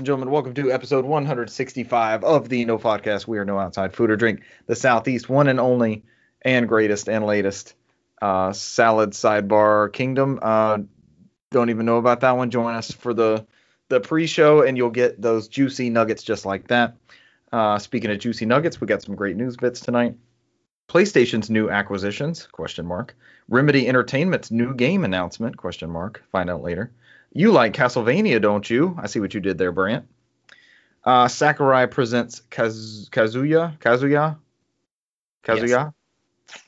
[0.00, 3.26] And gentlemen, welcome to episode 165 of the No Podcast.
[3.26, 4.40] We are no outside food or drink.
[4.64, 6.04] The Southeast one and only
[6.40, 7.74] and greatest and latest
[8.22, 10.38] uh, salad sidebar kingdom.
[10.40, 10.78] Uh,
[11.50, 12.50] don't even know about that one.
[12.50, 13.46] Join us for the
[13.90, 16.96] the pre-show, and you'll get those juicy nuggets just like that.
[17.52, 20.14] Uh, speaking of juicy nuggets, we got some great news bits tonight.
[20.88, 22.46] PlayStation's new acquisitions?
[22.46, 23.14] Question mark.
[23.50, 25.58] Remedy Entertainment's new game announcement?
[25.58, 26.24] Question mark.
[26.32, 26.90] Find out later.
[27.32, 28.96] You like Castlevania, don't you?
[29.00, 30.06] I see what you did there, Brant.
[31.04, 33.78] Uh, Sakurai presents Kaz- Kazuya.
[33.78, 34.36] Kazuya.
[35.44, 35.92] Kazuya.
[36.48, 36.60] Yes.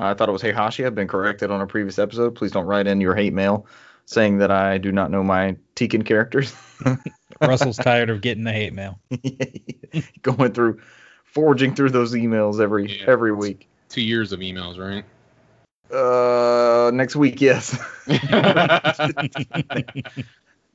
[0.00, 0.86] I thought it was Heihachi.
[0.86, 2.36] I've been corrected on a previous episode.
[2.36, 3.66] Please don't write in your hate mail
[4.06, 6.54] saying that I do not know my Tekken characters.
[7.42, 9.00] Russell's tired of getting the hate mail.
[10.22, 10.80] Going through,
[11.24, 13.04] forging through those emails every Yeah.
[13.08, 13.68] every week.
[13.88, 15.04] Two years of emails, right?
[15.90, 17.78] Uh, next week, yes.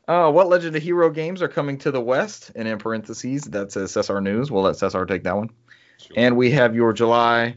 [0.06, 2.52] Uh, what Legend of Hero games are coming to the West?
[2.56, 4.52] And in parentheses, that says Cesar News.
[4.52, 5.50] We'll let Cesar take that one.
[5.97, 6.14] Sure.
[6.17, 7.56] And we have your July.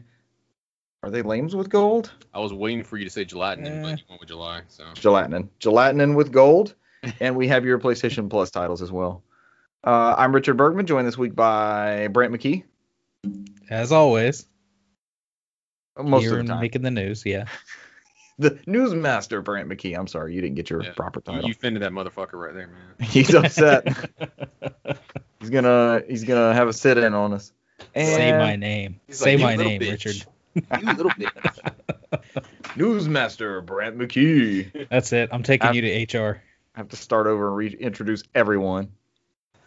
[1.03, 2.09] Are they lames with gold?
[2.33, 3.81] I was waiting for you to say gelatin, Eh.
[3.81, 4.61] but you went with July.
[4.69, 5.49] So Gelatinin.
[5.59, 6.73] Gelatinin with gold.
[7.19, 9.23] and we have your PlayStation Plus titles as well.
[9.83, 12.63] Uh, I'm Richard Bergman, joined this week by Brant McKee.
[13.69, 14.47] As always,
[16.03, 16.61] Most here of the time.
[16.61, 17.25] making the news.
[17.25, 17.45] Yeah.
[18.39, 19.97] The newsmaster, Brant McKee.
[19.97, 20.91] I'm sorry, you didn't get your Yeah.
[20.91, 21.47] proper you, title.
[21.49, 22.93] you offended that motherfucker right there, man.
[23.09, 23.87] He's upset.
[25.39, 27.51] he's gonna he's gonna have a sit in on us.
[27.95, 28.99] And Say my name.
[29.09, 30.25] Say like, my name, bitch." Richard.
[30.53, 31.73] You little bitch.
[32.75, 34.87] newsmaster Brant McKee.
[34.89, 35.29] That's it.
[35.31, 36.41] I'm taking I'm- you to HR.
[36.75, 38.89] I have to start over and reintroduce everyone.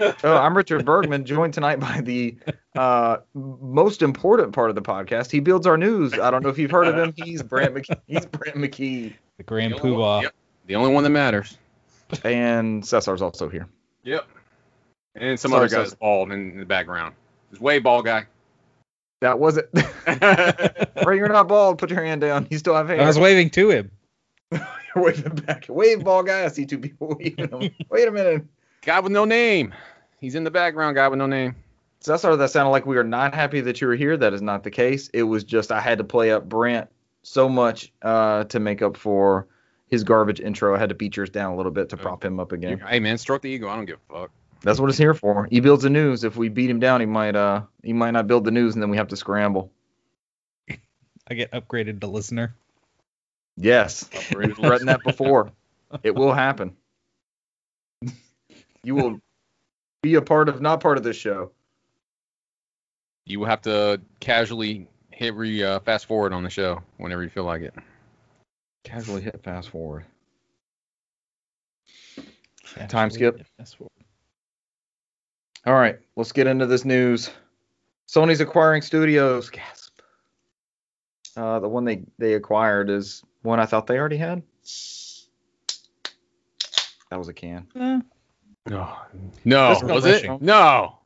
[0.25, 2.37] oh, I'm Richard Bergman, joined tonight by the
[2.77, 5.31] uh, most important part of the podcast.
[5.31, 6.15] He builds our news.
[6.15, 7.13] I don't know if you've heard of him.
[7.17, 8.01] He's Brant McKee.
[8.07, 10.23] He's Brant McKee, The Grand The only one- Poobah.
[10.23, 10.35] Yep.
[10.67, 11.59] The only one that matters.
[12.25, 13.67] and Cesar's also here.
[14.05, 14.27] Yep.
[15.17, 15.95] And some Sorry, other guy's guys.
[15.95, 17.15] bald in, in the background.
[17.51, 18.27] This way bald guy.
[19.21, 19.67] That wasn't.
[21.05, 21.79] Ray, you're not bald.
[21.79, 22.47] Put your hand down.
[22.51, 23.01] You still have hair.
[23.03, 23.91] I was waving to him.
[24.53, 24.61] You're
[25.05, 25.67] waving back.
[25.69, 26.45] Wave ball guy.
[26.45, 27.75] I see two people waving.
[27.91, 28.45] Wait a minute.
[28.83, 29.75] guy with no name.
[30.21, 30.97] He's in the background.
[30.97, 31.57] Guy with no name.
[32.01, 34.17] Cesar, that sounded like we are not happy that you were here.
[34.17, 35.09] That is not the case.
[35.13, 36.89] It was just I had to play up Brent
[37.23, 39.47] so much uh, to make up for
[39.89, 40.75] his garbage intro.
[40.75, 42.79] I had to beat yours down a little bit to prop him up again.
[42.81, 43.69] Hey man, stroke the ego.
[43.69, 44.31] I don't give a fuck.
[44.63, 45.49] That's what it's here for.
[45.51, 46.23] He builds the news.
[46.25, 48.83] If we beat him down, he might uh he might not build the news, and
[48.83, 49.71] then we have to scramble.
[51.29, 52.55] I get upgraded to listener.
[53.57, 55.53] Yes, we've threatened that before.
[56.03, 56.77] It will happen.
[58.83, 59.21] You will
[60.03, 61.51] be a part of not part of this show.
[63.27, 67.29] You will have to casually hit re uh, fast forward on the show whenever you
[67.29, 67.75] feel like it.
[68.85, 70.05] Casually hit fast forward.
[72.89, 73.45] Time skip.
[73.59, 73.91] That's what-
[75.67, 77.31] All right, let's get into this news.
[78.09, 79.51] Sony's acquiring studios.
[79.51, 80.01] Gasp.
[81.37, 84.43] Uh, the one they they acquired is one I thought they already had.
[87.11, 87.67] That was a can.
[87.77, 88.01] Eh,
[88.69, 88.97] No.
[89.45, 89.75] No.
[89.75, 90.25] This Was it?
[90.27, 90.99] from- No.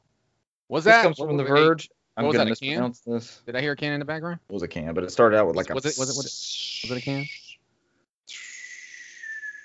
[0.69, 1.03] Was This that?
[1.05, 1.91] comes from The Verge.
[2.17, 2.69] I'm was gonna that, can?
[2.69, 3.43] mispronounce this.
[3.47, 4.39] Did I hear a can in the background?
[4.49, 5.75] It was a can, but it started out with like a.
[5.75, 7.27] Was it- was it- was it- Was it a can?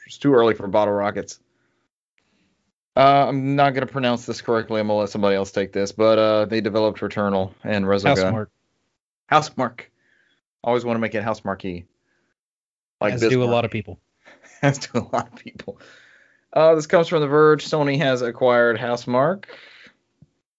[0.07, 1.39] It's too early for bottle rockets.
[2.97, 4.81] Uh, I'm not gonna pronounce this correctly.
[4.81, 5.91] I'm gonna let somebody else take this.
[5.91, 8.15] But uh, they developed Returnal and Resogun.
[8.17, 8.47] Housemarque.
[9.31, 9.81] Housemarque.
[10.63, 11.85] Always want to make it house marquee.
[12.99, 13.99] Like as do a lot of people.
[14.61, 15.79] As do a lot of people.
[16.53, 17.65] Uh, this comes from The Verge.
[17.65, 19.45] Sony has acquired Housemarque.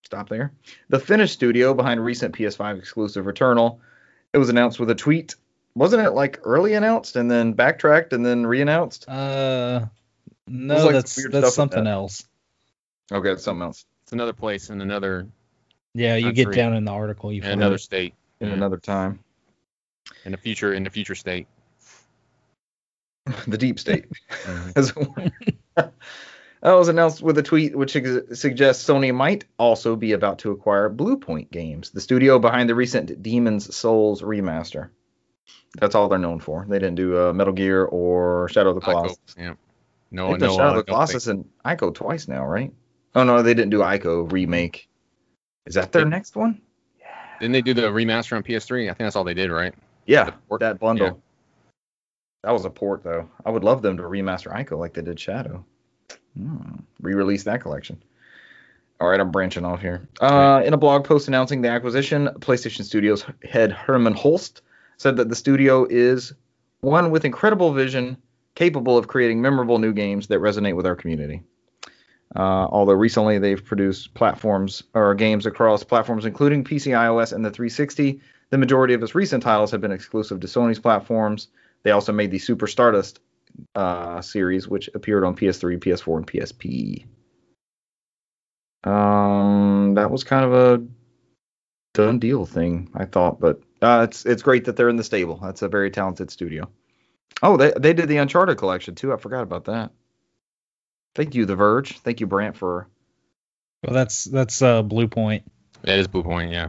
[0.04, 0.52] Stop there.
[0.88, 3.78] The Finnish studio behind recent PS5 exclusive Returnal.
[4.32, 5.34] It was announced with a tweet.
[5.74, 9.08] Wasn't it like early announced and then backtracked and then re-announced?
[9.08, 9.86] Uh,
[10.48, 11.90] no, like, that's that's something that.
[11.90, 12.26] else.
[13.12, 13.84] Okay, it's something else.
[14.02, 15.28] It's another place in another
[15.94, 17.32] Yeah, you get down in the article.
[17.32, 17.80] You in another it.
[17.80, 18.14] state.
[18.40, 18.54] In Yeah.
[18.54, 19.20] another time.
[20.24, 21.46] in the future in the future state.
[23.46, 24.06] the deep state,
[24.76, 25.30] as it were.
[26.62, 30.90] That was announced with a tweet which suggests Sony might also be about to acquire
[30.90, 34.90] Bluepoint Games, the studio behind the recent Demon's Souls remaster.
[35.78, 36.66] That's all they're known for.
[36.68, 39.16] They didn't do uh, Metal Gear or Shadow of the Colossus.
[39.30, 39.54] Ico, yeah.
[40.10, 40.50] No, no.
[40.54, 42.72] Shadow of the Colossus and Ico twice now, right?
[43.14, 44.88] Oh no, they didn't do Ico remake.
[45.64, 46.60] Is that their They- next one?
[47.00, 47.06] Yeah.
[47.40, 48.84] Didn't they do the remaster on PS3?
[48.84, 49.74] I think that's all they did, right?
[50.04, 51.06] Yeah, that bundle.
[51.06, 51.12] Yeah.
[52.42, 53.30] That was a port though.
[53.46, 55.64] I would love them to remaster Ico like they did Shadow.
[56.36, 56.76] Hmm.
[57.00, 58.02] Re-release that collection.
[59.00, 60.06] All right, I'm branching off here.
[60.20, 64.60] Uh, in a blog post announcing the acquisition, PlayStation Studios head Hermen Hulst
[64.98, 66.34] said that the studio is
[66.80, 68.18] one with incredible vision,
[68.54, 71.42] capable of creating memorable new games that resonate with our community.
[72.36, 77.50] Uh, although recently they've produced platforms or games across platforms including PC, iOS, and the
[77.50, 78.20] 360.
[78.50, 81.48] The majority of its recent titles have been exclusive to Sony's platforms.
[81.82, 83.20] They also made the Super Stardust
[83.74, 87.06] uh, series, which appeared on PS3, PS4, and PSP.
[88.88, 90.86] Um, that was kind of a
[91.92, 95.38] done deal thing, I thought, but uh, it's it's great that they're in the stable.
[95.42, 96.68] That's a very talented studio.
[97.42, 99.12] Oh, they they did the Uncharted collection too.
[99.12, 99.92] I forgot about that.
[101.14, 101.98] Thank you, The Verge.
[101.98, 102.88] Thank you, Brant, for
[103.82, 105.42] Well, that's that's uh, Bluepoint.
[105.82, 106.68] That is Bluepoint, yeah.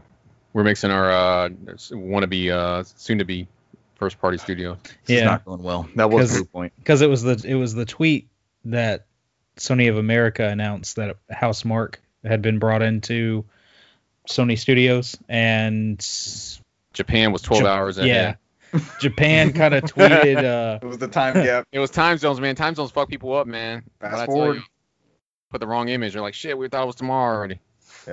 [0.53, 1.49] We're mixing our uh,
[1.91, 3.47] want to be uh, soon to be
[4.01, 4.77] first party studio.
[5.05, 5.25] this is Yeah.
[5.25, 5.87] not going well.
[5.95, 6.73] That was 'Cause- Blue Point.
[6.77, 8.29] because it was the it was the tweet
[8.65, 9.05] that
[9.57, 11.95] Sony of America announced that Housemarque
[12.25, 13.45] had been brought into
[14.27, 15.99] Sony Studios, and
[16.93, 18.37] Japan was 12 Jap- hours ahead.
[18.73, 20.37] yeah, Japan kind of tweeted.
[20.43, 21.67] Uh, It was the time gap.
[21.71, 22.55] It was time zones, man.
[22.55, 23.83] Time zones fuck people up, man.
[23.99, 24.55] Fast What forward.
[24.57, 24.61] you,
[25.51, 26.13] Put the wrong image.
[26.13, 27.59] They're like, shit, we thought it was tomorrow already.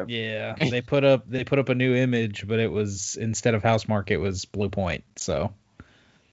[0.06, 3.62] yeah, they put up they put up a new image, but it was instead of
[3.62, 5.02] Housemarque, it was Bluepoint.
[5.16, 5.54] So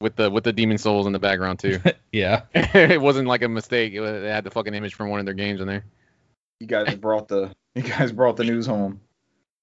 [0.01, 1.79] With the with the demon souls in the background too.
[2.11, 3.93] yeah, it wasn't like a mistake.
[3.93, 5.85] It was, they had the fucking image from one of their games in there.
[6.59, 8.99] You guys brought the you guys brought the news home.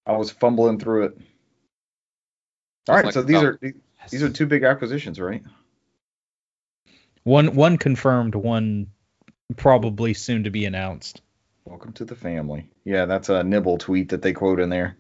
[0.07, 1.19] I was fumbling through it.
[2.89, 3.73] All right, like so these about- are
[4.11, 5.43] these are two big acquisitions, right?
[7.25, 8.89] one one confirmed, one
[9.57, 11.21] probably soon to be announced.
[11.65, 12.69] Welcome to the family.
[12.85, 14.97] Yeah, that's a nibble tweet that they quote in there.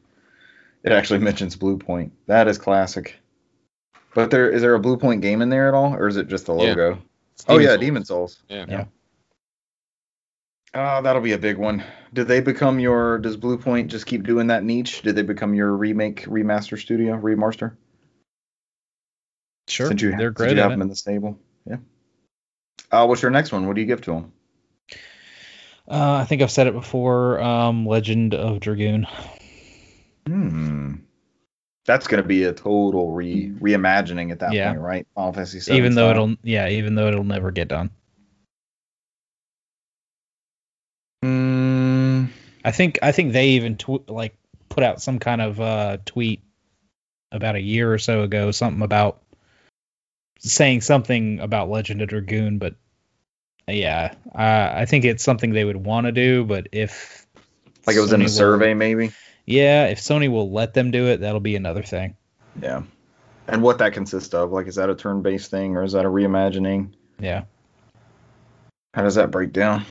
[0.84, 2.11] It actually mentions Bluepoint.
[2.26, 3.17] That is classic.
[4.14, 6.47] But there is there a Bluepoint game in there at all, or is it just
[6.47, 6.99] the logo?
[7.35, 7.81] It's Oh yeah, Souls.
[7.81, 8.43] Demon Souls.
[8.49, 8.67] Yeah.
[8.69, 8.85] Yeah.
[10.75, 11.85] Uh, that'll be a big one.
[12.14, 13.19] Did they become your?
[13.19, 15.03] Does Bluepoint just keep doing that niche?
[15.03, 17.76] Did they become your remake, remaster studio, remaster?
[19.69, 20.75] Sure, Since you, they're since you at have it.
[20.75, 21.38] them in the stable.
[21.67, 21.76] Yeah.
[22.91, 23.67] Uh, what's your next one?
[23.67, 24.32] What do you give to them?
[25.88, 27.41] Uh, I think I've said it before.
[27.41, 29.06] Um, Legend of Dragoon.
[30.26, 30.94] Hmm.
[31.84, 34.69] That's gonna be a total re reimagining at that Yeah.
[34.69, 35.06] point, right?
[35.14, 36.25] Final Fantasy VII even though style.
[36.25, 37.90] it'll yeah, even though it'll never get done.
[41.23, 42.25] Hmm.
[42.64, 44.37] I think I think they even tw- like
[44.69, 46.43] put out some kind of uh, tweet
[47.31, 49.23] about a year or so ago, something about
[50.38, 52.75] saying something about Legend of Dragoon, but
[53.69, 57.26] yeah, uh, I think it's something they would want to do, but if
[57.87, 59.12] Like it was in a survey, maybe.
[59.53, 62.17] Yeah, if Sony will let them do it, that'll be another thing.
[62.61, 62.83] Yeah.
[63.49, 64.53] And what that consists of?
[64.53, 66.93] Like, is that a turn-based thing or is that a reimagining?
[67.19, 67.45] Yeah.
[68.95, 69.85] How does that break down?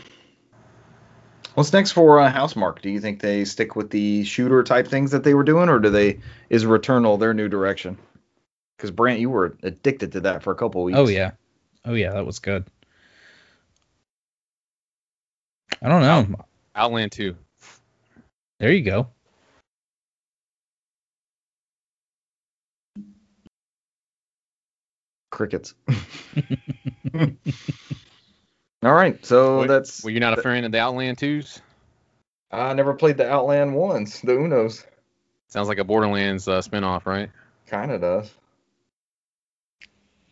[1.54, 2.81] What's next for uh, Housemarque?
[2.81, 5.80] Do you think they stick with the shooter type things that they were doing, or
[5.80, 6.19] do they
[6.50, 7.98] is Returnal their new direction?
[8.78, 10.98] Because Brant, you were addicted to that for a couple weeks.
[10.98, 11.31] Oh yeah.
[11.84, 12.66] Oh yeah, that was good.
[15.81, 16.46] I don't know.
[16.75, 17.36] Outland 2.
[18.60, 19.08] There you go.
[25.41, 25.73] Crickets.
[28.83, 30.03] All right, so Wait, that's.
[30.03, 31.61] Were you not a fan of the Outland 2s?
[32.51, 34.86] I never played the Outland ones, the Unos.
[35.48, 37.29] Sounds like a Borderlands uh, spinoff, right?
[37.65, 38.31] Kind of does.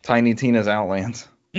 [0.02, 1.26] Tiny Tina's Outlands.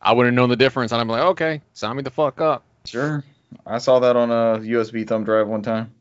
[0.00, 0.92] I wouldn't know the difference.
[0.92, 2.64] and I'm like, okay, sign me the fuck up.
[2.86, 3.24] Sure.
[3.66, 5.92] I saw that on a USB thumb drive one time.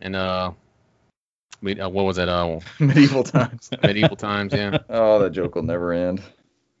[0.00, 0.52] And uh,
[1.62, 2.28] we, uh what was it?
[2.28, 3.70] Uh, Medieval times.
[3.82, 4.78] medieval times, yeah.
[4.90, 6.20] Oh, that joke will never end.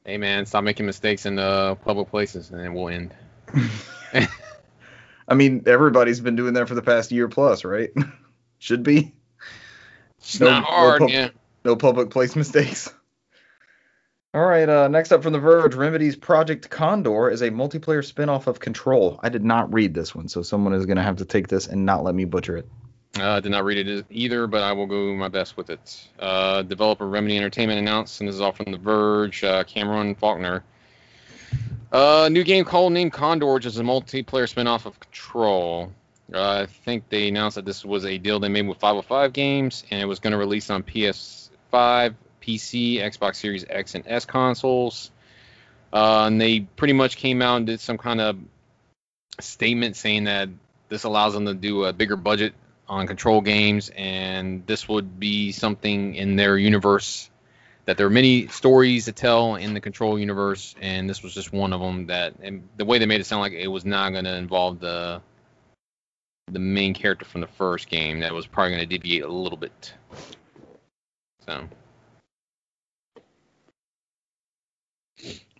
[0.04, 3.14] Hey man, stop making mistakes in uh, public places, and it will end.
[5.28, 7.90] I mean, everybody's been doing that for the past year plus, right?
[8.58, 9.14] Should be.
[10.18, 11.28] It's No- not no pub- yeah.
[11.64, 12.92] No public place mistakes.
[14.34, 18.46] All right, uh, next up from The Verge, Remedy's Project Condor is a multiplayer spin-off
[18.46, 19.20] of Control.
[19.22, 21.66] I did not read this one, so someone is going to have to take this
[21.66, 22.68] and not let me butcher it.
[23.18, 26.08] Uh, did not read it either, but I will go my best with it.
[26.18, 30.64] Uh, developer Remedy Entertainment announced, and this is all from The Verge, uh, Cameron Faulkner.
[31.92, 35.92] Uh, new game called named Condor, which is a multiplayer spin-off of Control.
[36.32, 39.84] Uh, I think they announced that this was a deal they made with 505 Games,
[39.90, 45.10] and it was going to release on PS5, PC, Xbox Series X, and S consoles.
[45.92, 48.38] Uh, and they pretty much came out and did some kind of
[49.38, 50.48] statement saying that
[50.88, 52.54] this allows them to do a bigger budget
[52.88, 57.30] on control games and this would be something in their universe
[57.84, 61.52] that there are many stories to tell in the control universe and this was just
[61.52, 64.10] one of them that and the way they made it sound like it was not
[64.10, 65.20] going to involve the
[66.50, 69.58] the main character from the first game that was probably going to deviate a little
[69.58, 69.94] bit
[71.46, 71.66] so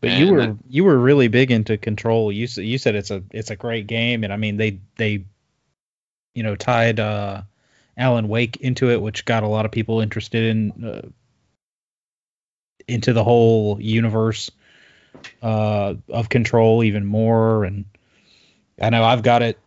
[0.02, 2.32] But And you were that- you were really big into Control.
[2.32, 5.24] You said you said it's a it's a great game, and I mean they they
[6.34, 7.42] you know tied uh,
[7.96, 11.08] Alan Wake into it, which got a lot of people interested in uh,
[12.88, 14.50] into the whole universe
[15.42, 17.64] uh, of Control even more.
[17.64, 17.84] And
[18.80, 19.58] I know I've got it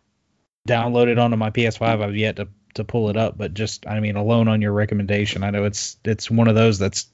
[0.68, 2.02] downloaded onto my PS5.
[2.02, 5.42] I've yet to to pull it up, but just I mean alone on your recommendation,
[5.42, 7.08] I know it's it's one of those that's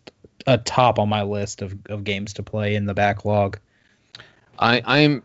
[0.46, 3.58] a top on my list of, of games to play in the backlog.
[4.58, 5.22] I I'm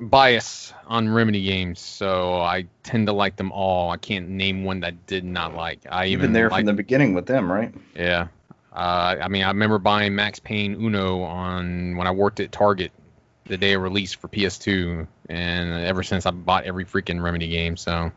[0.00, 3.90] biased on Remedy games, so I tend to like them all.
[3.90, 5.80] I can't name one that I did not like.
[5.90, 7.72] I even been there like, from the beginning with them, right?
[7.94, 8.28] yeah.
[8.72, 12.92] Uh, I mean, I remember buying Max Payne Uno on when I worked at Target
[13.46, 17.78] the day of release for PS2, and ever since I've bought every freaking Remedy game.
[17.78, 18.12] So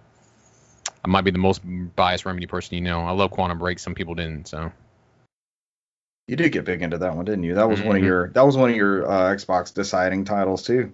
[1.05, 1.62] I might be the most
[1.95, 3.01] biased Remedy person you know.
[3.01, 3.79] I love Quantum Break.
[3.79, 4.50] Some people didn't.
[4.50, 4.69] So
[6.27, 7.55] You did get big into that one, didn't you?
[7.55, 8.05] That was one of Mhm.
[8.05, 10.91] your that was one of your uh, Xbox deciding titles too.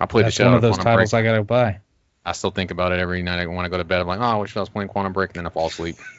[0.00, 1.08] I played That's the shit one of those Quantum Break.
[1.10, 1.78] titles I gotta buy.
[2.24, 4.00] I still think about it every night when I go to bed.
[4.00, 5.96] I'm like, oh, I wish I was playing Quantum Break, and then I fall asleep.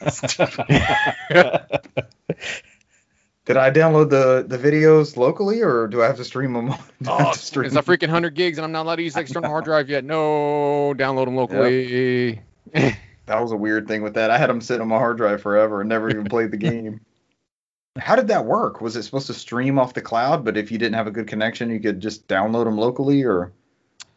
[3.46, 6.66] Did I download the the videos locally, or do I have to stream them?
[7.02, 8.96] do I have Oh, to stream it's a freaking hundred gigs, and I'm not allowed
[8.96, 10.04] to use the external hard drive yet.
[10.04, 12.40] No, download them locally.
[12.72, 14.30] That was a weird thing with that.
[14.30, 17.00] I had them sitting on my hard drive forever and never even played the game.
[17.98, 18.80] How did that work?
[18.80, 21.28] Was it supposed to stream off the cloud, but if you didn't have a good
[21.28, 23.52] connection, you could just download them locally, or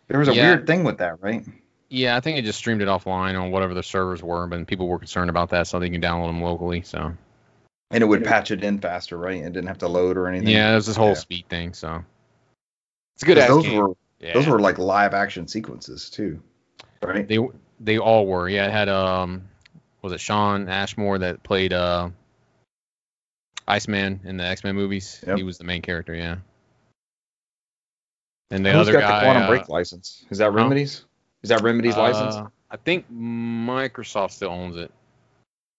[0.08, 0.50] there was a Yeah.
[0.50, 1.46] weird thing with that, right?
[1.90, 4.88] Yeah, I think it just streamed it offline on whatever the servers were, but people
[4.88, 6.82] were concerned about that, so they can download them locally.
[6.82, 7.14] So
[7.92, 9.38] And it would patch it in faster, right?
[9.42, 10.50] It didn't have to load or anything.
[10.50, 11.14] yeah, it was this whole Yeah.
[11.16, 11.74] speed thing.
[11.74, 12.04] So
[13.16, 13.80] it's a good those game.
[13.82, 14.34] were yeah.
[14.34, 16.42] those were like live action sequences too,
[17.02, 17.26] right?
[17.28, 17.40] they
[17.80, 18.50] they all were.
[18.50, 19.48] Yeah, it had um
[20.02, 22.10] was it Shawn Ashmore that played uh
[23.68, 25.24] Iceman in the X Men movies?
[25.26, 25.38] Yep.
[25.38, 26.14] He was the main character.
[26.14, 26.38] Yeah.
[28.52, 29.20] And the Who's other got guy.
[29.20, 30.26] the Quantum uh, Break license?
[30.30, 31.06] Is that Remedies?
[31.44, 32.36] Is that Remedies license?
[32.36, 34.92] Uh, I think Microsoft still owns it.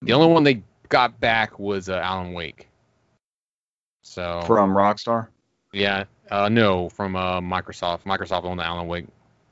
[0.02, 2.68] The only one they got back was uh, Alan Wake.
[4.02, 5.28] So From Rockstar?
[5.72, 8.04] yeah, uh, no, from uh, Microsoft.
[8.04, 9.06] Microsoft owned the Alan Wake.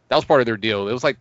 [0.09, 0.89] That was part of their deal.
[0.89, 1.19] It was like,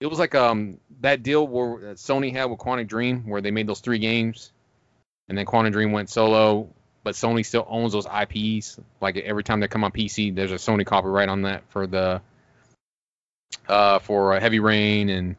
[0.00, 3.50] it was like um that deal where that Sony had with Quantic Dream, where they
[3.50, 4.52] made those three games,
[5.28, 6.68] and then Quantic Dream went solo,
[7.06, 8.80] but Sony still owns those IPs.
[9.00, 12.20] Like every time they come on PC, there's a Sony copyright on that for the
[13.68, 15.36] uh for uh, Heavy Rain and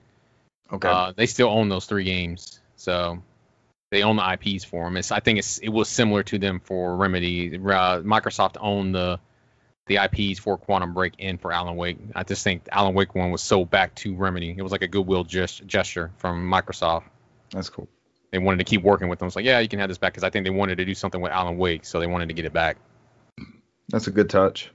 [0.72, 0.88] Okay.
[0.88, 3.22] uh, they still own those three games, so
[3.92, 4.96] they own the IPs for them.
[4.96, 7.58] It's, I think it's it was similar to them for Remedy.
[7.58, 9.20] Uh, Microsoft owned the
[9.88, 11.98] the IPs for Quantum Break and for Alan Wake.
[12.16, 14.56] I just think Alan Wake one was sold back to Remedy.
[14.58, 17.04] It was like a goodwill gest- gesture from Microsoft.
[17.52, 17.90] That's cool.
[18.32, 19.28] They wanted to keep working with them.
[19.28, 20.94] It's like, yeah, you can have this back because I think they wanted to do
[20.94, 22.78] something with Alan Wake, so they wanted to get it back.
[23.90, 24.70] That's a good touch.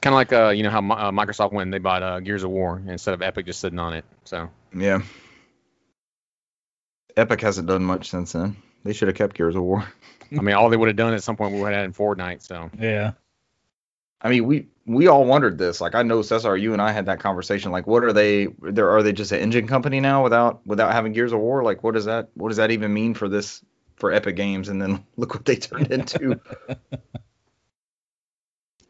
[0.00, 2.42] Kind of like uh, you know how uh, Microsoft went and they bought uh, Gears
[2.42, 4.04] of War instead of Epic just sitting on it.
[4.24, 5.02] So Yeah.
[7.16, 8.56] Epic hasn't done much since then.
[8.84, 9.86] They should have kept Gears of War.
[10.32, 11.92] I mean, all they would have done at some point we would have had in
[11.92, 12.42] Fortnite.
[12.42, 13.12] So Yeah.
[14.20, 15.80] I mean, we we all wondered this.
[15.80, 17.72] Like, I know Cesar, you and I had that conversation.
[17.72, 18.46] Like, what are they?
[18.62, 21.62] There are they just an engine company now without without having Gears of War?
[21.62, 23.62] Like, what does that what does that even mean for this
[23.96, 24.68] for Epic Games?
[24.68, 26.40] And then look what they turned into.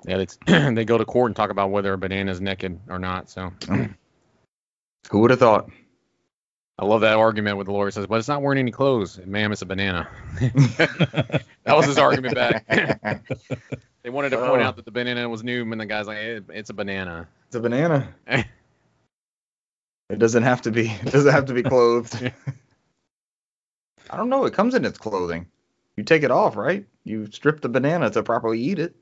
[0.06, 3.28] Yeah, it's, they go to court and talk about whether a banana's naked or not.
[3.28, 3.52] So
[5.10, 5.70] Who would have thought?
[6.78, 9.50] I love that argument where the lawyer says, "But it's not wearing any clothes, ma'am.
[9.52, 10.08] It's a banana."
[10.40, 12.66] that was his argument back.
[14.02, 14.64] they wanted to point Oh.
[14.66, 17.56] out that the banana was new, and the guy's like, "Eh, "It's a banana." It's
[17.56, 18.14] a banana.
[20.08, 20.86] It doesn't have to be.
[20.88, 22.30] It doesn't have to be clothed.
[24.08, 24.44] I don't know.
[24.44, 25.48] It comes in its clothing.
[25.96, 26.86] You take it off, right?
[27.02, 28.94] You strip the banana to properly eat it.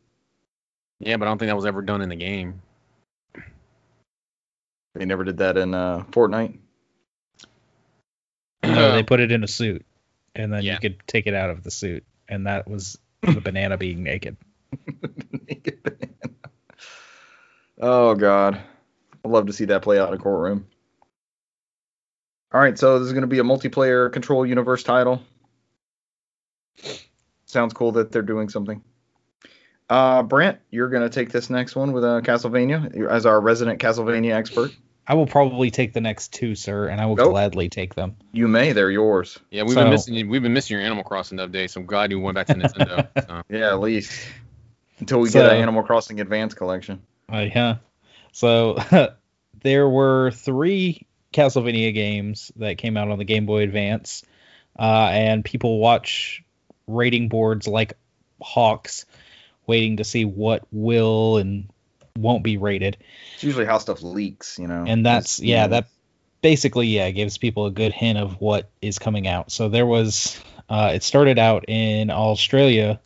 [1.00, 2.62] Yeah, but I don't think that was ever done in the game.
[4.94, 6.56] They never did that in uh, Fortnite.
[8.66, 9.84] No, they put it in a suit,
[10.34, 10.74] and then Yeah.
[10.74, 14.36] you could take it out of the suit, and that was the banana being naked.
[15.48, 16.34] Naked banana.
[17.80, 18.60] Oh God,
[19.24, 20.66] I'd love to see that play out in a courtroom.
[22.52, 25.20] All right, so this is going to be a multiplayer Control Universe title.
[27.46, 28.82] Sounds cool that they're doing something.
[29.90, 33.80] Uh, Brant, you're going to take this next one with uh, Castlevania as our resident
[33.80, 34.70] Castlevania expert.
[35.06, 37.30] I will probably take the next two, sir, and I will Nope.
[37.30, 38.16] gladly take them.
[38.32, 39.38] You may, they're yours.
[39.50, 41.70] Yeah, we've So- been missing we've been missing your Animal Crossing update.
[41.70, 43.08] So I'm glad you went back to Nintendo.
[43.26, 43.42] so.
[43.50, 44.12] Yeah, at least
[44.98, 47.02] until we So- get an Animal Crossing Advance collection.
[47.32, 47.76] Uh, yeah.
[48.32, 48.78] So
[49.62, 54.22] there were three Castlevania games that came out on the Game Boy Advance,
[54.78, 56.42] uh, and people watch
[56.86, 57.94] rating boards like
[58.40, 59.04] hawks
[59.66, 61.68] waiting to see what will and
[62.16, 62.96] won't be rated.
[63.34, 64.84] It's usually how stuff leaks, you know.
[64.86, 65.88] And that's yeah, you know, that
[66.42, 69.50] basically yeah gives people a good hint of what is coming out.
[69.50, 73.00] So there was uh, it started out in Australia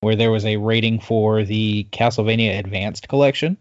[0.00, 3.58] where there was a rating for the Castlevania Advanced Collection,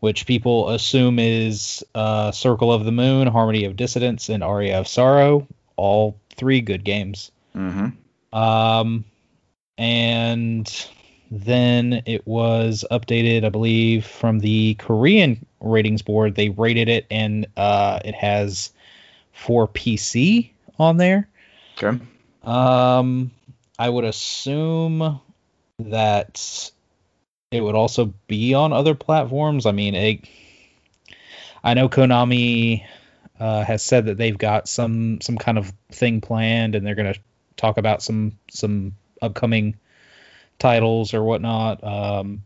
[0.00, 4.88] which people assume is uh, Circle of the Moon, Harmony of Dissidence, and Aria of
[4.88, 5.46] Sorrow.
[5.76, 7.30] All three good games.
[7.54, 7.94] Mhm.
[8.32, 9.04] Um,
[9.78, 10.86] and
[11.30, 16.34] then it was updated, I believe, from the Korean ratings board.
[16.34, 18.72] They rated it, and uh, it has
[19.32, 21.28] for PC on there.
[21.76, 21.98] Okay.
[22.42, 23.30] Um,
[23.78, 25.20] I would assume
[25.78, 26.70] that
[27.50, 29.66] it would also be on other platforms.
[29.66, 30.28] I mean, it,
[31.62, 32.84] I know Konami
[33.40, 37.12] uh, has said that they've got some some kind of thing planned, and they're going
[37.12, 37.20] to
[37.56, 39.76] talk about some some upcoming
[40.58, 41.82] titles or whatnot.
[41.84, 42.42] Um,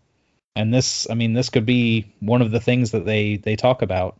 [0.56, 3.82] and this, I mean, this could be one of the things that they they talk
[3.82, 4.18] about.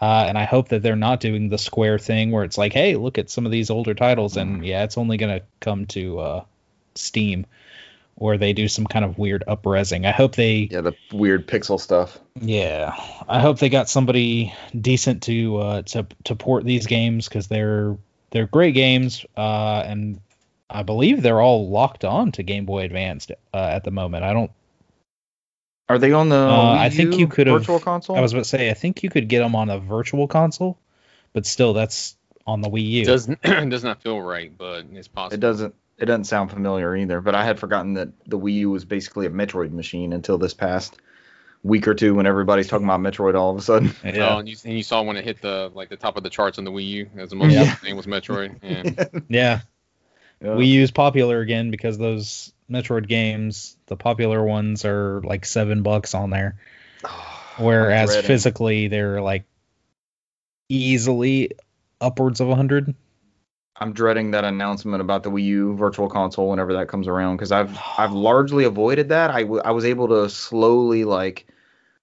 [0.00, 2.96] Uh, and I hope that they're not doing the Square thing where it's like, hey,
[2.96, 6.44] look at some of these older titles, and yeah, it's only gonna come to uh,
[6.96, 7.46] Steam,
[8.16, 10.04] or they do some kind of weird upresing.
[10.04, 12.18] I hope they, Yeah, the weird pixel stuff.
[12.40, 12.96] yeah,
[13.28, 17.96] I hope they got somebody decent to uh, to to port these games because they're
[18.32, 20.20] they're great games, uh, and
[20.72, 24.24] I believe they're all locked on to Game Boy Advanced uh, at the moment.
[24.24, 24.50] I don't.
[25.88, 28.16] Are they on the Uh, Wii I think you could virtual console?
[28.16, 30.78] I was about to say I think you could get them on a virtual console,
[31.32, 33.04] but still that's on the Wii U.
[33.04, 35.34] Doesn't does not feel right, but it's possible.
[35.34, 38.70] It doesn't it doesn't sound familiar either, but I had forgotten that the Wii U
[38.70, 40.96] was basically a Metroid machine until this past
[41.62, 43.94] week or two when everybody's talking about Metroid all of a sudden.
[44.04, 44.38] Oh, yeah.
[44.38, 46.58] and you, and you saw when it hit the like the top of the charts
[46.58, 47.62] on the Wii U as the most Yeah.
[47.64, 47.74] yeah.
[47.74, 48.56] thing was Metroid.
[48.62, 49.20] Yeah.
[49.28, 49.60] yeah.
[50.42, 50.50] Yeah.
[50.50, 56.14] Wii U's popular again because those Metroid games, the popular ones are like seven bucks
[56.14, 56.58] on there,
[57.58, 59.44] whereas physically they're like
[60.68, 61.52] easily
[62.00, 62.94] upwards of a hundred.
[63.76, 67.52] I'm dreading that announcement about the Wii U Virtual Console whenever that comes around because
[67.52, 69.30] I've I've largely avoided that.
[69.30, 71.46] I, w- I was able to slowly like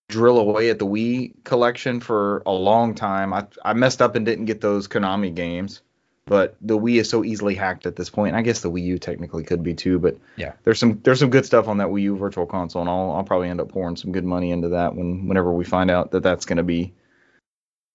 [0.08, 3.34] drill away at the Wii collection for a long time.
[3.34, 5.82] I I messed up and didn't get those Konami games,
[6.30, 8.36] but the Wii is so easily hacked at this point.
[8.36, 10.54] I guess the Wii U technically could be too, but Yeah.
[10.64, 13.24] there's some there's some good stuff on that Wii U Virtual Console, and I'll I'll
[13.24, 16.24] probably end up pouring some good money into that when whenever we find out that
[16.24, 16.94] that's going to be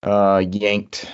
[0.02, 1.10] uh yanked.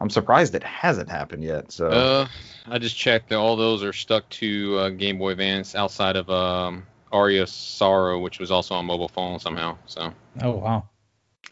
[0.00, 1.72] I'm surprised it hasn't happened yet.
[1.72, 1.88] So.
[1.88, 2.28] Uh,
[2.70, 3.30] I just checked.
[3.30, 8.20] that All those are stuck to uh, Game Boy Advance outside of um, Aria Sorrow,
[8.20, 9.76] which was also on mobile phone somehow.
[9.86, 10.88] So Oh wow.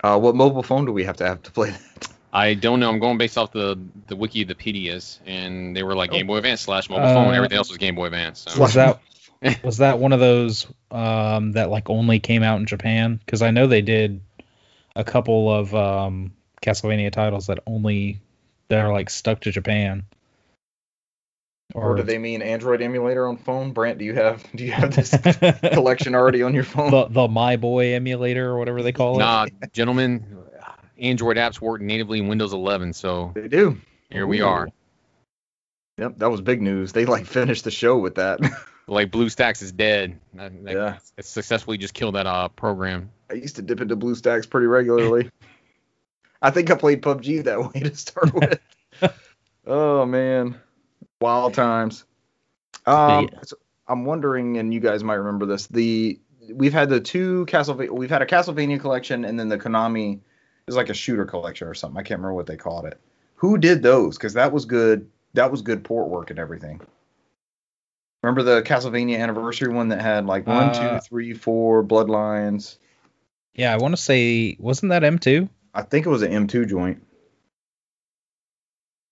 [0.04, 2.08] Uh, what mobile phone do we have to have to play that?
[2.32, 2.90] I don't know.
[2.90, 6.26] I'm going based off the the wiki of the PDS, and they were like Game
[6.26, 7.34] Boy Advance slash mobile Uh, phone.
[7.34, 8.44] Everything else was Game Boy Advance.
[8.48, 8.60] So.
[8.60, 9.00] Was that
[9.62, 13.20] was that one of those um, that like only came out in Japan?
[13.24, 14.20] Because I know they did
[14.94, 18.20] a couple of um, Castlevania titles that only
[18.68, 20.04] that are like stuck to Japan.
[21.74, 23.72] Or do they mean Android emulator on phone?
[23.72, 25.10] Brant, do you have do you have this
[25.72, 26.90] collection already on your phone?
[26.90, 29.18] the the My Boy emulator or whatever they call it?
[29.18, 30.24] Nah, gentlemen,
[30.98, 33.78] Android apps work natively in Windows 11, so They do.
[34.10, 34.46] here we Ooh.
[34.46, 34.68] are.
[35.98, 36.92] Yep, that was big news.
[36.92, 38.40] They like finished the show with that.
[38.88, 40.16] Like BlueStacks is dead.
[40.34, 40.98] That- that- Yeah.
[41.18, 43.10] It successfully just killed that uh, program.
[43.28, 45.28] I used to dip into BlueStacks pretty regularly.
[46.42, 48.60] I think I played PUBG that way to start with.
[49.66, 50.60] oh man,
[51.20, 52.04] wild times.
[52.86, 53.40] Um, Yeah.
[53.42, 53.56] so
[53.88, 55.66] I'm wondering, and you guys might remember this.
[55.66, 56.20] The
[56.52, 57.90] we've had the two Castlevania.
[57.90, 60.20] We've had a Castlevania collection, and then the Konami
[60.68, 61.98] is like a shooter collection or something.
[61.98, 62.98] I can't remember what they called it.
[63.36, 64.16] Who did those?
[64.16, 65.08] Because that was good.
[65.34, 66.80] That was good port work and everything.
[68.22, 72.78] Remember the Castlevania anniversary one that had like one, Uh, three, four bloodlines.
[73.54, 75.48] Yeah, I want to say wasn't that M2?
[75.74, 77.02] I think it was an M2 joint.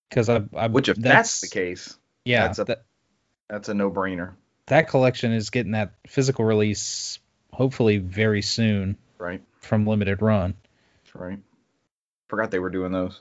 [0.08, 2.84] Because I, I Which, if that's, the case, yeah, that's a- that
[3.48, 4.32] that's a no-brainer,
[4.66, 7.18] that collection is getting that physical release
[7.52, 9.42] hopefully very soon right?
[9.60, 10.54] from Limited Run.
[11.14, 11.38] Right.
[12.28, 13.20] Forgot they were doing those.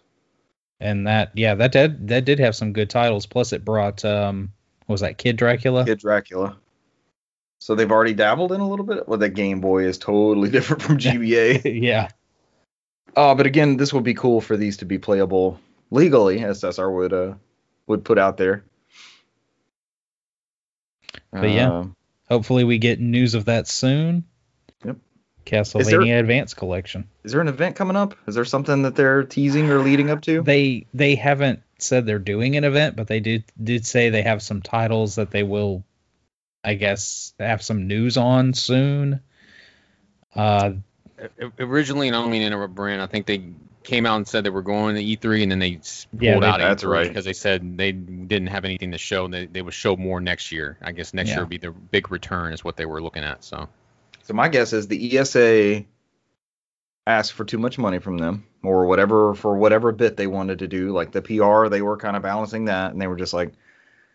[0.80, 3.26] And that yeah, that did that did have some good titles.
[3.26, 4.52] Plus it brought um
[4.86, 5.86] what was that Kid Dracula?
[5.86, 6.58] Kid Dracula.
[7.60, 9.08] So they've already dabbled in a little bit.
[9.08, 11.82] Well, the Game Boy is totally different from GBA.
[11.82, 12.10] yeah.
[13.16, 15.60] Oh, but again, this would be cool for these to be playable
[15.92, 17.34] legally, as SSR would uh
[17.88, 18.66] would put out there.
[21.32, 21.80] But yeah.
[21.80, 21.96] Um,
[22.30, 24.24] Hopefully we get news of that soon.
[24.86, 24.98] Yep.
[25.46, 27.08] Castlevania Advance Collection.
[27.24, 28.16] is there an event coming up?
[28.28, 30.42] Is there something that they're teasing or leading up to?
[30.42, 34.42] They they haven't said they're doing an event, but they did did say they have
[34.42, 35.84] some titles that they will
[36.66, 39.20] I guess, have some news on soon.
[40.34, 40.72] Uh,
[41.60, 43.02] Originally, and I don't mean to interrupt, Brand.
[43.02, 43.44] I think they
[43.84, 46.40] came out and said they were going to E3, and then they s- pulled Yeah,
[46.40, 47.08] they- out That's E3 right.
[47.08, 49.26] because they said they didn't have anything to show.
[49.26, 50.78] And they, they would show more next year.
[50.82, 51.36] I guess next Yeah.
[51.36, 53.44] year would be the big return, is what they were looking at.
[53.44, 53.68] So
[54.24, 55.84] So my guess is the ESA
[57.06, 60.68] asked for too much money from them, or whatever for whatever bit they wanted to
[60.68, 60.92] do.
[60.92, 63.52] Like the PR, they were kind of balancing that, and they were just like,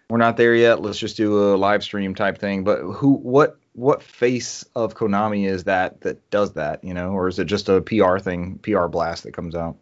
[0.08, 0.80] "We're not there yet.
[0.80, 5.46] Let's just do a live stream type thing." But who, what, what face of Konami
[5.46, 6.82] is that that does that?
[6.82, 9.76] You know, or is it just a PR thing, PR blast that comes out?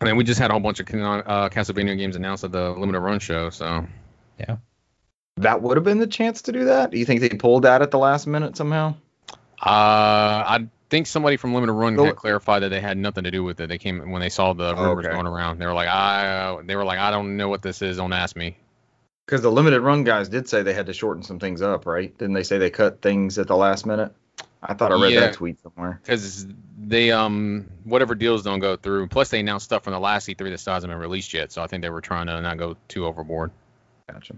[0.00, 2.70] I mean, we just had a whole bunch of uh, Castlevania games announced at the
[2.70, 3.50] limited run show.
[3.50, 3.86] So
[5.36, 6.90] That would have been the chance to do that.
[6.90, 8.94] Do you think they pulled that at the last minute somehow?
[9.60, 13.42] uh, I think somebody from limited run had clarified that they had nothing to do
[13.42, 13.68] with it.
[13.68, 15.14] They came when they saw the rumors Okay.
[15.14, 15.58] going around.
[15.58, 17.96] They were like, I, they were like, I don't know what this is.
[17.96, 18.56] Don't ask me.
[19.24, 22.16] Because the limited run guys did say they had to shorten some things up, right?
[22.18, 24.12] Didn't they say they cut things at the last minute?
[24.62, 25.20] I thought I read Yeah.
[25.28, 26.00] that tweet somewhere.
[26.02, 26.46] because
[26.84, 29.06] they um whatever deals don't go through.
[29.06, 31.62] Plus they announced stuff from the last E3 that still hasn't been released yet, so
[31.62, 33.52] I think they were trying to not go too overboard.
[34.10, 34.34] Gotcha.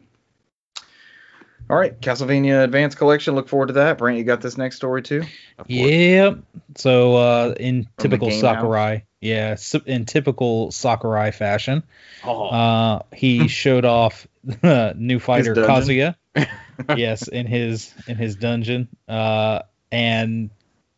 [1.70, 3.34] All right, Castlevania Advanced Collection.
[3.34, 3.96] Look forward to that.
[3.96, 5.22] Brant, you got this next story too.
[5.58, 5.68] Of course.
[5.68, 6.38] Yep.
[6.76, 11.82] So uh, in the typical game Sakurai, yeah, in typical Sakurai fashion,
[12.22, 14.26] Oh, uh, he showed off
[14.62, 15.54] new fighter?
[15.54, 16.16] Kazuya.
[16.96, 18.88] yes, in his in his dungeon.
[19.08, 20.50] Uh, and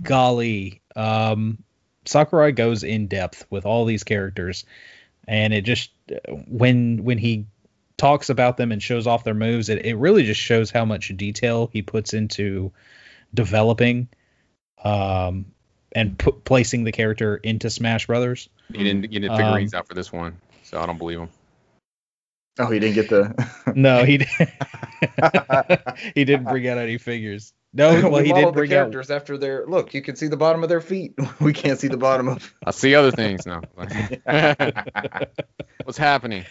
[0.03, 1.63] golly, um,
[2.07, 4.65] Sakurai goes in depth with all these characters,
[5.29, 5.91] and it just
[6.49, 7.47] when when he
[7.99, 11.15] talks about them and shows off their moves, it, it really just shows how much
[11.17, 12.73] detail he puts into
[13.35, 14.09] developing
[14.85, 15.47] um,
[15.93, 18.49] and pu- placing the character into Smash Brothers.
[18.71, 21.29] you didn't you didn't figurines out for this one, so I don't believe him.
[22.59, 23.53] Oh, he didn't get the.
[23.75, 24.51] No, he didn't.
[26.15, 27.53] he didn't bring out any figures.
[27.75, 28.77] No, well, we he modeled did the bring out.
[28.77, 29.93] characters after their look.
[29.93, 31.15] You can see the bottom of their feet.
[31.41, 32.55] we can't see the bottom of.
[32.65, 33.61] I see other things now.
[35.85, 36.45] What's happening?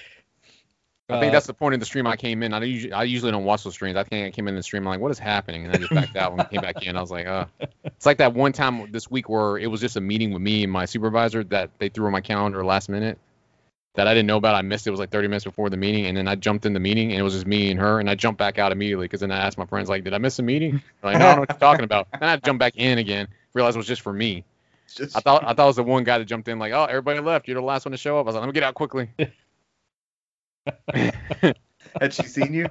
[1.08, 2.52] I think uh, that's the point of the stream I came in.
[2.52, 3.96] I usually I usually don't watch those streams.
[3.96, 5.65] I think I came in the stream I'm like, what is happening?
[5.65, 6.98] And I just backed out when I came back in.
[6.98, 7.46] I was like, uh
[7.84, 10.63] it's like that one time this week where it was just a meeting with me
[10.63, 13.20] and my supervisor that they threw on my calendar last minute
[13.94, 14.56] that I didn't know about.
[14.56, 14.89] I missed it.
[14.89, 17.12] It was like 30 minutes before the meeting, and then I jumped in the meeting
[17.12, 19.32] and it was just me and her, and I jumped back out immediately because then
[19.32, 20.82] I asked my friends like, did I miss a meeting?
[21.02, 22.08] They're like, no, I don't know what you're talking about.
[22.13, 23.28] And I jumped back in again.
[23.54, 24.44] Realized it was just for me.
[24.94, 26.86] Just, I thought I thought it was the one guy that jumped in like, oh,
[26.86, 27.48] everybody left.
[27.48, 28.26] You're the last one to show up.
[28.26, 29.10] I was like, let me get out quickly.
[31.99, 32.67] had she seen you?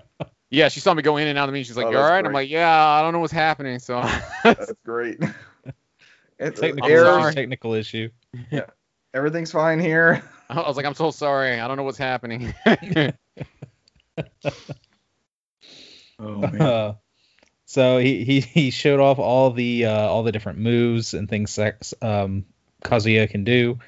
[0.51, 1.67] Yeah, she saw me go in and out of the meeting.
[1.67, 3.79] She's like, Oh, "You all that's right?" I'm like, "Yeah, I don't know what's happening."
[3.79, 4.03] So
[4.45, 5.19] That's great.
[6.39, 8.11] It's, technical, I'm technical issue.
[8.51, 8.67] Yeah,
[9.13, 10.23] everything's fine here.
[10.49, 11.61] I was like, "I'm so sorry.
[11.61, 12.55] I don't know what's happening."
[16.19, 16.95] Oh Uh,
[17.67, 21.57] so he, he he showed off all the uh, all the different moves and things
[21.57, 22.45] that um,
[22.85, 23.79] Kazuya can do,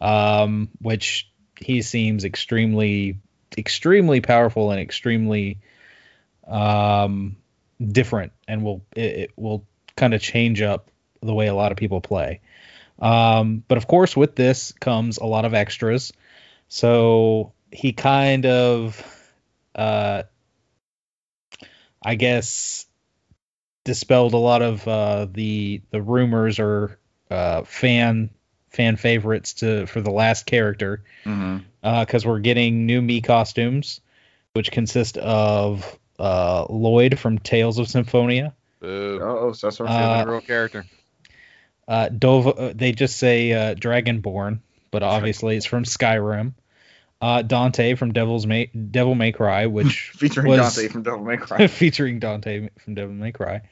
[0.00, 3.20] um, which he seems extremely
[3.56, 5.58] extremely powerful and extremely
[6.46, 7.36] um,
[7.80, 9.64] different, and will it, it will
[9.96, 12.40] kind of change up the way a lot of people play.
[12.98, 16.12] Um, but of course, with this comes a lot of extras.
[16.68, 19.02] So he kind of,
[19.74, 20.24] uh,
[22.02, 22.86] I guess,
[23.84, 26.98] dispelled a lot of uh, the the rumors or
[27.30, 28.30] uh, fan
[28.70, 31.02] fan favorites to for the last character
[31.82, 34.00] because we're getting new Mii costumes,
[34.52, 38.54] which consist of uh, Lloyd from Tales of Symphonia.
[38.82, 40.86] Oh, so that's Uh, She's a real character.
[41.86, 46.52] Uh, Dova, uh, they just say uh, Dragonborn, but obviously it's from Skyrim.
[47.20, 51.36] Uh, Dante from Devil's May Devil May Cry, which featuring was- Dante from Devil May
[51.38, 51.66] Cry.
[51.68, 53.62] featuring Dante from Devil May Cry.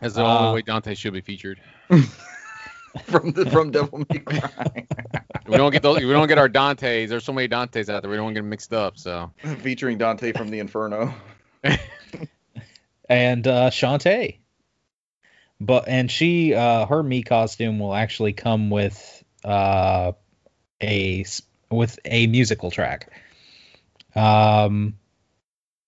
[0.00, 1.60] That's the uh, only way Dante should be featured.
[3.04, 4.86] from the from Devil May Cry.
[5.46, 5.98] We don't get those.
[5.98, 7.08] We don't get our Dantes.
[7.08, 8.10] There's so many Dantes out there.
[8.10, 8.98] We don't want to get them mixed up.
[8.98, 11.14] So featuring Dante from the Inferno.
[13.08, 14.38] and uh, Shantae.
[15.60, 20.12] But and she, uh, her Mii costume will actually come with uh,
[20.80, 23.10] a s- with a musical track.
[24.14, 24.98] Um,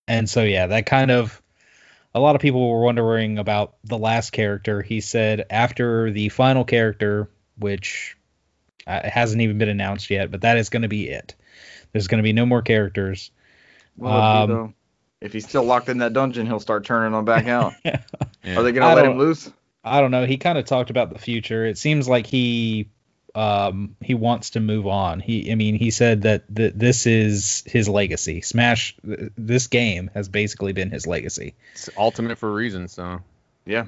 [0.07, 1.43] and so yeah, that kind of
[2.15, 4.83] a lot of people were wondering about the last character.
[4.83, 8.17] He said after the final character, which
[8.87, 11.35] uh, hasn't even been announced yet, but that is going to be it.
[11.93, 13.31] There's going to be no more characters.
[13.97, 14.75] Well, if, Um,
[15.21, 17.75] if he's still locked in that dungeon, he'll start turning them back out.
[17.85, 18.03] yeah.
[18.57, 19.51] Are they gonna let him loose?
[19.85, 20.25] I don't know.
[20.27, 21.67] He kind of talked about the future.
[21.67, 22.89] It seems like he
[23.39, 25.21] um, he wants to move on.
[25.21, 28.41] He, I mean, he said that th- this is his legacy.
[28.41, 31.55] Smash, th- this game has basically been his legacy.
[31.75, 32.89] It's ultimate for a reason.
[32.89, 33.21] So
[33.65, 33.87] Yeah.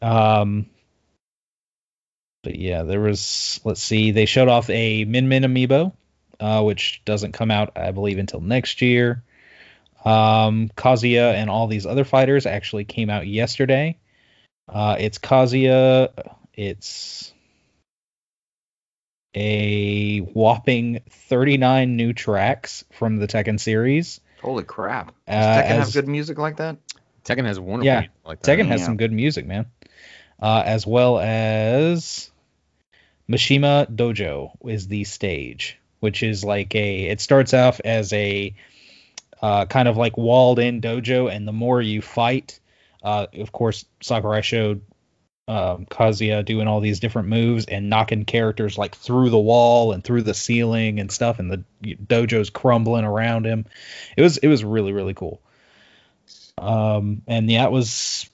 [0.00, 0.66] Um,
[2.44, 3.60] but yeah, there was.
[3.64, 5.92] Let's see, they showed off a Min Min amiibo,
[6.38, 9.24] uh, which doesn't come out, I believe, until next year.
[10.04, 13.98] Um, Kazuya and all these other fighters actually came out yesterday.
[14.68, 16.10] Uh, it's Kazuya.
[16.52, 17.33] It's
[19.34, 24.20] a whopping 39 new tracks from the Tekken series.
[24.42, 25.08] Holy crap.
[25.26, 26.76] Does Uh, Tekken as- have good music like that?
[27.24, 28.58] Tekken has wonderful Yeah, music like that.
[28.58, 28.86] Tekken has Yeah.
[28.86, 29.66] some good music, man.
[30.40, 32.30] Uh, as well as
[33.30, 37.06] Mishima Dojo is the stage, which is like a.
[37.06, 38.54] It starts off as a
[39.40, 42.60] uh, kind of like walled in dojo, and the more you fight,
[43.02, 44.82] uh, of course, Sakurai showed
[45.46, 50.02] um, Kazuya doing all these different moves and knocking characters like through the wall and
[50.02, 53.66] through the ceiling and stuff, and the dojo's crumbling around him.
[54.16, 55.40] It was it was really really cool.
[56.56, 58.30] Um, and yeah, it was,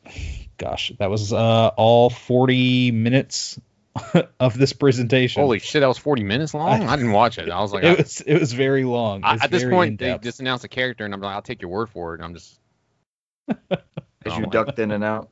[0.59, 3.59] gosh, that was uh, all 40 minutes
[4.41, 5.43] of this presentation.
[5.43, 6.83] Holy shit, that was 40 minutes long.
[6.83, 7.51] I, didn't watch it.
[7.51, 9.25] I was like, it was it was very long.
[9.25, 11.63] I, was at this point, they just announced a character, and I'm like, I'll take
[11.63, 12.21] your word for it.
[12.21, 12.59] And I'm just,
[13.71, 15.31] As you my- ducked in and out.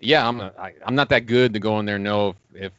[0.00, 2.72] Yeah, I'm, I, I'm not that good to go in there and know if, if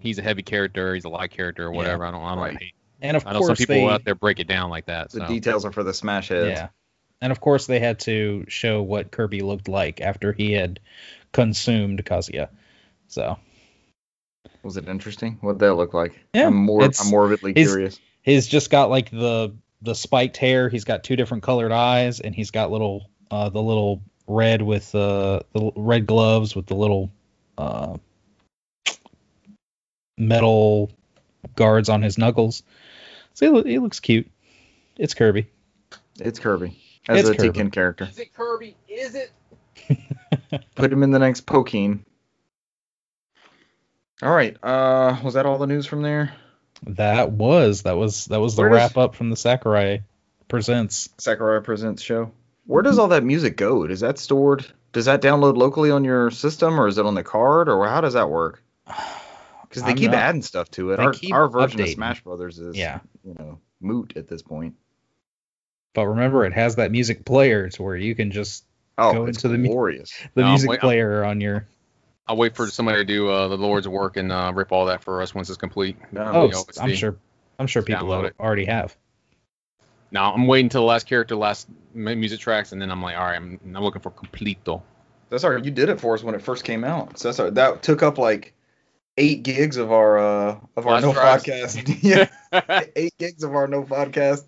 [0.00, 2.04] he's a heavy character, he's a light character, or Yeah, whatever.
[2.06, 2.58] I don't, I don't right.
[2.58, 2.74] hate.
[3.02, 5.10] and of I know some people they, out there break it down like that.
[5.10, 5.26] The So.
[5.26, 6.48] details are for the smash heads.
[6.58, 6.68] yeah,
[7.20, 10.80] and of course they had to show what Kirby looked like after he had
[11.32, 12.48] consumed Kazuya.
[13.08, 13.38] So
[14.62, 15.38] Was it interesting?
[15.40, 16.18] What that look like?
[16.34, 18.00] Yeah, I'm more I'm morbidly he's- curious.
[18.22, 20.68] he's just got like the the spiked hair.
[20.68, 24.94] He's got two different colored eyes, and he's got little uh, the little red with
[24.94, 27.10] uh, the red gloves with the little
[27.58, 27.96] uh,
[30.16, 30.90] metal
[31.56, 32.62] guards on his knuckles.
[33.34, 34.30] So he, he looks cute.
[34.96, 35.46] It's Kirby.
[36.18, 36.78] It's Kirby.
[37.08, 37.48] As It's a Kirby.
[37.58, 38.04] Tekken character.
[38.10, 38.76] Is it Kirby?
[38.88, 39.32] Is it?
[40.74, 42.00] Put him in the next Pokkén.
[44.22, 44.56] All right.
[44.62, 46.34] Uh was that all the news from there?
[46.86, 50.02] That was that was that was the Where does- wrap up from the Sakurai
[50.48, 51.08] presents.
[51.18, 52.32] Sakurai Presents show.
[52.66, 53.86] Where does all that music go?
[53.86, 54.66] Does that stored?
[54.92, 58.00] Does that download locally on your system, or is it on the card, or how
[58.00, 58.62] does that work?
[59.68, 60.98] Because they I'm keep not- adding stuff to it.
[60.98, 61.88] Our, our version of.
[61.90, 62.98] Smash Brothers is, Yeah.
[63.24, 64.74] you know, moot at this point.
[65.94, 68.64] But remember, it has that music player to where you can just
[68.98, 70.12] Oh, Go into the glorious.
[70.34, 71.68] the No, music wait, I'm- player on your.
[72.26, 75.04] I'll wait for somebody to do uh, the Lord's work and uh, rip all that
[75.04, 75.96] for us once it's complete.
[76.12, 77.16] Yeah, Oh, I'm sure.
[77.60, 78.34] I'm sure people it.
[78.40, 78.96] already have.
[80.12, 83.24] Now I'm waiting till the last character, last music tracks, and then I'm like, all
[83.24, 84.82] right, I'm, I'm looking for completo.
[85.28, 85.64] That's all right.
[85.64, 87.18] You did it for us when it first came out.
[87.18, 87.54] So that's all right.
[87.54, 88.52] That took up like
[89.16, 91.44] eight gigs of our uh of our Flash no drives?
[91.44, 91.98] podcast.
[92.02, 94.44] yeah, eight gigs of our no podcast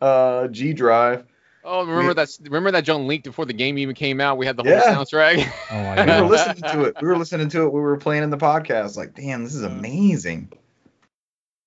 [0.00, 1.24] uh G drive.
[1.66, 2.36] Oh, remember We- that?
[2.42, 4.36] Remember that junk leaked before the game even came out?
[4.36, 4.94] We had the whole Yeah.
[4.96, 5.50] soundtrack.
[5.70, 6.96] Oh my god, We were listening to it.
[7.00, 7.72] We were listening to it.
[7.72, 8.96] We were playing in the podcast.
[8.96, 10.52] Like, damn, this is amazing.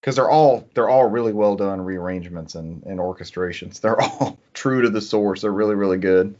[0.08, 3.82] Because they're all they're all really well done rearrangements and, and orchestrations.
[3.82, 5.42] They're all true to the source.
[5.42, 6.34] They're really really good.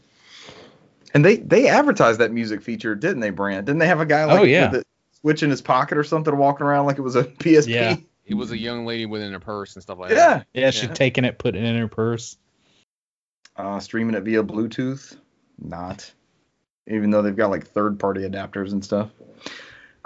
[1.12, 3.66] And they they advertised that music feature, didn't they, Brand?
[3.66, 4.70] Didn't they have a guy like Oh, yeah.
[4.70, 4.84] with a
[5.20, 7.66] switch in his pocket or something walking around like it was a PSP?
[7.66, 7.96] Yeah.
[8.24, 10.16] it was a young lady within her purse and stuff like Yeah.
[10.38, 10.46] that.
[10.54, 10.94] Yeah, she'd Yeah.
[10.94, 12.38] taken it, putting it in her purse.
[13.54, 15.14] Uh, streaming it via Bluetooth,
[15.62, 16.10] not.
[16.86, 19.10] Even though they've got like third party adapters and stuff.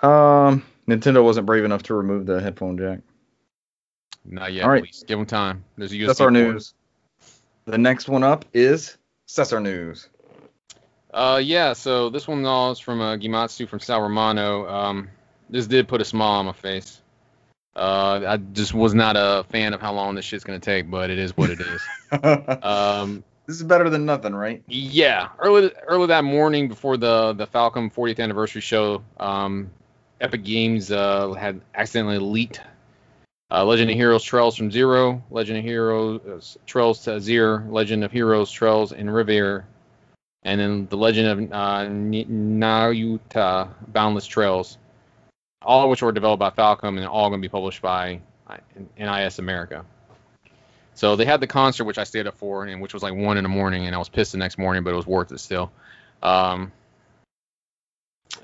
[0.02, 2.98] Um, Nintendo wasn't brave enough to remove the headphone jack.
[4.24, 4.64] Not yet.
[4.64, 4.82] All right.
[4.82, 5.64] Please give them time.
[5.76, 6.74] There's a That's our news.
[7.64, 10.08] The next one up is Cesar News.
[11.12, 11.72] Uh, yeah.
[11.72, 14.68] So this one is from uh, Gematsu from Sal Romano.
[14.68, 15.08] Um,
[15.50, 17.00] this did put a smile on my face.
[17.74, 21.10] Uh, I just was not a fan of how long this shit's gonna take, but
[21.10, 21.82] it is what it is.
[22.62, 24.62] Um, this is better than nothing, right?
[24.68, 29.70] Yeah, early early that morning before the the Falcom 40th anniversary show, um,
[30.20, 32.60] Epic Games uh, had accidentally leaked
[33.52, 38.02] uh, Legend of Heroes Trails from Zero, Legend of Heroes uh, Trails to Azure, Legend
[38.02, 39.62] of Heroes Trails in Reverie,
[40.42, 44.78] and then the Legend of uh, Nayuta Boundless Trails,
[45.60, 48.56] all of which were developed by Falcom and all going to be published by uh,
[48.98, 49.84] NIS America.
[50.94, 53.36] So they had the concert, which I stayed up for, and which was like one
[53.36, 55.40] in the morning, and I was pissed the next morning, but it was worth it
[55.40, 55.70] still.
[56.22, 56.72] Um,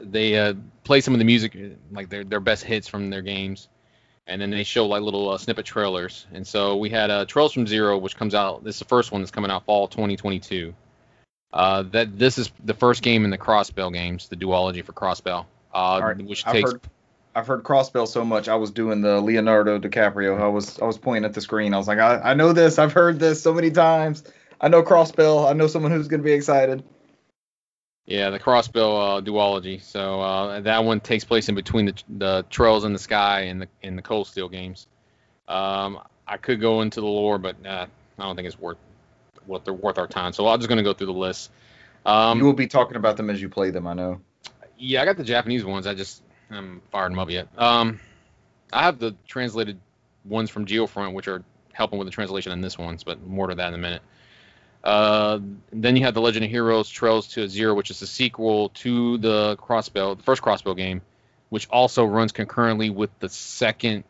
[0.00, 1.56] they uh, play some of the music,
[1.90, 3.68] like their their best hits from their games,
[4.28, 6.26] and then they show like little uh, snippet trailers.
[6.32, 8.62] And so we had uh, Trails from Zero, which comes out.
[8.62, 10.74] This is the first one that's coming out fall 2022.
[11.50, 15.46] Uh, that this is the first game in the Crossbell games, the duology for Crossbell,
[15.72, 16.82] uh, right, which I've takes heard,
[17.34, 18.48] I've heard Crossbell so much.
[18.48, 20.38] I was doing the Leonardo DiCaprio.
[20.38, 21.72] I was I was pointing at the screen.
[21.72, 22.78] I was like, I, I know this.
[22.78, 24.24] I've heard this so many times.
[24.60, 25.48] I know Crossbell.
[25.48, 26.84] I know someone who's gonna be excited.
[28.08, 29.82] Yeah, the Crossbell uh, duology.
[29.82, 33.60] So uh, that one takes place in between the, the Trails in the Sky and
[33.60, 34.86] the in the Cold Steel games.
[35.46, 37.86] Um, I could go into the lore, but uh,
[38.18, 38.78] I don't think it's worth
[39.44, 40.32] what they're worth our time.
[40.32, 41.50] So I'm just gonna go through the list.
[42.06, 43.86] Um, you will be talking about them as you play them.
[43.86, 44.22] I know.
[44.78, 45.86] Yeah, I got the Japanese ones.
[45.86, 47.48] I just haven't fired them up yet.
[47.58, 48.00] Um,
[48.72, 49.78] I have the translated
[50.24, 51.44] ones from Geofront, which are
[51.74, 54.00] helping with the translation on this ones, but more to that in a minute.
[54.82, 55.40] Uh,
[55.72, 59.18] then you have the Legend of Heroes Trails to Azure, which is the sequel to
[59.18, 61.02] the Crossbell, the first Crossbell game,
[61.48, 64.04] which also runs concurrently with the second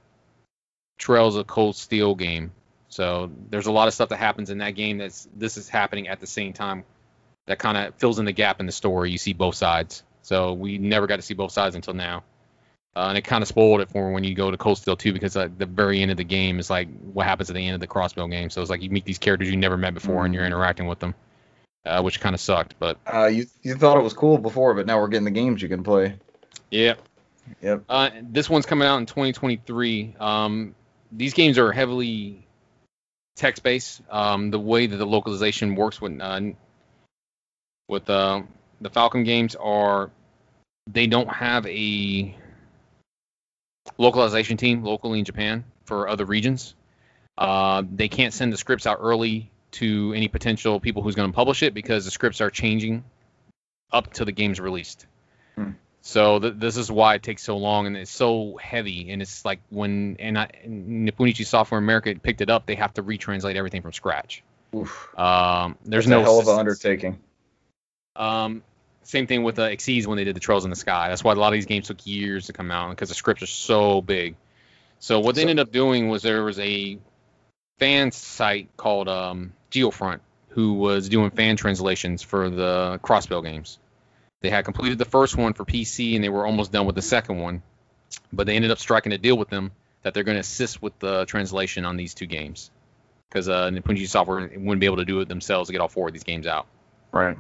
[0.99, 2.53] Trails of Cold Steel game.
[2.89, 6.09] So there's a lot of stuff that happens in that game that's this is happening
[6.09, 6.85] at the same time.
[7.47, 9.11] That kind of fills in the gap in the story.
[9.11, 10.03] You see both sides.
[10.23, 12.25] So we never got to see both sides until now.
[12.97, 14.97] Uh, and it kind of spoiled it for me when you go to Cold Steel
[14.97, 17.65] 2 because at the very end of the game is like what happens at the
[17.65, 18.51] end of the Crossbell game.
[18.51, 20.25] So it's like you meet these characters you never met before mm-hmm.
[20.25, 21.15] and you're interacting with them,
[21.87, 22.75] uh, which kind of sucked.
[22.79, 25.63] But uh, you you thought it was cool before, but now we're getting the games
[25.63, 26.17] you can play.
[26.71, 26.95] Yeah.
[27.63, 27.85] Yep.
[27.89, 30.17] Uh, this one's coming out in 2023.
[30.19, 30.75] Um,
[31.13, 32.47] these games are heavily
[33.37, 34.03] text based.
[34.11, 36.41] Um, the way that the localization works with uh,
[37.89, 38.43] with uh,
[38.81, 40.11] the Falcom games are
[40.87, 42.37] they don't have a
[43.97, 46.75] localization team locally in Japan for other regions.
[47.37, 51.35] Uh, they can't send the scripts out early to any potential people who's going to
[51.35, 53.05] publish it because the scripts are changing
[53.93, 55.07] up to the game's released.
[55.55, 55.71] Hmm.
[56.01, 59.11] So th- this is why it takes so long and it's so heavy.
[59.11, 62.77] And it's like when and, I, and Nippon Ichi Software America picked it up, they
[62.77, 64.43] have to retranslate everything from scratch.
[65.17, 67.19] Um, there's That's no a hell of an undertaking.
[68.17, 68.63] Um,
[69.09, 71.09] same thing with uh, XSEED when they did the Trails in the Sky.
[71.09, 73.43] That's why a lot of these games took years to come out because the scripts
[73.43, 74.37] are so big.
[74.99, 76.99] So what they so, ended up doing was there was a
[77.79, 83.79] fan site called um, Geofront who was doing fan translations for the Crossbell games.
[84.43, 87.03] They had completed the first one for PC and they were almost done with the
[87.03, 87.63] second one,
[88.31, 90.99] but they ended up striking a deal with them that they're going to assist with
[90.99, 92.71] the translation on these two games
[93.31, 95.89] because uh, Nippon Ichi Software wouldn't be able to do it themselves to get all
[95.89, 96.67] four of these games out.
[97.11, 97.39] Right.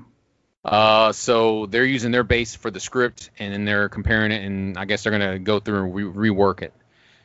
[0.65, 4.77] Uh, so they're using their base for the script, and then they're comparing it, and
[4.77, 6.73] I guess they're gonna go through and re- rework it.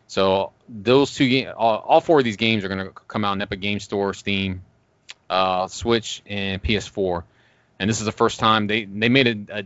[0.08, 3.60] So those two all, all, four of these games are gonna come out in Epic
[3.60, 4.63] Game Store, Steam,
[5.30, 7.24] uh, Switch, and PS4.
[7.80, 9.65] And this is the first time they they made a, a,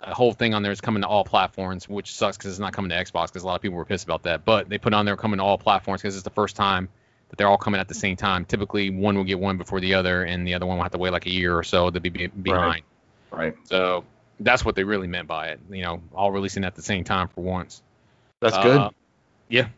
[0.00, 2.74] a whole thing on there is coming to all platforms, which sucks because it's not
[2.74, 4.44] coming to Xbox because a lot of people were pissed about that.
[4.44, 6.90] But they put on there coming to all platforms because it's the first time
[7.28, 8.44] that they're all coming at the same time.
[8.44, 10.98] Typically, one will get one before the other, and the other one will have to
[10.98, 12.84] wait like a year or so to be behind.
[13.30, 13.38] Right.
[13.38, 13.56] right.
[13.64, 14.04] So
[14.40, 15.60] that's what they really meant by it.
[15.70, 17.82] You know, all releasing at the same time for once.
[18.40, 18.90] That's uh, good.
[19.48, 19.68] Yeah.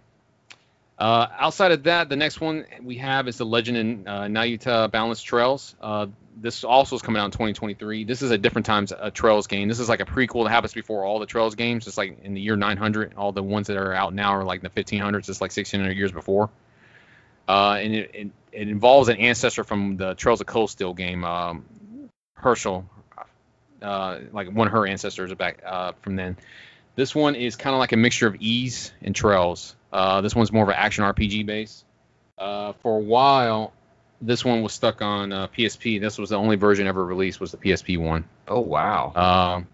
[0.98, 4.90] Uh, outside of that, the next one we have is the Legend in uh, Nayuta
[4.90, 5.74] Boundless Trails.
[5.80, 8.04] Uh, this also is coming out in 2023.
[8.04, 9.68] This is a different times a Trails game.
[9.68, 11.86] This is like a prequel that happens before all the Trails games.
[11.88, 13.14] It's like in the year 900.
[13.16, 15.28] All the ones that are out now are like the 1500s.
[15.28, 16.50] It's like 1600 years before.
[17.50, 21.24] Uh, and it, it, it, involves an ancestor from the Trails of Cold Steel game,
[21.24, 21.64] um,
[22.34, 22.88] Herschel,
[23.82, 26.36] uh, like one of her ancestors back uh, from then.
[26.94, 29.74] This one is kind of like a mixture of Ys and Trails.
[29.92, 31.84] Uh, this one's more of an action RPG base.
[32.38, 33.72] Uh, for a while,
[34.20, 36.00] this one was stuck on PSP.
[36.00, 38.26] This was the only version ever released was the PSP one.
[38.46, 39.56] Oh wow.
[39.56, 39.66] Um,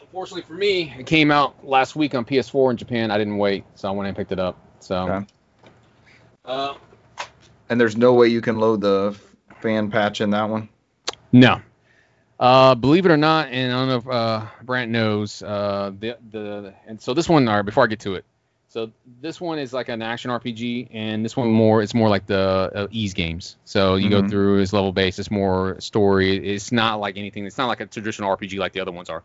[0.00, 3.10] unfortunately for me, it came out last week on PS4 in Japan.
[3.10, 4.56] I didn't wait, so I went and picked it up.
[4.78, 5.08] So.
[5.08, 5.26] Okay
[6.44, 6.74] uh,
[7.68, 9.18] and there's no way you can load the
[9.60, 10.68] fan patch in that one.
[11.32, 11.60] No.
[12.38, 16.18] Uh, believe it or not, and I don't know if uh, Brant knows uh, the
[16.30, 17.46] the and so this one.
[17.46, 18.24] All right, before I get to it,
[18.66, 22.26] so this one is like an action RPG, and this one more it's more like
[22.26, 23.58] the uh, Ys games.
[23.64, 24.22] So you mm-hmm.
[24.22, 25.20] go through it's level based.
[25.20, 26.54] It's more story.
[26.54, 27.46] It's not like anything.
[27.46, 29.22] It's not like a traditional RPG like the other ones are.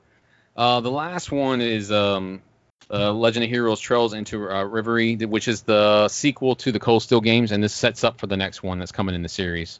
[0.55, 2.41] Uh, the last one is um,
[2.89, 7.03] uh, Legend of Heroes Trails into uh, Reverie, which is the sequel to the Cold
[7.03, 9.79] Steel games, and this sets up for the next one that's coming in the series.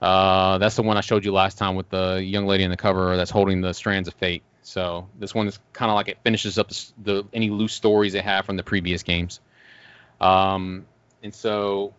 [0.00, 2.76] Uh, that's the one I showed you last time with the young lady in the
[2.76, 4.42] cover that's holding the strands of fate.
[4.62, 8.12] So this one is kind of like it finishes up the, the, any loose stories
[8.12, 9.40] they have from the previous games.
[10.20, 10.86] Um,
[11.22, 11.94] and so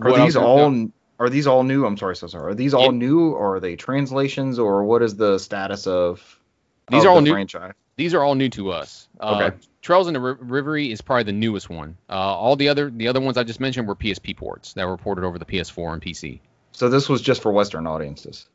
[0.00, 1.86] are these all are these all new?
[1.86, 2.52] I'm sorry, so sorry.
[2.52, 6.40] Are these all new, or are they translations, or what is the status of?
[6.90, 7.30] These of are all new.
[7.32, 7.72] Franchise?
[7.96, 9.08] These are all new to us.
[9.20, 9.56] Uh, okay.
[9.84, 11.98] Trails into Reverie is probably the newest one.
[12.08, 14.96] Uh, all the other the other ones I just mentioned were PSP ports that were
[14.96, 16.40] ported over the PS4 and PC.
[16.72, 18.46] So this was just for Western audiences.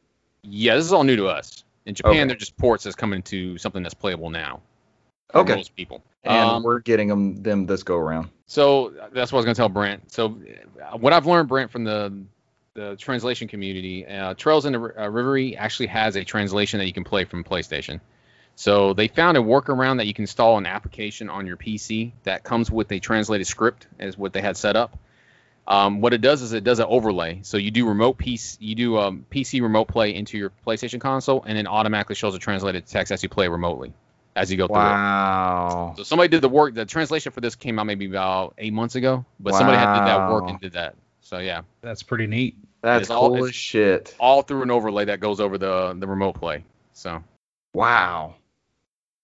[0.41, 1.63] Yeah, this is all new to us.
[1.85, 2.25] In Japan, okay.
[2.25, 4.61] they're just ports that's coming to something that's playable now.
[5.35, 5.55] Okay.
[5.55, 6.01] Most people.
[6.23, 8.29] and Um, we're getting them them this go around.
[8.47, 10.11] So that's what I was going to tell Brent.
[10.11, 10.35] So
[10.81, 12.11] uh, what I've learned, Brent, from the
[12.73, 16.87] the translation community, uh, Trails in the R- uh, Reverie actually has a translation that
[16.87, 17.99] you can play from PlayStation.
[18.59, 22.43] So they found a workaround that you can install an application on your PC that
[22.43, 24.99] comes with a translated script, is what they had set up.
[25.65, 27.39] Um, what it does is it does an overlay.
[27.43, 31.41] So you do remote PC, you do um, PC remote play into your PlayStation console,
[31.47, 33.93] and then automatically shows a translated text as you play remotely,
[34.35, 34.75] as you go through.
[34.75, 35.93] Wow.
[35.95, 36.73] So somebody did the work.
[36.73, 40.07] The translation for this came out maybe about eight months ago, but somebody had did
[40.07, 40.95] that work and did that.
[41.21, 42.57] So yeah, That's pretty neat.
[42.81, 44.17] That's It's all- cool as shit.
[44.19, 46.65] all through an overlay that goes over the the remote play.
[46.91, 47.23] So
[47.73, 48.35] Wow.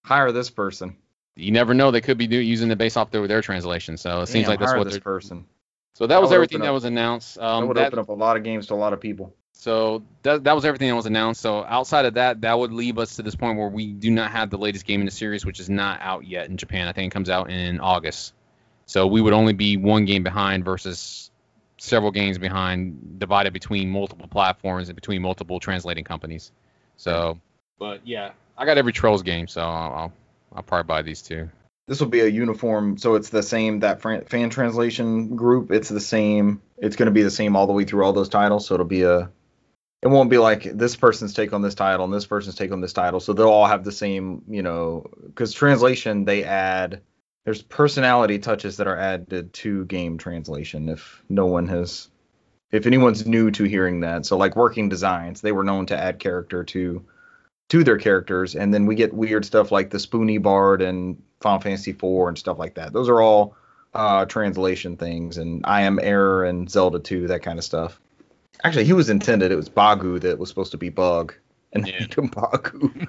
[0.06, 0.96] Hire this person.
[1.36, 3.98] you never know; they could be do, using it based off their, their translation.
[3.98, 5.46] So it seems like that's what this person.
[5.94, 7.36] So that That was everything that was announced.
[7.36, 9.34] that Um, would that, open up a lot of games to a lot of people.
[9.54, 11.42] so that that was everything that was announced.
[11.42, 14.32] So outside of that, that would leave us to this point where we do not
[14.32, 16.88] have the latest game in the series, which is not out yet in Japan.
[16.88, 18.34] I think it comes out in August.
[18.86, 21.32] So we would only be one game behind versus
[21.78, 26.52] several games behind, divided between multiple platforms and between multiple translating companies.
[26.98, 27.40] So,
[27.80, 30.14] but yeah, I got every Trails game, so I'll I'll,
[30.54, 31.50] I'll probably buy these two.
[31.88, 35.72] This will be a uniform, so it's the same that fan translation group.
[35.72, 36.62] It's the same.
[36.78, 38.66] It's going to be the same all the way through all those titles.
[38.66, 39.30] So it'll be a.
[40.02, 42.82] It won't be like this person's take on this title and this person's take on
[42.82, 43.20] this title.
[43.20, 47.02] So they'll all have the same, you know, because translation they add.
[47.44, 50.90] There's personality touches that are added to game translation.
[50.90, 52.10] If no one has,
[52.72, 56.18] if anyone's new to hearing that, so like working designs, they were known to add
[56.18, 57.06] character to
[57.70, 61.60] to their characters, and then we get weird stuff like the Spoony Bard and Final
[61.60, 62.94] Fantasy IV and stuff like that.
[62.94, 63.56] Those are all
[63.94, 68.00] uh, translation things, and I Am Error and Zelda 2, that kind of stuff.
[68.64, 69.52] Actually, he was intended.
[69.52, 71.34] It was Bagu that was supposed to be Bug,
[71.74, 71.96] and Yeah.
[72.00, 72.06] yeah.
[72.08, 73.08] Bagu.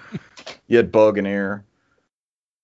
[0.67, 1.65] you had Bug and Error,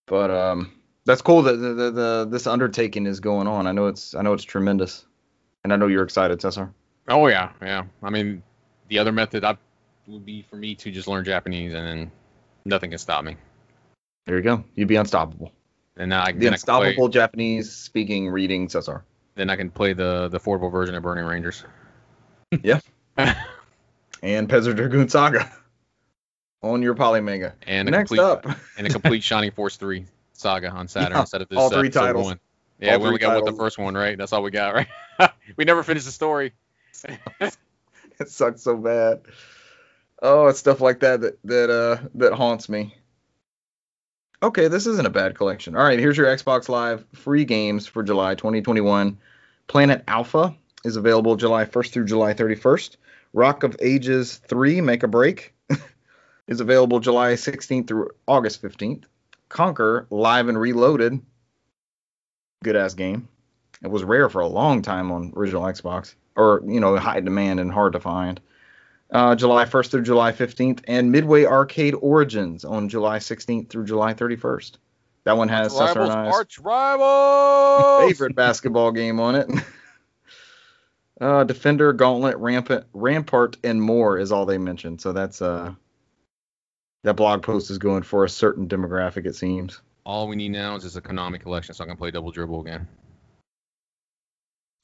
[0.07, 0.72] but um,
[1.05, 3.66] that's cool that the, the, the this undertaking is going on.
[3.66, 5.05] I know it's I know it's tremendous,
[5.62, 6.72] and I know you're excited, Cesar.
[7.09, 7.84] Oh yeah, yeah.
[8.03, 8.43] I mean,
[8.88, 9.57] the other method I,
[10.07, 12.11] would be for me to just learn Japanese, and then
[12.64, 13.36] nothing can stop me.
[14.26, 14.64] There you go.
[14.74, 15.53] You'd be unstoppable.
[15.96, 19.05] And now I, The then I play, unstoppable Japanese speaking reading Cesar.
[19.34, 21.64] then I can play the the affordable version of Burning Rangers.
[22.62, 22.80] Yeah.
[23.16, 25.50] and Panzer Dragoon Saga
[26.62, 27.55] on your Polymega.
[27.66, 28.46] and Next complete, up,
[28.76, 31.78] and a complete Shining Force three saga on Saturn Yeah, instead of this all uh,
[31.78, 32.24] three episode titles.
[32.26, 32.40] One.
[32.78, 34.18] Yeah, All we only got with the first one, right?
[34.18, 34.88] That's all we got, right?
[35.57, 36.53] we never finished the story.
[37.05, 39.22] it sucks so bad.
[40.23, 42.95] Oh, it's stuff like that that that uh that haunts me.
[44.41, 45.77] Okay, this isn't a bad collection.
[45.77, 49.18] All right, here's your Xbox Live free games for July 2021.
[49.66, 50.55] Planet Alpha
[50.85, 52.97] is available July 1st through July 31st.
[53.33, 55.55] Rock of Ages 3 Make a Break
[56.49, 59.05] is available July 16th through August 15th.
[59.49, 61.20] Conker Live and Reloaded.
[62.62, 63.29] Good ass game.
[63.83, 67.59] It was rare for a long time on original Xbox, or you know, high demand
[67.59, 68.41] and hard to find.
[69.12, 74.14] Uh, July 1st through July 15th, and Midway Arcade Origins on July 16th through July
[74.14, 74.78] 31st.
[75.24, 78.10] That one has Cesar rivals, and I's arch rivals.
[78.10, 79.48] favorite basketball game on it.
[81.20, 85.00] Uh, Defender, Gauntlet, Rampant, Rampart, and more is all they mentioned.
[85.00, 85.72] So that's uh,
[87.04, 89.80] that blog post is going for a certain demographic, it seems.
[90.04, 92.62] All we need now is just a Konami collection, so I can play Double Dribble
[92.62, 92.88] again.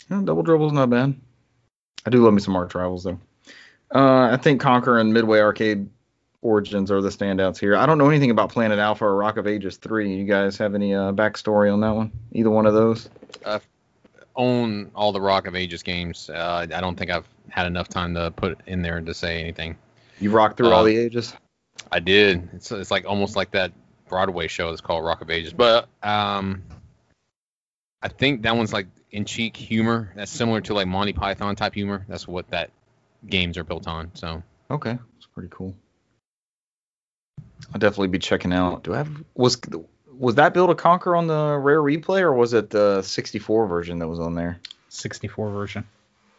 [0.09, 1.17] Yeah, double dribble's not bad.
[2.07, 3.19] I do love me some Arch Rivals though.
[3.95, 5.89] Uh, I think Conker and Midway Arcade
[6.43, 7.75] Origins are the standouts here.
[7.77, 10.15] I don't know anything about Planet Alpha or Rock of Ages 3.
[10.15, 12.13] You guys have any uh, backstory on that one?
[12.33, 13.09] Either one of those?
[13.45, 13.61] I
[14.37, 16.31] own all the Rock of Ages games.
[16.31, 19.77] Uh, I don't think I've had enough time to put in there to say anything.
[20.21, 21.35] You rocked through all Uh, the ages?
[21.91, 22.49] I did.
[22.55, 23.73] It's it's like almost like that
[24.09, 25.53] Broadway show that's called Rock of Ages.
[25.53, 26.63] But um,
[28.03, 30.13] I think that one's like in cheek humor.
[30.15, 32.05] That's similar to like Monty Python type humor.
[32.09, 32.71] That's what that
[33.27, 34.11] games are built on.
[34.15, 35.75] So Okay, that's pretty cool.
[37.73, 38.85] I'll definitely be checking out.
[38.85, 39.59] Do I have was
[40.19, 43.99] was that Build a Conker on the Rare Replay or was it the 64 version
[44.01, 44.61] that was on there?
[44.89, 45.85] 64 version.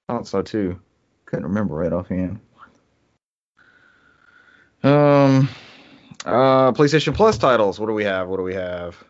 [0.07, 0.79] I thought so too.
[1.25, 2.39] Couldn't remember right offhand.
[4.81, 5.49] Um,
[6.25, 7.79] uh, PlayStation Plus titles.
[7.79, 8.27] What do we have?
[8.27, 9.01] What do we have?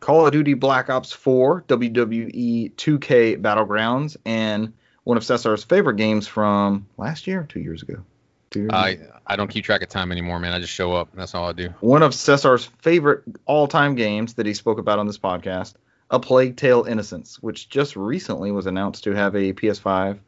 [0.00, 4.72] Call of Duty Black Ops 4, WWE 2K Battlegrounds, and
[5.04, 8.02] one of Cesar's favorite games from last year, two years ago.
[8.50, 8.78] Two years ago.
[8.78, 10.52] I I don't keep track of time anymore, man.
[10.52, 11.08] I just show up.
[11.14, 11.68] That's all I do.
[11.80, 15.74] one of Cesar's favorite all-time games that he spoke about on this podcast,
[16.10, 20.18] A Plague Tale: Innocence, which just recently was announced to have a PS5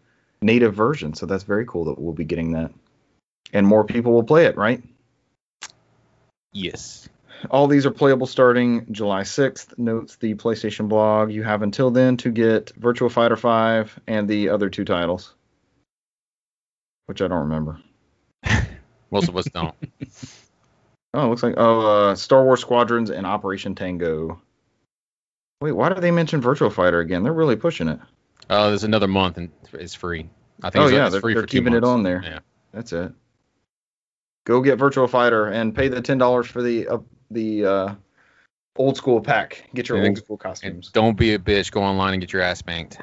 [0.43, 1.15] native version.
[1.15, 2.73] So that's very cool that we'll be getting that,
[3.53, 4.83] and more people will play it, right?
[6.53, 7.09] Yes.
[7.51, 9.79] All these are playable starting July 6th.
[9.79, 11.31] Notes the PlayStation blog.
[11.31, 15.35] You have until then to get Virtual Fighter 5 and the other two titles,
[17.07, 17.81] which I don't remember.
[19.11, 19.75] Most of us don't.
[21.15, 24.43] Oh, it looks like oh, uh, Star Wars Squadrons and Operation Tango.
[25.61, 27.23] Wait, why did they mention Virtual Fighter again?
[27.23, 28.01] They're really pushing it.
[28.51, 30.29] Uh, there's another month and it's free.
[30.63, 32.21] I think Oh it's, yeah, it's they're, free they're for two keeping it on there.
[32.25, 32.39] Yeah.
[32.73, 33.13] That's it.
[34.45, 36.99] Go get Virtual Fighter and pay the ten dollars for the uh,
[37.35, 37.95] the uh,
[38.77, 39.69] old school pack.
[39.75, 40.91] Get your And old school costumes.
[40.93, 41.71] don't be a bitch.
[41.71, 42.99] Go online and get your ass spanked.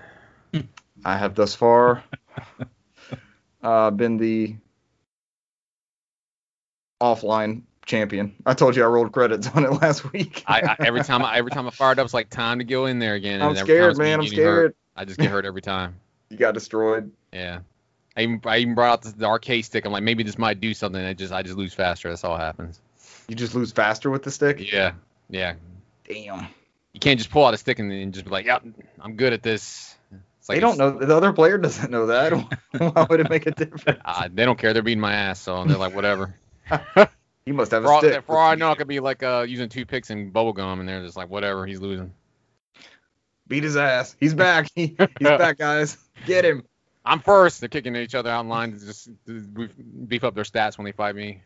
[1.05, 2.03] I have thus far
[3.63, 4.55] uh, been the
[7.01, 8.35] offline champion.
[8.45, 10.43] I told you I rolled credits on it last week.
[10.47, 12.85] I, I every time I every time I fired up, it's like time to go
[12.85, 13.41] in there again.
[13.41, 14.19] I'm scared, man.
[14.19, 14.55] I'm getting hurt.
[14.57, 14.75] scared.
[14.95, 15.95] I just get hurt every time.
[16.29, 17.11] You got destroyed.
[17.33, 17.59] Yeah.
[18.15, 19.85] I even, I even brought out the, the arcade stick.
[19.85, 21.01] I'm like, maybe this might do something.
[21.03, 22.09] I just I just lose faster.
[22.09, 22.81] That's all happens.
[23.31, 24.59] You just lose faster with the stick.
[24.73, 24.91] Yeah.
[25.29, 25.53] Yeah.
[26.03, 26.47] Damn.
[26.91, 28.61] You can't just pull out a stick and then just be like, yep,
[28.99, 29.95] I'm good at this.
[30.37, 30.91] It's like they don't know.
[30.99, 32.33] The other player doesn't know that.
[32.77, 34.01] Why would it make a difference?
[34.05, 34.73] Uh, they don't care.
[34.73, 36.35] They're beating my ass, so they're like, whatever.
[37.45, 38.25] He must have For a all, stick.
[38.25, 40.89] for all I know, it could be like uh, using picks and bubble gum, and
[40.89, 41.65] they're just like, whatever.
[41.65, 42.13] He's losing.
[43.47, 44.13] Beat his ass.
[44.19, 44.67] He's back.
[44.75, 45.97] He, he's back, guys.
[46.25, 46.65] Get him.
[47.05, 47.61] I'm first.
[47.61, 50.91] They're kicking each other out in line to just beef up their stats when they
[50.91, 51.41] fight me.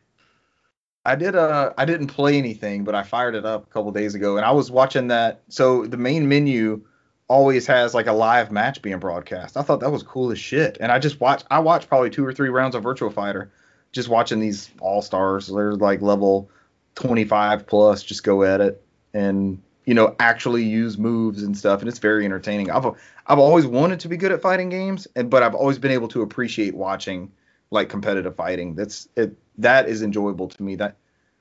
[1.06, 4.16] I did uh I didn't play anything, but I fired it up a couple days
[4.16, 6.84] ago and I was watching that so the main menu
[7.28, 9.58] always has like a live match being broadcast.
[9.58, 10.78] I thought that was cool as shit.
[10.80, 13.52] And I just watched I watched probably two or three rounds of Virtual Fighter
[13.92, 15.48] just watching these all stars.
[15.48, 16.50] They're like level
[16.96, 18.82] 25 plus just go at it
[19.14, 22.72] and you know actually use moves and stuff and it's very entertaining.
[22.72, 22.86] I've
[23.28, 26.08] I've always wanted to be good at fighting games and but I've always been able
[26.10, 27.32] to appreciate watching
[27.72, 28.76] like competitive fighting.
[28.76, 29.36] That's it.
[29.58, 30.76] That is enjoyable to me.
[30.76, 30.96] That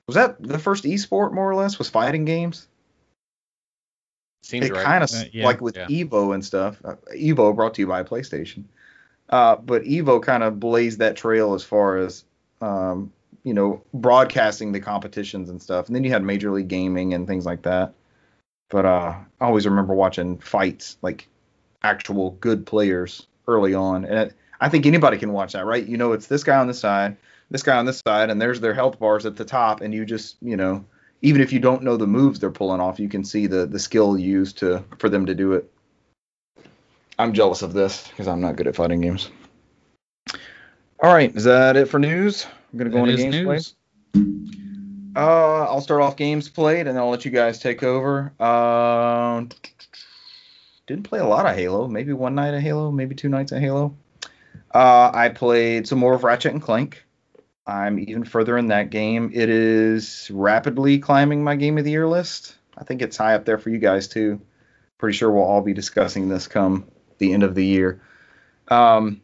[0.06, 2.68] was that the first esport more or less was fighting games.
[4.42, 4.84] Seems it right.
[4.84, 5.44] kind of Uh, yeah.
[5.46, 5.86] like with Yeah.
[5.86, 6.80] Evo and stuff.
[6.84, 8.64] Uh, Evo brought to you by PlayStation.
[9.30, 12.24] Uh, but Evo kind of blazed that trail as far as
[12.60, 13.10] um,
[13.42, 15.86] you know broadcasting the competitions and stuff.
[15.86, 17.94] And then you had Major League Gaming and things like that.
[18.68, 21.26] But uh, I always remember watching fights like
[21.82, 25.86] actual good players early on, and it, I think anybody can watch that, right?
[25.86, 27.16] You know, it's this guy on the side,
[27.54, 30.04] this guy on this side, and there's their health bars at the top, and you
[30.04, 30.84] just you know
[31.22, 33.78] even if you don't know the moves they're pulling off, you can see the the
[33.78, 35.70] skill used to for them to do it.
[37.16, 39.30] I'm jealous of this because I'm not good at fighting games.
[41.00, 42.44] All right, is that it for news?
[42.72, 43.74] I'm gonna go That into games news.
[44.14, 45.16] played.
[45.16, 48.32] Uh, I'll start off games played, and then I'll let you guys take over.
[48.42, 49.50] Um,
[50.88, 51.86] didn't play a lot of Halo.
[51.86, 53.94] Maybe one night of Halo, maybe two nights of Halo.
[54.74, 57.04] Uh, I played some more of Ratchet and Clank.
[57.66, 59.30] I'm even further in that game.
[59.32, 62.56] It is rapidly climbing my game of the year list.
[62.76, 64.40] I think it's high up there for you guys too.
[64.98, 66.86] Pretty sure we'll all be discussing this come
[67.18, 68.02] the end of the year.
[68.68, 69.22] Um,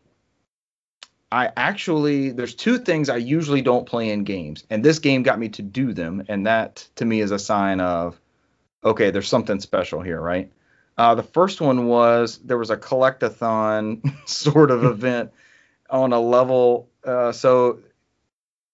[1.32, 5.38] I actually there's two things I usually don't play in games, and this game got
[5.38, 8.20] me to do them, and that to me is a sign of
[8.82, 10.50] okay, there's something special here, right?
[10.96, 15.30] Uh, the first one was there was a collectathon sort of event
[15.88, 16.88] on a level.
[17.04, 17.80] Uh, so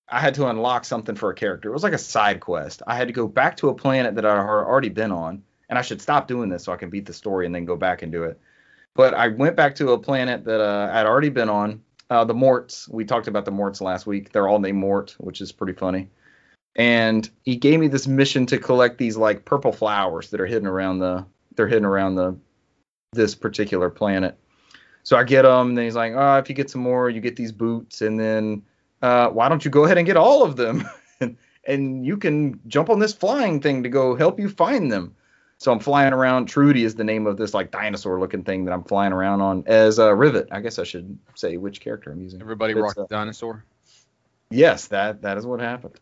[0.09, 1.69] I had to unlock something for a character.
[1.69, 2.83] It was like a side quest.
[2.87, 5.79] I had to go back to a planet that I had already been on, and
[5.79, 8.03] I should stop doing this so I can beat the story and then go back
[8.03, 8.39] and do it.
[8.95, 11.83] But I went back to a planet that uh, I'd already been on.
[12.09, 12.89] Uh, the Morts.
[12.89, 14.31] We talked about the Morts last week.
[14.31, 16.09] They're all named Mort, which is pretty funny.
[16.77, 20.69] And he gave me this mission to collect these like purple flowers that are hidden
[20.69, 21.27] around the.
[21.57, 22.37] They're hidden around the
[23.13, 24.39] this particular planet.
[25.03, 27.21] So I get them, and then he's like, "Oh, if you get some more, you
[27.21, 28.63] get these boots, and then
[29.03, 30.89] uh, why don't you go ahead and get all of them,
[31.67, 35.15] and, you can jump on this flying thing to go help you find them."
[35.59, 36.47] So I'm flying around.
[36.47, 39.99] Trudy is the name of this like dinosaur-looking thing that I'm flying around on as
[39.99, 40.49] a Rivet.
[40.51, 42.43] I guess I should say which character I'm using.
[42.43, 43.65] Everybody It's, rocked uh, dinosaur.
[44.51, 45.99] Yes, that that is what happened.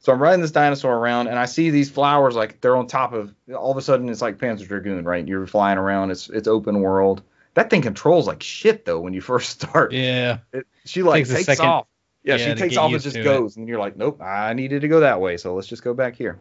[0.00, 3.12] So I'm riding this dinosaur around, and I see these flowers like they're on top
[3.12, 3.34] of.
[3.54, 5.26] All of a sudden, it's like Panzer Dragoon, right?
[5.26, 6.10] You're flying around.
[6.10, 7.22] It's it's open world.
[7.54, 9.92] That thing controls like shit though when you first start.
[9.92, 10.38] Yeah.
[10.52, 11.86] It, she like Takes takes, second- off.
[12.28, 13.24] Yeah, yeah, she takes get off and just to it.
[13.24, 15.94] goes, and you're like, nope, I needed to go that way, so let's just go
[15.94, 16.38] back here.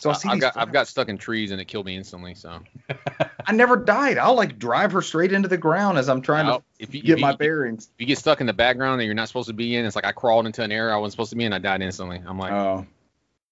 [0.00, 0.56] So I see I've got.
[0.56, 2.34] I've got stuck in trees and it killed me instantly.
[2.34, 2.58] So
[3.46, 4.18] I never died.
[4.18, 7.02] I'll like drive her straight into the ground as I'm trying Now, to if you,
[7.02, 7.88] get if my you, bearings.
[7.94, 9.94] if you get stuck in the background that you're not supposed to be in, it's
[9.94, 11.52] like I crawled into an area I wasn't supposed to be in.
[11.52, 12.20] I died instantly.
[12.26, 12.84] I'm like, Oh.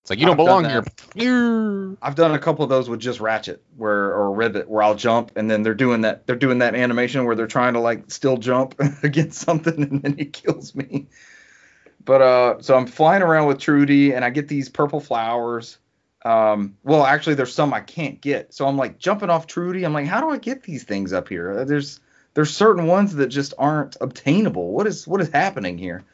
[0.03, 0.85] It's like you don't I've belong here.
[2.01, 5.33] I've done a couple of those with just Ratchet, where or Rivet, where I'll jump
[5.37, 8.37] and then they're doing that they're doing that animation where they're trying to like still
[8.37, 11.09] jump against something and then he kills me.
[12.05, 15.79] But uh, so I'm flying around with Trudy, and I get these purple flowers.
[16.25, 19.85] Um, well, actually, there's some I can't get, so I'm like jumping off Trudy.
[19.85, 21.65] I'm like, how do I get these things up here?
[21.65, 22.01] There's
[22.35, 24.73] there's certain ones that just aren't obtainable.
[24.73, 26.05] What is what is happening here?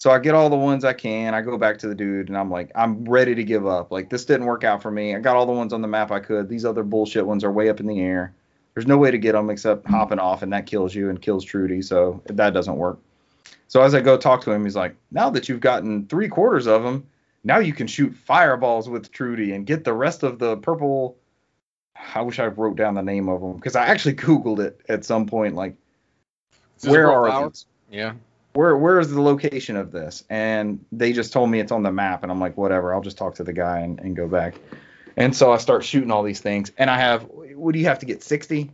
[0.00, 1.34] So I get all the ones I can.
[1.34, 3.92] I go back to the dude, and I'm like, I'm ready to give up.
[3.92, 5.14] Like this didn't work out for me.
[5.14, 6.48] I got all the ones on the map I could.
[6.48, 8.34] These other bullshit ones are way up in the air.
[8.74, 11.44] There's no way to get them except hopping off, and that kills you and kills
[11.44, 11.82] Trudy.
[11.82, 12.98] So that doesn't work.
[13.68, 16.66] So as I go talk to him, he's like, now that you've gotten three quarters
[16.66, 17.06] of them,
[17.44, 21.18] now you can shoot fireballs with Trudy and get the rest of the purple.
[22.14, 25.04] I wish I wrote down the name of them because I actually Googled it at
[25.04, 25.56] some point.
[25.56, 25.74] Like,
[26.84, 27.66] where are these?
[27.90, 28.14] Yeah.
[28.52, 30.24] Where where is the location of this?
[30.28, 32.94] And they just told me it's on the map, and I'm like, whatever.
[32.94, 34.56] I'll just talk to the guy and, and go back.
[35.16, 37.26] And so I start shooting all these things, and I have.
[37.30, 38.22] What do you have to get?
[38.22, 38.70] 60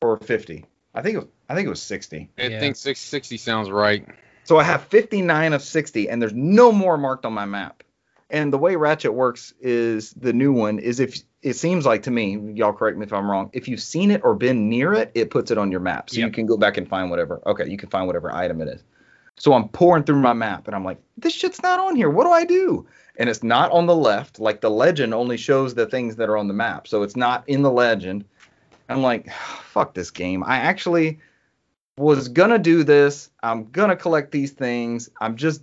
[0.00, 0.64] or 50?
[0.94, 2.28] I think it was, I think it was 60.
[2.38, 2.58] I Yeah.
[2.58, 4.04] think 60 sounds right.
[4.44, 7.82] So I have 59 of 60, and there's no more marked on my map.
[8.30, 12.10] And the way Ratchet works is the new one is if it seems like to
[12.10, 13.50] me, y'all correct me if I'm wrong.
[13.52, 16.20] If you've seen it or been near it, it puts it on your map, so
[16.20, 17.40] you can go back and find whatever.
[17.46, 18.82] Okay, you can find whatever item it is.
[19.38, 22.08] So I'm pouring through my map, and I'm like, this shit's not on here.
[22.08, 22.86] What do I do?
[23.18, 24.38] And it's not on the left.
[24.40, 27.48] Like the legend only shows the things that are on the map, so it's not
[27.48, 28.24] in the legend.
[28.88, 29.30] I'm like,
[29.64, 30.42] fuck this game.
[30.44, 31.18] I actually
[31.98, 33.30] was gonna do this.
[33.42, 35.10] I'm gonna collect these things.
[35.20, 35.62] I'm just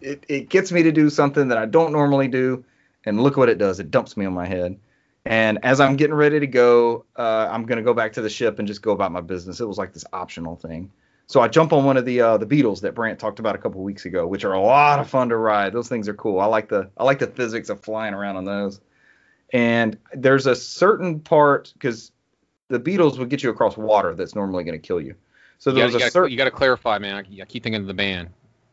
[0.00, 2.64] it, it gets me to do something that I don't normally do.
[3.06, 3.80] And look what it does.
[3.80, 4.78] It dumps me on my head.
[5.26, 8.58] And as I'm getting ready to go, uh, I'm gonna go back to the ship
[8.58, 9.60] and just go about my business.
[9.60, 10.90] It was like this optional thing.
[11.26, 13.58] So I jump on one of the uh, the Beetles that Brant talked about a
[13.58, 15.72] couple weeks ago, which are a lot of fun to ride.
[15.72, 16.38] Those things are cool.
[16.40, 18.80] I like the I like the physics of flying around on those.
[19.52, 22.12] And there's a certain part because
[22.68, 25.14] the Beetles would get you across water that's normally going to kill you.
[25.58, 27.14] So You there gotta, you a gotta- certain you gotta clarify, man.
[27.16, 28.30] I, I keep thinking of the band.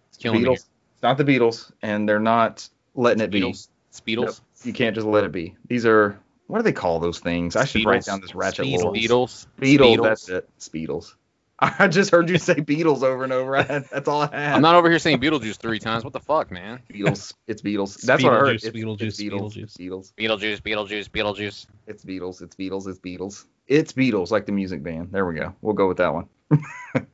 [0.10, 0.66] It's killing Beatles.
[0.94, 3.26] It's not the Beatles, and they're not letting me.
[3.26, 3.42] it be.
[3.42, 3.70] Beatles.
[4.06, 4.26] Beatles.
[4.26, 4.36] Nope.
[4.64, 5.56] You can't just let it be.
[5.68, 7.56] These are what do they call those things?
[7.56, 8.84] I should write down this ratchet Speetles.
[8.84, 8.94] lore.
[8.94, 9.48] Beatles.
[9.60, 10.50] Beatles, that's it.
[10.58, 11.16] Speetles.
[11.80, 13.56] I just heard you say Beatles over and over.
[13.56, 14.56] I That's all I had.
[14.56, 16.04] I'm not over here saying Beetlejuice three times.
[16.04, 16.82] What the fuck, man?
[16.92, 17.34] Beatles.
[17.48, 18.02] It's Beatles.
[18.02, 18.58] That's what I heard.
[18.58, 19.54] Beetlejuice, It's, Beetlejuice, it's Beatles.
[19.54, 19.78] Beetlejuice.
[19.78, 20.14] Beatles.
[20.16, 21.66] Beetlejuice, Beetlejuice, Beetlejuice.
[21.86, 22.42] It's Beatles.
[22.42, 22.88] It's Beatles.
[22.88, 23.46] It's Beatles.
[23.68, 25.10] It's Beatles, like the music band.
[25.12, 25.54] There we go.
[25.62, 26.28] We'll go with that one.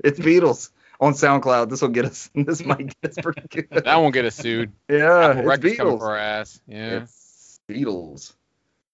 [0.04, 0.70] it's Beatles
[1.02, 1.70] on SoundCloud.
[1.70, 2.30] This will get us.
[2.34, 3.84] This might get us pretty good.
[3.84, 4.72] That won't get us sued.
[4.90, 6.00] yeah, Apple it's Beatles.
[6.00, 6.62] for our ass.
[6.68, 7.02] Yeah.
[7.02, 8.34] It's Beatles.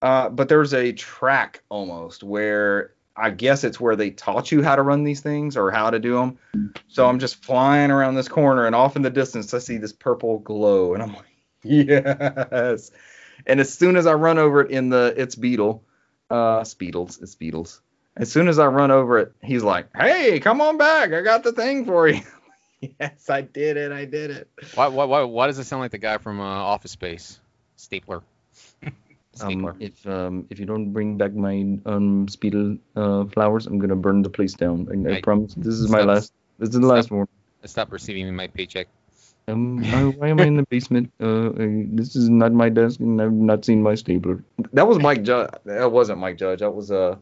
[0.02, 4.76] Uh, but there's a track almost where I guess it's where they taught you how
[4.76, 6.38] to run these things or how to do them.
[6.88, 9.92] So I'm just flying around this corner, and off in the distance, I see this
[9.92, 11.26] purple glow, and I'm like,
[11.62, 12.90] yes.
[13.46, 15.84] And as soon as I run over it in the it's Beetle,
[16.30, 17.80] uh, Speetles, it's Beatles.
[18.16, 21.12] As soon as I run over it, he's like, "Hey, come on back!
[21.12, 22.20] I got the thing for you."
[23.00, 23.92] yes, I did it.
[23.92, 24.48] I did it.
[24.74, 27.40] Why, why, why, why does it sound like the guy from uh, Office Space?
[27.76, 28.22] Stapler.
[29.36, 29.70] Stapler.
[29.72, 33.96] Um, if um, if you don't bring back my um speetle uh, flowers, I'm gonna
[33.96, 34.88] burn the place down.
[34.90, 35.54] I, I I- promise.
[35.54, 36.32] This is my last.
[36.58, 37.26] This is the last one.
[37.62, 38.88] I stopped receiving my paycheck.
[39.48, 41.12] Um, I- why am I in the basement?
[41.20, 44.42] Uh, this is not my desk, and I've not seen my stapler.
[44.72, 45.50] That was Mike Judge.
[45.64, 46.60] That wasn't Mike Judge.
[46.60, 47.16] That was uh,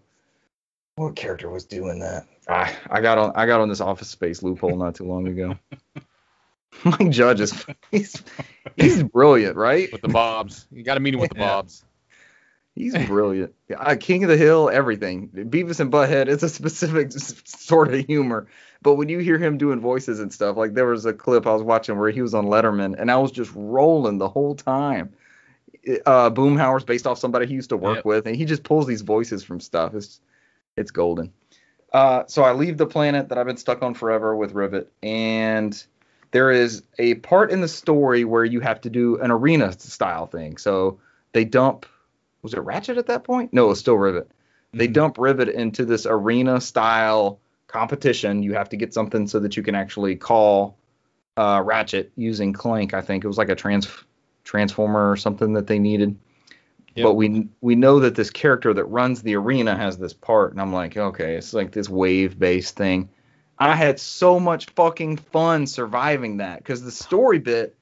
[0.97, 2.27] what character was doing that?
[2.49, 5.57] I I got on I got on this Office Space loophole not too long ago.
[6.85, 8.23] Mike Judge is he's
[8.77, 9.93] he's brilliant, right?
[9.93, 10.67] With the Bobs.
[10.73, 11.49] You got to meet him with the Yeah.
[11.49, 11.85] Bobs.
[12.75, 13.55] He's brilliant.
[13.77, 15.29] Uh, King of the Hill, everything.
[15.29, 17.13] Beavis and Butthead, it's a specific
[17.45, 18.47] sort of humor.
[18.81, 21.53] But when you hear him doing voices and stuff, like there was a clip I
[21.53, 25.13] was watching where he was on Letterman, and I was just rolling the whole time.
[26.07, 28.05] Uh, Boomhauer's based off somebody he used to work Yep.
[28.05, 29.95] with, and he just pulls these voices from stuff.
[29.95, 30.21] It's
[30.77, 31.33] it's golden.
[31.93, 35.85] Uh, so I leave the planet that I've been stuck on forever with Rivet, and
[36.31, 40.27] there is a part in the story where you have to do an arena style
[40.27, 40.57] thing.
[40.57, 40.99] So
[41.33, 41.85] they dump
[42.43, 43.53] was it Ratchet at that point?
[43.53, 44.31] No, it was still Rivet.
[44.73, 44.93] They Mhm.
[44.93, 47.39] dump Rivet into this arena style
[47.69, 48.43] competition.
[48.43, 50.77] You have to get something so that you can actually call
[51.39, 52.93] uh, Ratchet using Clank.
[52.93, 53.89] I think it was like a trans
[54.45, 56.15] transformer or something that they needed.
[56.95, 57.05] Yep.
[57.05, 60.61] But we we know that this character that runs the arena has this part, and
[60.61, 63.09] I'm like, okay, it's like this wave based thing.
[63.59, 67.77] I had so much fucking fun surviving that because the story bit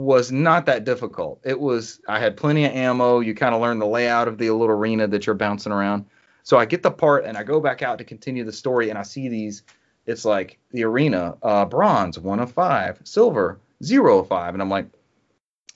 [0.00, 1.40] was not that difficult.
[1.44, 3.20] It was I had plenty of ammo.
[3.20, 6.06] You kind of learn the layout of the little arena that you're bouncing around.
[6.42, 8.98] So I get the part and I go back out to continue the story and
[8.98, 9.62] I see these.
[10.06, 14.70] It's like the arena, uh, bronze one of five, silver zero of five, and I'm
[14.70, 14.86] like,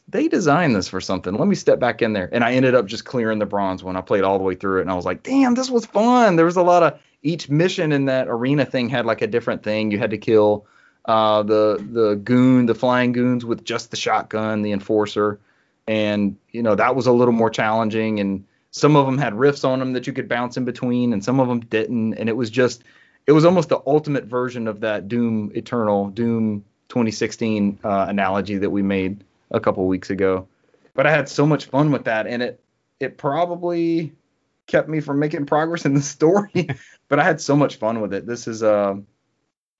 [0.09, 1.35] they designed this for something.
[1.35, 2.29] Let me step back in there.
[2.33, 3.97] And I ended up just clearing the bronze one.
[3.97, 6.37] I played all the way through it and I was like, damn, this was fun.
[6.37, 9.62] There was a lot of each mission in that arena thing had like a different
[9.62, 9.91] thing.
[9.91, 10.66] You had to kill
[11.05, 15.39] uh, the the goon, the flying goons with just the shotgun, the enforcer,
[15.87, 18.21] and you know that was a little more challenging.
[18.21, 21.23] And some of them had riffs on them that you could bounce in between, and
[21.25, 22.15] some of them didn't.
[22.15, 22.83] And it was just,
[23.27, 28.71] it was almost the ultimate version of that Doom Eternal, Doom 2016 uh, analogy that
[28.71, 30.49] we made a couple weeks ago.
[30.95, 32.61] But I had so much fun with that, and it
[32.99, 34.13] it probably
[34.67, 36.69] kept me from making progress in the story.
[37.09, 38.27] but I had so much fun with it.
[38.27, 38.97] This is uh,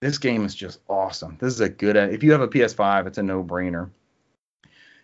[0.05, 1.39] this game is just awesome.
[1.41, 1.97] This is a good.
[1.97, 3.89] If you have a PS5, it's a no brainer.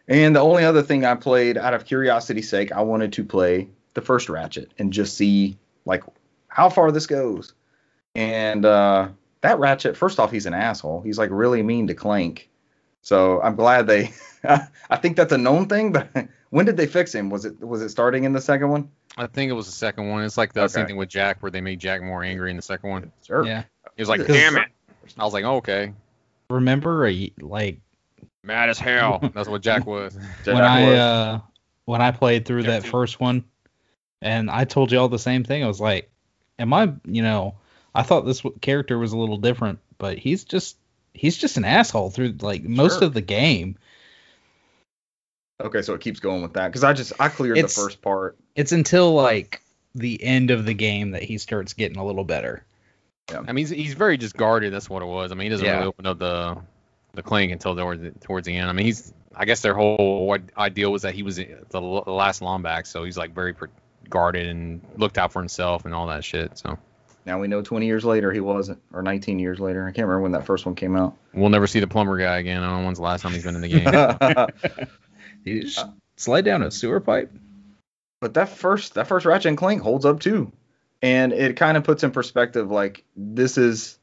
[0.07, 3.68] And the only other thing I played out of curiosity's sake, I wanted to play
[3.94, 6.05] the first Ratchet and just see like
[6.48, 7.55] how far this goes.
[8.14, 9.09] And uh,
[9.40, 11.01] that Ratchet, first off, he's an asshole.
[11.01, 12.51] He's like really mean to Clank.
[13.01, 14.12] So I'm glad they.
[14.44, 16.11] I think that's a known thing, but
[16.51, 17.30] when did they fix him?
[17.30, 18.90] Was it was it starting in the second one?
[19.16, 20.24] I think it was the second one.
[20.24, 20.72] It's like the Okay.
[20.72, 23.12] same thing with Jack, where they made Jack more angry in the second one.
[23.26, 23.46] Sure.
[23.46, 23.62] Yeah.
[23.96, 24.68] He was like, "Damn it!"
[25.18, 25.92] I was like, oh, "Okay,
[26.48, 27.80] Remember, a, like
[28.44, 30.14] mad as hell." That's what Jack was.
[30.44, 30.98] Jack when I was.
[30.98, 31.40] uh
[31.86, 32.90] when I played through Jack that too.
[32.90, 33.44] first one,
[34.22, 35.64] and I told you all the same thing.
[35.64, 36.11] I was like,
[36.58, 37.56] "Am I?" You know,
[37.94, 40.76] I thought this character was a little different, but he's just
[41.14, 43.04] he's just an asshole through like most Sure.
[43.08, 43.76] of the game.
[45.61, 48.00] Okay, so it keeps going with that because I just I cleared It's- the first
[48.02, 48.36] part.
[48.54, 49.62] It's until like
[49.94, 52.64] the end of the game that he starts getting a little better.
[53.35, 54.72] I mean, he's, he's very just guarded.
[54.72, 55.33] That's what it was.
[55.33, 55.76] I mean, he doesn't Yeah.
[55.76, 56.59] really open up the
[57.14, 58.68] the clank until towards the, towards the end.
[58.68, 62.41] I mean, he's I guess their whole idea was that he was the, the last
[62.41, 63.55] Lombax, so he's like very
[64.09, 66.59] guarded and looked out for himself and all that shit.
[66.59, 66.78] So
[67.26, 69.83] Now we know 20 years later he wasn't, or 19 years later.
[69.87, 71.16] I can't remember when that first one came out.
[71.33, 72.62] we'll never see the plumber guy again.
[72.62, 74.89] I don't know when's the last time he's been in the game.
[75.45, 77.33] You just uh, slide down a sewer pipe.
[78.20, 80.53] but that first that first Ratchet and Clank holds up too,
[81.03, 83.98] and it kind of puts in perspective like this is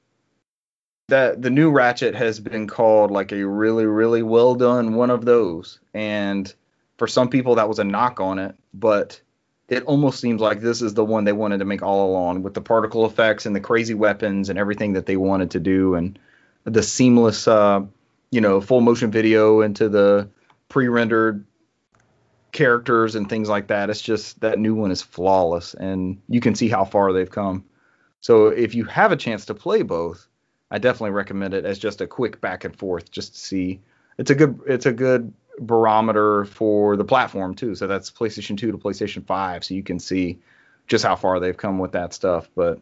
[1.09, 5.25] that the new Ratchet has been called like a really really well done one of
[5.25, 6.53] those, and
[6.97, 9.21] for some people that was a knock on it, but
[9.69, 12.53] it almost seems like this is the one they wanted to make all along with
[12.53, 16.17] the particle effects and the crazy weapons and everything that they wanted to do and
[16.63, 17.81] the seamless uh
[18.31, 20.29] you know full motion video into the
[20.69, 21.45] pre-rendered
[22.57, 23.89] characters and things like that.
[23.89, 27.63] It's just that new one is flawless, and you can see how far they've come.
[28.19, 30.27] So if you have a chance to play both,
[30.71, 33.79] I definitely recommend it as just a quick back and forth, just to see.
[34.17, 37.75] It's a good it's a good barometer for the platform too.
[37.75, 40.39] So that's PlayStation 2 to PlayStation 5, so you can see
[40.87, 42.49] just how far they've come with that stuff.
[42.55, 42.81] But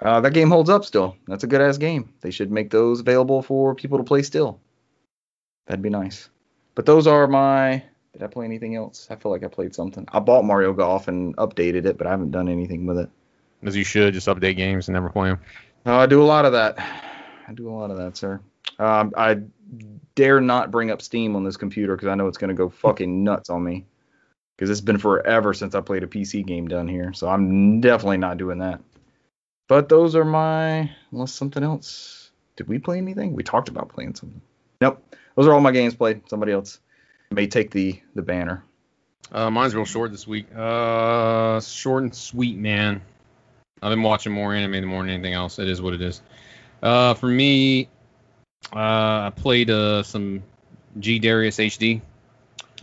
[0.00, 1.16] uh, that game holds up still.
[1.28, 2.14] That's a good ass game.
[2.22, 4.58] They should make those available for people to play still.
[5.66, 6.30] That'd be nice.
[6.74, 7.84] But those are my.
[8.12, 9.08] Did I play anything else?
[9.10, 10.06] I feel like I played something.
[10.12, 13.10] I bought Mario Golf and updated it, but I haven't done anything with it.
[13.62, 15.40] As you should, just update games and never play them.
[15.86, 16.78] Uh, I do a lot of that.
[17.48, 18.40] I do a lot of that, sir.
[18.78, 19.40] Um, I
[20.14, 22.68] dare not bring up Steam on this computer because I know it's going to go
[22.68, 23.86] fucking nuts on me.
[24.56, 28.18] Because it's been forever since I played a PC game down here, so I'm definitely
[28.18, 28.80] not doing that.
[29.66, 30.90] But those are my.
[31.10, 32.30] Unless something else.
[32.56, 33.32] Did we play anything?
[33.32, 34.42] We talked about playing something.
[34.80, 35.16] Nope.
[35.34, 36.28] Those are all my games played.
[36.28, 36.78] Somebody else
[37.32, 38.64] may take the the banner.
[39.30, 40.46] Uh, mine's real short this week.
[40.54, 43.00] Uh, short and sweet, man.
[43.82, 45.58] I've been watching more anime than more than anything else.
[45.58, 46.20] It is what it is.
[46.82, 47.88] Uh, for me,
[48.72, 50.42] uh, I played uh, some
[50.98, 52.02] G Darius HD.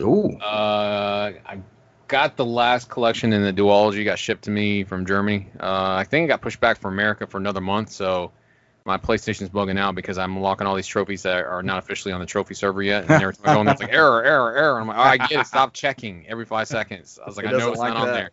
[0.00, 0.36] Ooh.
[0.38, 1.60] Uh, I
[2.08, 4.04] got the last collection in the duology.
[4.04, 5.48] Got shipped to me from Germany.
[5.58, 7.92] Uh, I think it got pushed back for America for another month.
[7.92, 8.32] So
[8.90, 12.20] my PlayStation's bugging out because I'm unlocking all these trophies that are not officially on
[12.20, 13.04] the trophy server yet.
[13.04, 14.80] And every time I go in there, it's like error, error, error.
[14.80, 15.46] And I'm like, oh, I get it.
[15.46, 17.18] Stop checking every five seconds.
[17.22, 18.30] I was like, It I know it's like not on there.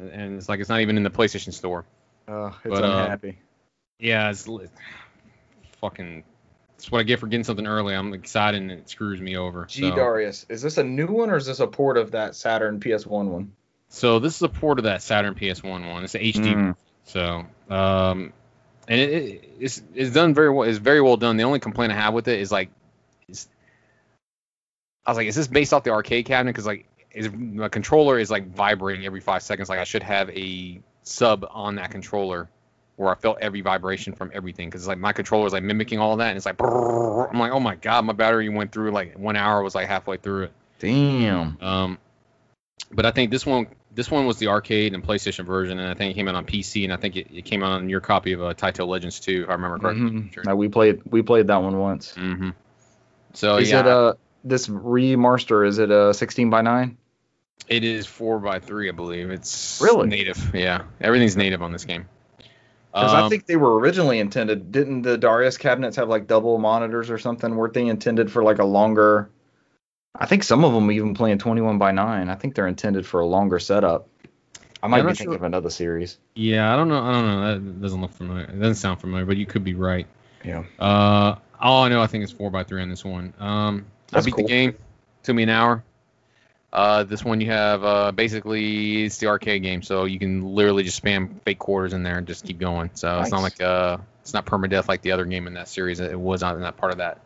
[0.00, 1.84] And it's like it's not even in the PlayStation Store.
[2.26, 3.38] Uh, it's But, uh, unhappy.
[3.98, 4.48] Yeah, it's
[5.80, 6.24] fucking.
[6.76, 7.94] That's what I get for getting something early.
[7.94, 9.64] I'm excited and it screws me over.
[9.64, 9.94] G so.
[9.94, 13.28] Darius, is this a new one or is this a port of that Saturn PS1
[13.28, 13.52] one?
[13.88, 16.04] So this is a port of that Saturn PS1 one.
[16.04, 16.54] It's an HD.
[16.54, 16.76] Mm.
[17.04, 18.32] So, um,
[18.88, 20.68] and it, it, it's it's done very well.
[20.68, 21.36] It's very well done.
[21.36, 22.70] The only complaint I have with it is like,
[23.28, 23.48] it's,
[25.04, 26.52] I was like, is this based off the arcade cabinet?
[26.52, 29.68] Because like, is my controller is like vibrating every five seconds.
[29.68, 32.48] Like I should have a sub on that controller
[32.96, 34.68] where I felt every vibration from everything.
[34.68, 37.30] Because like my controller is like mimicking all that, and it's like, brrrr.
[37.32, 40.16] I'm like, oh my god, my battery went through like one hour was like halfway
[40.16, 40.52] through it.
[40.78, 41.56] Damn.
[41.60, 41.98] Um,
[42.92, 43.66] but I think this one
[43.96, 46.44] this one was the arcade and PlayStation version, and I think it came out on
[46.44, 49.18] PC, and I think it, it came out on your copy of uh, Taito Legends
[49.20, 50.10] 2, if I remember correctly.
[50.10, 50.32] Mhm.
[50.34, 50.44] Sure.
[50.44, 52.14] Now we played we played that one once.
[52.14, 52.50] hmm
[53.32, 55.66] So is yeah, it uh this remaster?
[55.66, 56.96] Is it a 16 by 9?
[57.68, 59.30] it is four by three, I believe.
[59.30, 60.06] It's Really?
[60.06, 60.54] native.
[60.54, 62.06] Yeah, everything's native on this game.
[62.92, 64.70] Because I Um, think they were originally intended.
[64.70, 67.56] Didn't the Darius cabinets have like double monitors or something?
[67.56, 69.30] Weren't they intended for like a longer?
[70.18, 72.28] I think some of them even playing 21 by 9.
[72.28, 74.08] I think they're intended for a longer setup.
[74.82, 75.34] I might be thinking sure.
[75.34, 76.18] of another series.
[76.34, 77.02] Yeah, I don't know.
[77.02, 77.54] I don't know.
[77.54, 78.44] That doesn't look familiar.
[78.44, 80.06] It doesn't sound familiar, but you could be right.
[80.44, 80.64] Yeah.
[80.78, 83.32] Uh, all I know, I think it's four by three on this one.
[83.38, 84.44] Um, I beat cool.
[84.44, 84.76] the game.
[85.22, 85.82] Took me an hour.
[86.72, 90.82] Uh, this one you have uh, basically it's the arcade game, so you can literally
[90.82, 92.90] just spam fake quarters in there and just keep going.
[92.94, 96.00] So it's not like uh, it's not permadeath like the other game in that series.
[96.00, 97.20] It was not in that part of that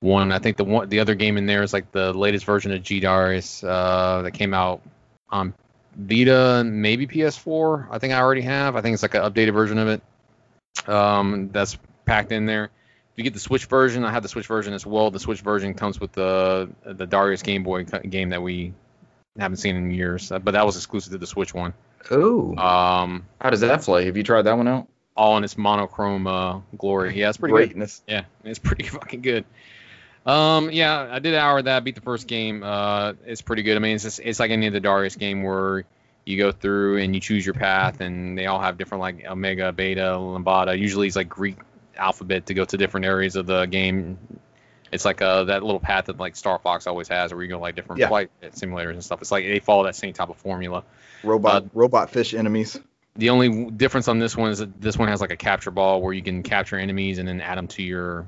[0.00, 0.32] one.
[0.32, 2.82] I think the one the other game in there is like the latest version of
[2.82, 4.82] G Darius uh, that came out
[5.30, 5.54] on
[5.96, 7.88] Vita and maybe PS4.
[7.90, 8.76] I think I already have.
[8.76, 10.02] I think it's like an updated version of it.
[10.88, 12.64] Um, that's packed in there.
[12.64, 15.10] If you get the Switch version, I have the Switch version as well.
[15.10, 18.74] The Switch version comes with the the Darius Game Boy game that we
[19.38, 21.72] haven't seen in years, uh, but that was exclusive to the Switch one.
[22.10, 22.54] Oh.
[22.56, 24.06] Um, How does that play?
[24.06, 24.86] Have you tried that one out?
[25.16, 27.18] all in its monochrome uh, glory.
[27.18, 27.90] Yeah, it's pretty good.
[28.06, 29.44] Yeah, it's pretty fucking good.
[30.26, 31.84] Um, yeah, I did an hour of that.
[31.84, 32.62] Beat the first game.
[32.62, 33.76] Uh, it's pretty good.
[33.76, 35.84] I mean, it's just, it's like any of the Darius game where
[36.24, 39.70] you go through and you choose your path, and they all have different like Omega,
[39.72, 40.76] Beta, Lambada.
[40.76, 41.56] Usually, it's like Greek
[41.96, 44.18] alphabet to go to different areas of the game.
[44.92, 47.60] It's like uh, that little path that like Star Fox always has, where you go
[47.60, 48.08] like different Yeah.
[48.08, 49.22] flight simulators and stuff.
[49.22, 50.82] It's like they follow that same type of formula.
[51.22, 52.78] Robot Uh, robot fish enemies.
[53.16, 56.02] The only difference on this one is that this one has like a capture ball
[56.02, 58.26] where you can capture enemies and then add them to your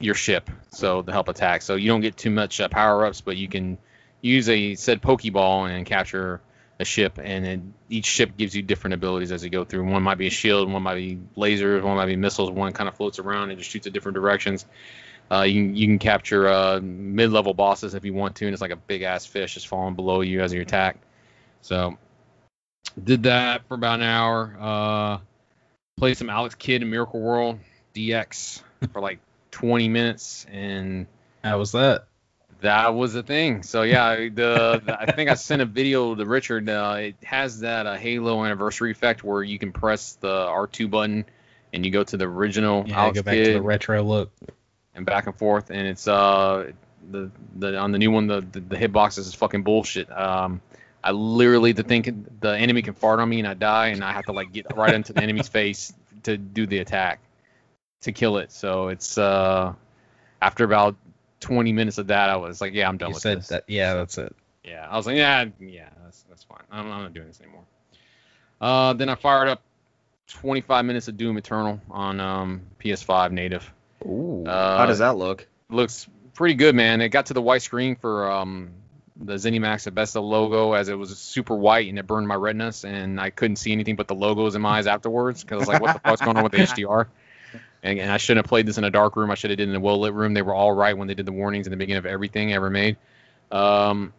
[0.00, 1.62] your ship, so to help attack.
[1.62, 3.78] So you don't get too much uh, power ups, but you can
[4.20, 6.40] use a said Pokeball and capture
[6.78, 9.84] a ship, and then each ship gives you different abilities as you go through.
[9.90, 12.50] One might be a shield, one might be lasers, one might be missiles.
[12.50, 14.66] One kind of floats around and just shoots at different directions.
[15.30, 18.52] Uh, you can you can capture uh, mid level bosses if you want to, and
[18.52, 20.98] it's like a big ass fish just falling below you as you attack.
[21.62, 21.96] So
[23.02, 24.56] did that for about an hour.
[24.60, 25.18] Uh,
[25.96, 27.58] played some Alex Kidd in Miracle World
[27.94, 29.18] DX for like
[29.56, 31.06] 20 minutes, and
[31.42, 32.04] How was that?
[32.60, 33.62] that was the thing.
[33.62, 36.68] So yeah, the, the I think I sent a video to Richard.
[36.68, 41.24] Uh, it has that uh, Halo anniversary effect where you can press the R2 button
[41.72, 44.30] and you go to the original Yeah, go back to the retro look.
[44.94, 46.72] and back and forth, and it's uh
[47.10, 50.10] the the on the new one the the, the hitboxes is fucking bullshit.
[50.12, 50.60] Um,
[51.02, 54.12] I literally the thing the enemy can fart on me and I die, and I
[54.12, 55.94] have to like get right into the enemy's face
[56.24, 57.20] to do the attack
[58.02, 58.52] to kill it.
[58.52, 59.74] So it's uh
[60.40, 60.96] after about
[61.40, 63.48] 20 minutes of that, I was like, yeah, I'm done You with said this.
[63.48, 63.64] that.
[63.66, 64.34] Yeah, that's it.
[64.64, 66.62] Yeah, I was like, yeah, yeah, that's that's fine.
[66.70, 67.64] I'm, I'm not doing this anymore.
[68.60, 69.62] Uh, then I fired up
[70.28, 73.70] 25 minutes of Doom Eternal on um, PS5 native
[74.04, 74.44] Ooh.
[74.46, 75.46] Uh, How does that look?
[75.68, 77.00] looks pretty good, man.
[77.00, 78.70] It got to the white screen for um,
[79.16, 83.20] the ZeniMax Bethesda logo as it was super white and it burned my retinas and
[83.20, 85.80] I couldn't see anything but the logos in my eyes afterwards because I was like,
[85.80, 87.06] what the fuck's going on with the HDR?
[87.82, 89.30] And, and I shouldn't have played this in a dark room.
[89.30, 90.34] I should have did it in a well lit room.
[90.34, 92.70] They were all right when they did the warnings in the beginning of everything ever
[92.70, 92.96] made.
[93.50, 94.12] Um,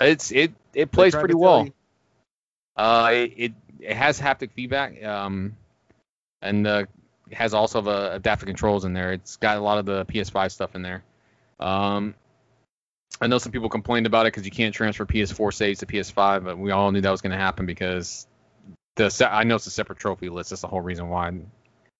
[0.00, 1.68] it's it it plays pretty well.
[2.76, 5.02] Uh, it, it it has haptic feedback.
[5.04, 5.56] Um,
[6.40, 6.84] and uh,
[7.30, 9.12] it has also the adaptive controls in there.
[9.12, 11.02] It's got a lot of the PS5 stuff in there.
[11.60, 12.14] Um,
[13.20, 16.44] I know some people complained about it because you can't transfer PS4 saves to PS5,
[16.44, 18.26] but we all knew that was going to happen because
[18.96, 20.50] the I know it's a separate trophy list.
[20.50, 21.32] That's the whole reason why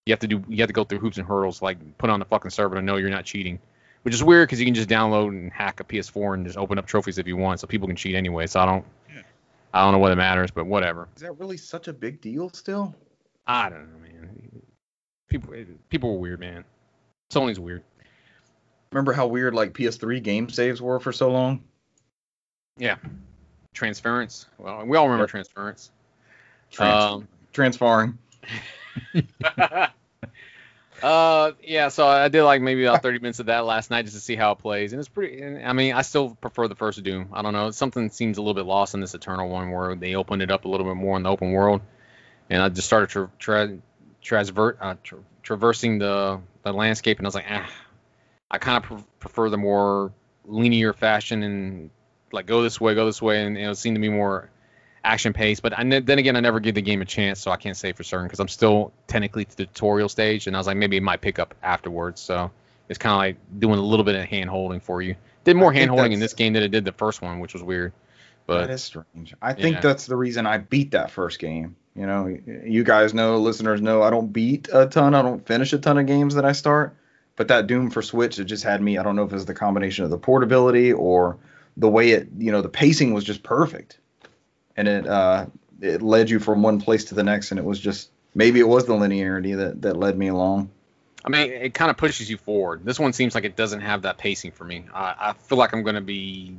[0.05, 2.19] you have to do you have to go through hoops and hurdles like put on
[2.19, 3.59] the fucking server to know you're not cheating,
[4.03, 6.77] which is weird because you can just download and hack a PS4 and just open
[6.77, 8.45] up trophies if you want, so people can cheat anyway.
[8.47, 9.21] So I don't Yeah.
[9.73, 11.07] I don't know whether it matters, but whatever.
[11.15, 12.93] Is that really such a big deal still?
[13.47, 14.61] I don't know, man.
[15.29, 15.53] People
[15.89, 16.63] people were weird, man.
[17.31, 17.83] Sony's weird.
[18.91, 21.63] Remember how weird like PS3 game saves were for so long?
[22.77, 22.97] Yeah.
[23.73, 24.45] Transference.
[24.59, 25.29] Well, we all remember Yep.
[25.29, 25.91] transference.
[26.69, 28.17] Trans- Um, transferring.
[31.03, 31.87] uh, yeah.
[31.89, 34.35] So I did like maybe about 30 minutes of that last night just to see
[34.35, 35.41] how it plays, and it's pretty.
[35.41, 37.29] and, I mean, I still prefer the first Doom.
[37.33, 37.71] I don't know.
[37.71, 40.65] Something seems a little bit lost in this Eternal one where they opened it up
[40.65, 41.81] a little bit more in the open world,
[42.49, 43.77] and I just started tra- tra-
[44.23, 47.69] transver- uh, tra- traversing the the landscape, and I was like, ah,
[48.49, 50.11] I kind of pre- prefer the more
[50.45, 51.89] linear fashion and
[52.31, 54.49] like go this way, go this way, and it seemed to be more
[55.03, 55.59] action pace.
[55.59, 57.77] But I ne- then again, I never give the game a chance, so I can't
[57.77, 60.77] say for certain because I'm still technically to the tutorial stage, and I was like,
[60.77, 62.21] maybe it might pick up afterwards.
[62.21, 62.51] So
[62.89, 65.15] it's kind of like doing a little bit of hand holding for you.
[65.43, 67.63] Did more hand holding in this game than it did the first one, which was
[67.63, 67.91] weird.
[67.91, 69.33] that But is strange.
[69.41, 69.81] I think Yeah.
[69.81, 71.75] that's the reason I beat that first game.
[71.95, 72.27] You know,
[72.65, 75.13] you guys know, listeners know, I don't beat a ton.
[75.13, 76.95] I don't finish a ton of games that I start.
[77.35, 78.97] But that Doom for Switch, it just had me.
[78.97, 81.37] I don't know if it's the combination of the portability or
[81.77, 83.97] the way it, you know, the pacing was just perfect,
[84.75, 85.45] and it, uh,
[85.81, 88.67] it led you from one place to the next, and it was just maybe it
[88.67, 90.69] was the linearity that that led me along.
[91.25, 92.83] I mean, it kind of pushes you forward.
[92.83, 94.85] This one seems like it doesn't have that pacing for me.
[94.93, 96.57] I, I feel like I'm going to be.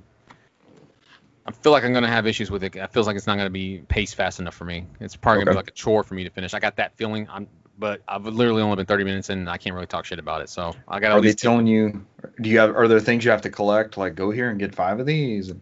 [1.47, 2.75] I feel like I'm going to have issues with it.
[2.75, 4.87] It feels like it's not going to be paced fast enough for me.
[5.01, 6.55] It's probably going to be like a chore for me to finish.
[6.55, 7.29] I got that feeling.
[7.31, 7.47] I'm,
[7.79, 10.41] but I've literally only been 30 minutes in, and I can't really talk shit about
[10.41, 10.49] it.
[10.49, 12.07] So I got to Are they telling you?
[12.41, 12.75] Do you have?
[12.75, 13.99] Are there things you have to collect?
[13.99, 15.53] Like go here and get five of these.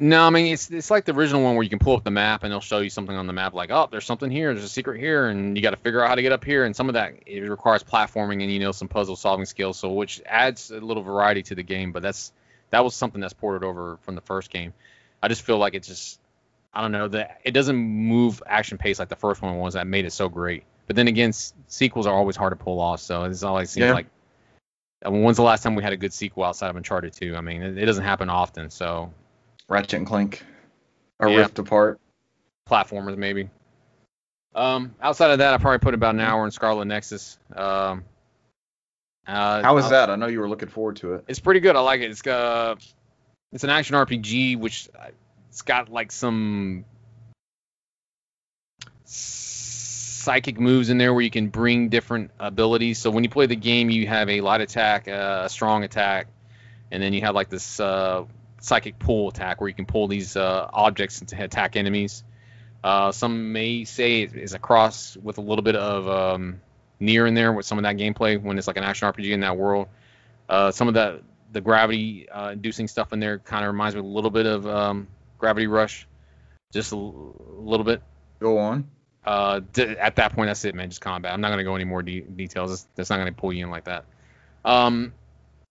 [0.00, 2.10] No, I mean it's it's like the original one where you can pull up the
[2.10, 4.64] map and they'll show you something on the map like, oh, there's something here, there's
[4.64, 6.64] a secret here, and you got to figure out how to get up here.
[6.64, 9.92] And some of that it requires platforming and you know some puzzle solving skills, so
[9.92, 11.90] which adds a little variety to the game.
[11.90, 12.32] But that's
[12.70, 14.72] that was something that's ported over from the first game.
[15.20, 16.20] I just feel like it's just
[16.72, 19.88] I don't know that it doesn't move action pace like the first one was that
[19.88, 20.62] made it so great.
[20.86, 23.86] But then again, s- sequels are always hard to pull off, so it's always seems
[23.86, 23.94] Yeah.
[23.94, 24.06] like.
[25.04, 27.36] I mean, when's the last time we had a good sequel outside of Uncharted 2?
[27.36, 29.12] I mean, it, it doesn't happen often, so
[29.68, 30.44] Ratchet and Clank.
[31.20, 31.38] Or Yeah.
[31.38, 32.00] Rift Apart.
[32.68, 33.50] platformers maybe.
[34.54, 37.38] Um, outside of that, I probably put about an hour in Scarlet Nexus.
[37.54, 38.04] Um,
[39.26, 40.10] uh, How was I- that?
[40.10, 41.24] I know you were looking forward to it.
[41.28, 41.76] It's pretty good.
[41.76, 42.10] I like it.
[42.10, 42.76] It's uh,
[43.52, 45.08] it's an action RPG, which uh,
[45.48, 46.84] it's got like some
[49.04, 52.98] psychic moves in there where you can bring different abilities.
[52.98, 56.26] So when you play the game, you have a light attack, uh, a strong attack,
[56.90, 58.24] and then you have like this uh,
[58.60, 62.24] psychic pull attack where you can pull these uh, objects to attack enemies.
[62.82, 66.60] Uh, some may say it is a cross with a little bit of um,
[67.00, 69.40] NieR in there with some of that gameplay when it's like an action RPG in
[69.40, 69.88] that world.
[70.48, 74.00] Uh, some of that the gravity uh, inducing stuff in there kind of reminds me
[74.00, 76.06] a little bit of um, Gravity Rush,
[76.72, 78.02] just a l- little bit.
[78.40, 78.88] Go on.
[79.24, 80.88] Uh, d- at that point, that's it, man.
[80.88, 81.32] Just combat.
[81.32, 82.70] I'm not gonna go any more de- details.
[82.70, 84.04] That's, that's not gonna pull you in like that.
[84.64, 85.12] Um,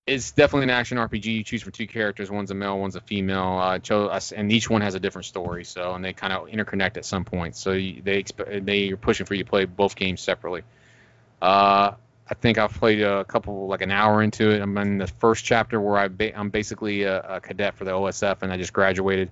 [0.08, 1.26] it's definitely an action RPG.
[1.26, 2.32] You choose from two characters.
[2.32, 3.60] One's a male, one's a female.
[3.60, 5.66] Uh, chose, and each one has a different story.
[5.66, 7.58] So, and they kind of interconnect at some point.
[7.58, 8.24] So you, they
[8.62, 10.64] they are pushing for you to play both games separately.
[11.42, 11.92] Uh,
[12.30, 14.62] I think I've played a couple, like an hour into it.
[14.62, 17.92] I'm in the first chapter where I ba- I'm basically a, a cadet for the
[17.92, 19.32] OSF, and I just graduated,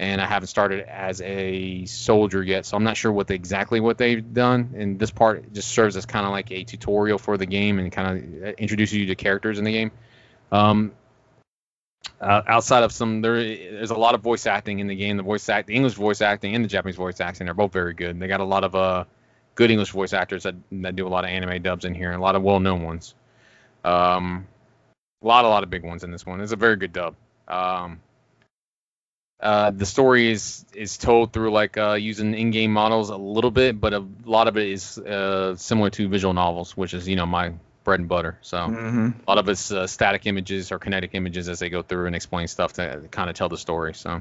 [0.00, 2.64] and I haven't started as a soldier yet.
[2.64, 4.74] So I'm not sure what they, exactly what they've done.
[4.74, 7.92] And this part just serves as kind of like a tutorial for the game and
[7.92, 9.90] kind of introduces you to characters in the game.
[10.50, 10.92] Um,
[12.18, 15.18] uh, outside of some, there there's a lot of voice acting in the game.
[15.18, 17.92] The voice act, the English voice acting and the Japanese voice acting, they're both very
[17.92, 18.18] good.
[18.18, 19.04] They got a lot of uh
[19.54, 22.18] good English voice actors that, that do a lot of anime dubs in here, and
[22.18, 23.14] a lot of well-known ones.
[23.84, 24.46] Um,
[25.22, 26.40] a lot, a lot of big ones in this one.
[26.40, 27.16] It's a very good dub.
[27.46, 28.00] Um,
[29.42, 33.80] uh, the story is is told through like uh, using in-game models a little bit,
[33.80, 37.26] but a lot of it is uh, similar to visual novels, which is you know
[37.26, 37.52] my
[37.84, 38.38] bread and butter.
[38.42, 39.08] So Mm-hmm.
[39.26, 42.14] a lot of it's uh, static images or kinetic images as they go through and
[42.14, 43.94] explain stuff to kind of tell the story.
[43.94, 44.20] So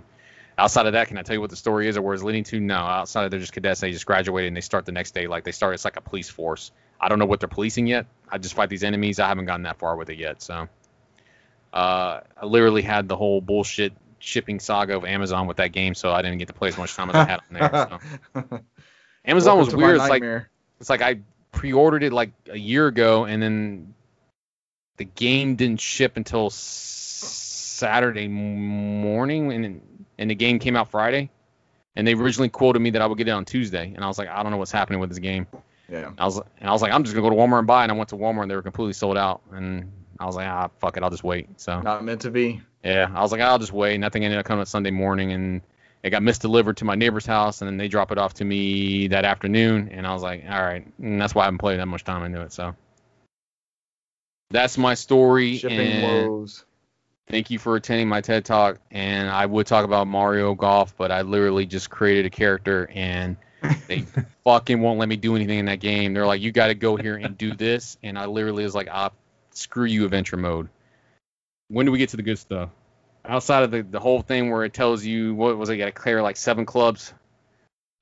[0.58, 2.46] outside of that, can I tell you what the story is or where it's leading
[2.46, 2.60] to?
[2.60, 2.78] No.
[2.78, 5.28] Outside of they're just cadets, they just graduated and they start the next day.
[5.28, 6.72] Like they start, it's like a police force.
[7.00, 8.06] I don't know what they're policing yet.
[8.30, 9.20] I just fight these enemies.
[9.20, 10.42] I haven't gotten that far with it yet.
[10.42, 10.68] So
[11.74, 16.12] uh, I literally had the whole bullshit shipping saga of Amazon with that game, so
[16.12, 18.00] I didn't get to play as much time as I had on
[18.34, 18.50] there.
[18.50, 18.60] So.
[19.26, 19.98] Amazon was weird.
[19.98, 20.24] It's like
[20.80, 21.20] it's like I
[21.52, 23.94] pre-ordered it like a year ago, and then
[24.98, 29.82] the game didn't ship until s- Saturday morning, and
[30.18, 31.30] and the game came out Friday.
[31.96, 34.18] And they originally quoted me that I would get it on Tuesday, and I was
[34.18, 35.48] like, I don't know what's happening with this game.
[35.90, 36.12] yeah.
[36.18, 37.84] I was and I was like, I'm just gonna go to Walmart and buy.
[37.84, 39.42] And I went to Walmart, and they were completely sold out.
[39.52, 41.48] And I was like, ah, fuck it, I'll just wait.
[41.60, 42.62] So Not meant to be.
[42.84, 43.98] yeah, I was like, I'll just wait.
[44.00, 45.62] Nothing ended up coming up Sunday morning, and
[46.04, 49.08] it got misdelivered to my neighbor's house, and then they drop it off to me
[49.08, 49.90] that afternoon.
[49.92, 52.24] And I was like, all right, and that's why I haven't played that much time
[52.24, 52.52] into it.
[52.52, 52.76] So
[54.50, 55.58] that's my story.
[55.58, 56.66] Shipping woes.
[57.28, 58.80] thank you for attending my TED talk.
[58.92, 63.38] And I would talk about Mario Golf, but I literally just created a character, and
[63.88, 64.02] they
[64.44, 66.14] fucking won't let me do anything in that game.
[66.14, 68.88] They're like, you got to go here and do this, and I literally was like,
[68.92, 69.12] ah,
[69.60, 70.70] screw you, adventure mode.
[71.70, 72.70] When do we get to the good stuff?
[73.26, 75.86] Outside of the, the whole thing where it tells you what was it, you got
[75.86, 77.14] to clear like seven clubs,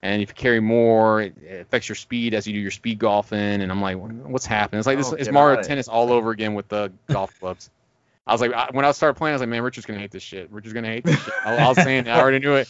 [0.02, 3.00] and if you carry more, it, it affects your speed as you do your speed
[3.00, 3.38] golfing.
[3.38, 4.80] And I'm like, what's happening?
[4.80, 7.72] It's like this Oh, it's Mario Tennis all over again with the golf clubs.
[8.28, 10.12] I was like, I, when I started playing, I was like, man, Richard's gonna hate
[10.12, 10.52] this shit.
[10.52, 11.34] Richard's gonna hate this shit.
[11.46, 12.70] I, I was saying, I already knew it.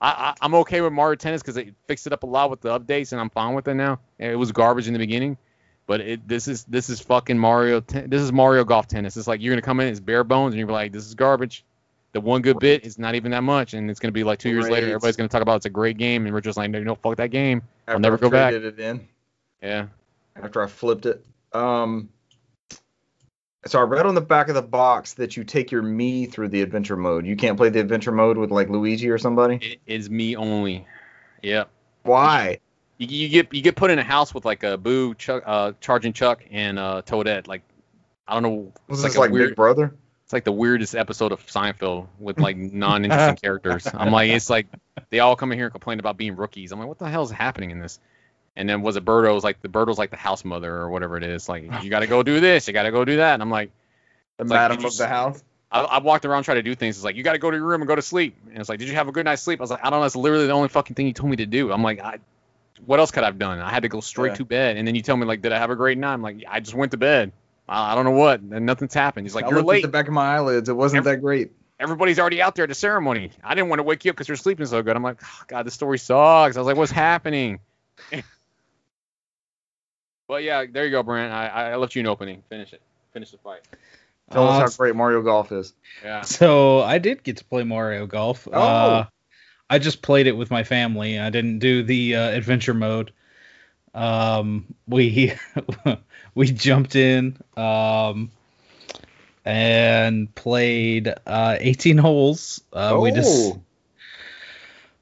[0.00, 2.60] I, I, I'm okay with Mario Tennis because they fixed it up a lot with
[2.60, 4.00] the updates, and I'm fine with it now.
[4.18, 5.38] It was garbage in the beginning,
[5.86, 7.80] but it this is this is fucking Mario.
[7.80, 9.16] Ten, this is Mario Golf Tennis.
[9.16, 11.64] It's like you're gonna come in, it's bare bones, and you're like, this is garbage.
[12.12, 14.48] The one good bit is not even that much, and it's gonna be like two
[14.48, 16.94] years later, everybody's gonna talk about it's a great game, and Richard's like, no, no,
[16.94, 17.62] fuck that game.
[17.86, 18.54] After I'll never I go back.
[18.54, 19.06] it in.
[19.62, 19.86] Yeah.
[20.34, 21.24] After I flipped it.
[21.52, 22.08] Um.
[23.66, 26.48] So I read on the back of the box that you take your me through
[26.48, 27.26] the adventure mode.
[27.26, 29.56] You can't play the adventure mode with like Luigi or somebody.
[29.56, 30.86] It is me only.
[31.42, 31.68] Yep.
[32.04, 32.60] Why?
[32.98, 35.72] You, you get you get put in a house with like a Boo, Chuck, uh,
[35.80, 37.46] charging Chuck, and uh, Toadette.
[37.46, 37.62] Like
[38.26, 38.72] I don't know.
[38.88, 39.50] Was it's this a like weird.
[39.50, 39.94] Big Brother?
[40.24, 43.86] It's like the weirdest episode of Seinfeld with like non-interesting characters.
[43.92, 44.66] I'm like, it's like
[45.10, 46.72] they all come in here and complain about being rookies.
[46.72, 48.00] I'm like, what the hell is happening in this?
[48.56, 51.22] And then was it Birdo's like the Birdo's like the house mother or whatever it
[51.22, 51.48] is.
[51.48, 53.34] Like you got to go do this, you got to go do that.
[53.34, 53.70] And I'm like,
[54.38, 55.44] The It's like, madam of the house.
[55.70, 56.96] I, I walked around trying to do things.
[56.96, 58.36] It's like you got to go to your room and go to sleep.
[58.48, 59.60] And it's like, did you have a good night's sleep?
[59.60, 60.02] I was like, I don't know.
[60.02, 61.72] That's literally the only fucking thing you told me to do.
[61.72, 62.18] I'm like, I,
[62.84, 63.58] what else could I have done?
[63.60, 64.34] I had to go straight Yeah.
[64.36, 64.76] to bed.
[64.76, 66.12] And then you tell me like, did I have a great night?
[66.12, 67.32] I'm like, I just went to bed.
[67.68, 68.40] I, I don't know what.
[68.40, 69.26] And nothing's happened.
[69.26, 69.84] He's like, I you're looked late.
[69.84, 70.68] at the back of my eyelids.
[70.68, 71.52] It wasn't that great.
[71.78, 73.30] Everybody's already out there at the ceremony.
[73.44, 74.96] I didn't want to wake you up because you're sleeping so good.
[74.96, 76.56] I'm like, oh, God, this story sucks.
[76.56, 77.60] I was like, what's happening?
[80.28, 81.32] but yeah, there you go, Brent.
[81.32, 82.42] I, I left you an opening.
[82.48, 82.80] Finish it.
[83.12, 83.60] Finish the fight.
[84.32, 85.72] Tell us Uh, how great Mario Golf is.
[86.02, 86.22] Yeah.
[86.22, 88.48] So I did get to play Mario Golf.
[88.52, 88.60] Oh.
[88.60, 89.06] Uh,
[89.68, 91.18] I just played it with my family.
[91.18, 93.12] I didn't do the uh, adventure mode.
[93.94, 95.32] Um, we
[96.34, 98.30] we jumped in um,
[99.44, 102.60] and played uh, 18 holes.
[102.72, 103.62] Uh, We just Oh.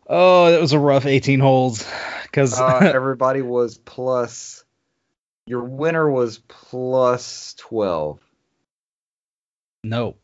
[0.09, 1.87] oh, that was a rough 18 holes
[2.23, 4.65] because uh, everybody was plus.
[5.47, 8.19] Your winner was plus twelve.
[9.83, 10.17] no,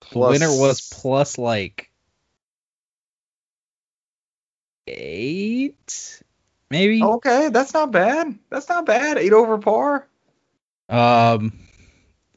[0.00, 1.90] the Plus, winner was plus like
[4.88, 6.22] eight,
[6.70, 7.02] maybe.
[7.02, 8.38] Okay, that's not bad.
[8.50, 9.18] That's not bad.
[9.18, 10.06] Eight over par.
[10.88, 11.52] Um,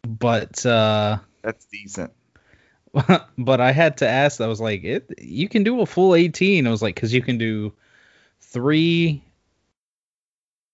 [0.04, 2.12] but uh, That's decent.
[3.38, 4.42] but I had to ask.
[4.42, 5.20] I was like, it.
[5.20, 6.68] You can do a full 18.
[6.68, 7.74] I was like, because you can do
[8.42, 9.24] three.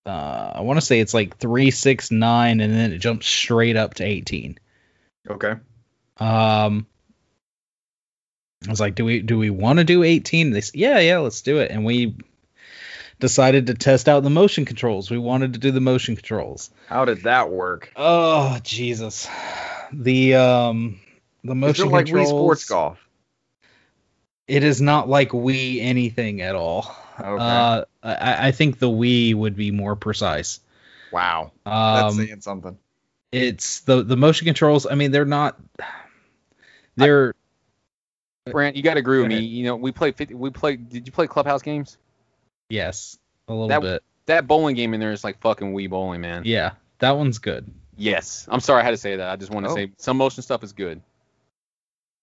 [0.05, 3.75] Uh, I want to say it's like three, six, nine, and then it jumps straight
[3.75, 4.57] up to 18.
[5.29, 5.53] Okay.
[6.17, 6.87] Um,
[8.65, 10.51] I was like, do we do we want to do 18?
[10.51, 11.69] They said, yeah, yeah, let's do it.
[11.71, 12.15] And we
[13.19, 15.11] decided to test out the motion controls.
[15.11, 16.69] We wanted to do the motion controls.
[16.87, 17.91] How did that work?
[17.95, 19.27] Oh Jesus,
[19.93, 20.99] the um
[21.43, 22.27] the Is motion like controls.
[22.27, 22.99] Wii Sports Golf?
[24.47, 26.95] It is not like Wii anything at all.
[27.19, 27.43] Okay.
[27.43, 30.59] Uh, I, I think the Wii would be more precise.
[31.11, 31.51] wow.
[31.65, 32.77] That's Um, saying something.
[33.31, 34.87] it's the the motion controls.
[34.87, 35.57] I mean, they're not.
[36.95, 37.33] They're
[38.51, 39.39] Brant, you got to agree with me.
[39.39, 40.89] You know, we play 50, we played.
[40.89, 41.97] Did you play clubhouse games?
[42.69, 43.17] yes,
[43.47, 44.03] a little That- bit.
[44.25, 46.41] That bowling game in there is like fucking Wii bowling, man.
[46.45, 47.71] Yeah, that one's good.
[47.95, 48.45] Yes.
[48.51, 49.29] I'm sorry I had to say that.
[49.29, 49.75] I just want to Oh.
[49.75, 51.01] say some motion stuff is good.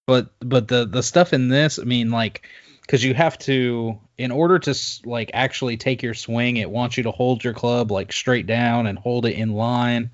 [0.06, 2.46] but but the the stuff in this i mean like
[2.82, 4.74] because you have to in order to
[5.06, 8.86] like actually take your swing it wants you to hold your club like straight down
[8.86, 10.10] and hold it in line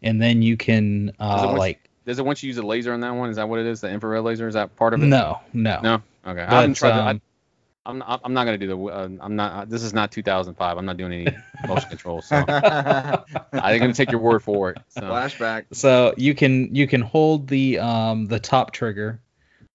[0.00, 3.00] and then you can uh like Does it want you to use a laser on
[3.00, 3.30] that one?
[3.30, 3.80] Is that what it is?
[3.80, 4.48] The infrared laser?
[4.48, 5.06] Is that part of it?
[5.06, 6.02] no no No.
[6.26, 6.40] Okay.
[6.42, 6.90] I But, haven't tried.
[6.92, 8.20] um, to, I, I'm not.
[8.24, 8.78] I'm not gonna do the.
[8.78, 9.68] Uh, I'm not.
[9.68, 10.78] This is not 2005.
[10.78, 11.36] I'm not doing any
[11.68, 12.22] motion control.
[12.22, 14.78] So I'm gonna take your word for it.
[14.88, 15.00] So.
[15.00, 15.64] Flashback.
[15.72, 19.20] so you can you can hold the um the top trigger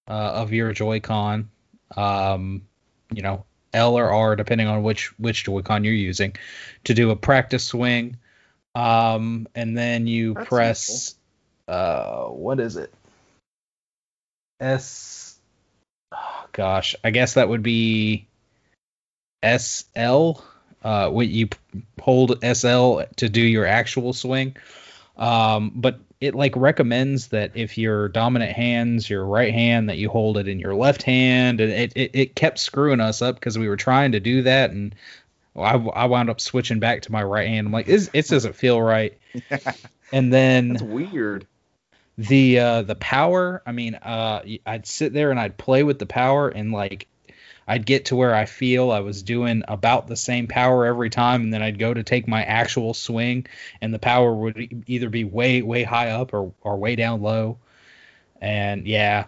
[0.08, 1.50] uh, of your joy-con
[1.96, 2.62] um
[3.12, 6.34] you know l or r depending on which which joy-con you're using
[6.84, 8.16] to do a practice swing
[8.74, 11.14] um and then you That's press
[11.68, 12.92] uh what is it?
[14.60, 15.38] S.
[16.12, 16.96] Oh, gosh.
[17.04, 18.26] I guess that would be
[19.44, 20.32] sl
[20.82, 21.48] uh when you
[22.00, 24.56] hold sl to do your actual swing.
[25.16, 30.08] Um but it like recommends that if your dominant hands your right hand that you
[30.08, 31.60] hold it in your left hand.
[31.60, 34.70] And it it, it kept screwing us up because we were trying to do that.
[34.70, 34.94] And
[35.54, 37.66] I, I wound up switching back to my right hand.
[37.66, 39.18] I'm like this it doesn't feel right.
[40.12, 41.46] And then That's weird.
[42.18, 46.06] The uh the power i mean uh i'd sit there and i'd play with the
[46.06, 47.06] power and like
[47.68, 51.42] i'd get to where i feel i was doing about the same power every time
[51.42, 53.46] and then i'd go to take my actual swing
[53.80, 57.56] and the power would either be way way high up or or way down low.
[58.40, 59.26] And yeah.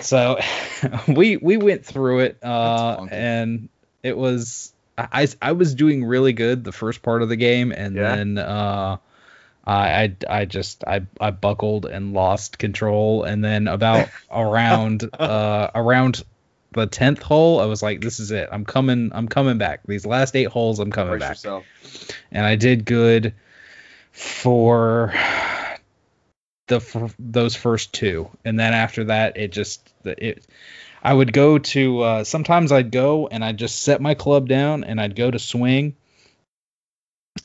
[0.00, 0.38] So
[1.08, 3.68] we we went through it uh and
[4.02, 7.96] it was I, I was doing really good the first part of the game and
[7.96, 8.16] Yeah.
[8.16, 8.96] then uh
[9.70, 13.22] I, I I just I I buckled and lost control.
[13.24, 16.24] And then about around uh around
[16.72, 18.48] the tenth hole I was like this is it.
[18.50, 19.80] I'm coming I'm coming back.
[19.86, 21.30] These last eight holes I'm coming Brace back.
[21.36, 21.64] yourself.
[22.32, 23.34] and I did good
[24.12, 25.12] for
[26.66, 28.28] the f- those first two.
[28.44, 30.46] And then after that it just it
[31.02, 34.84] I would go to uh, sometimes I'd go and I'd just set my club down
[34.84, 35.96] and I'd go to swing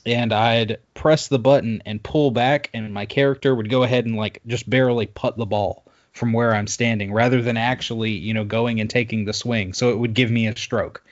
[0.05, 4.15] and I'd press the button and pull back and my character would go ahead and
[4.15, 8.45] like just barely putt the ball from where I'm standing rather than actually, you know,
[8.45, 9.73] going and taking the swing.
[9.73, 11.03] So it would give me a stroke.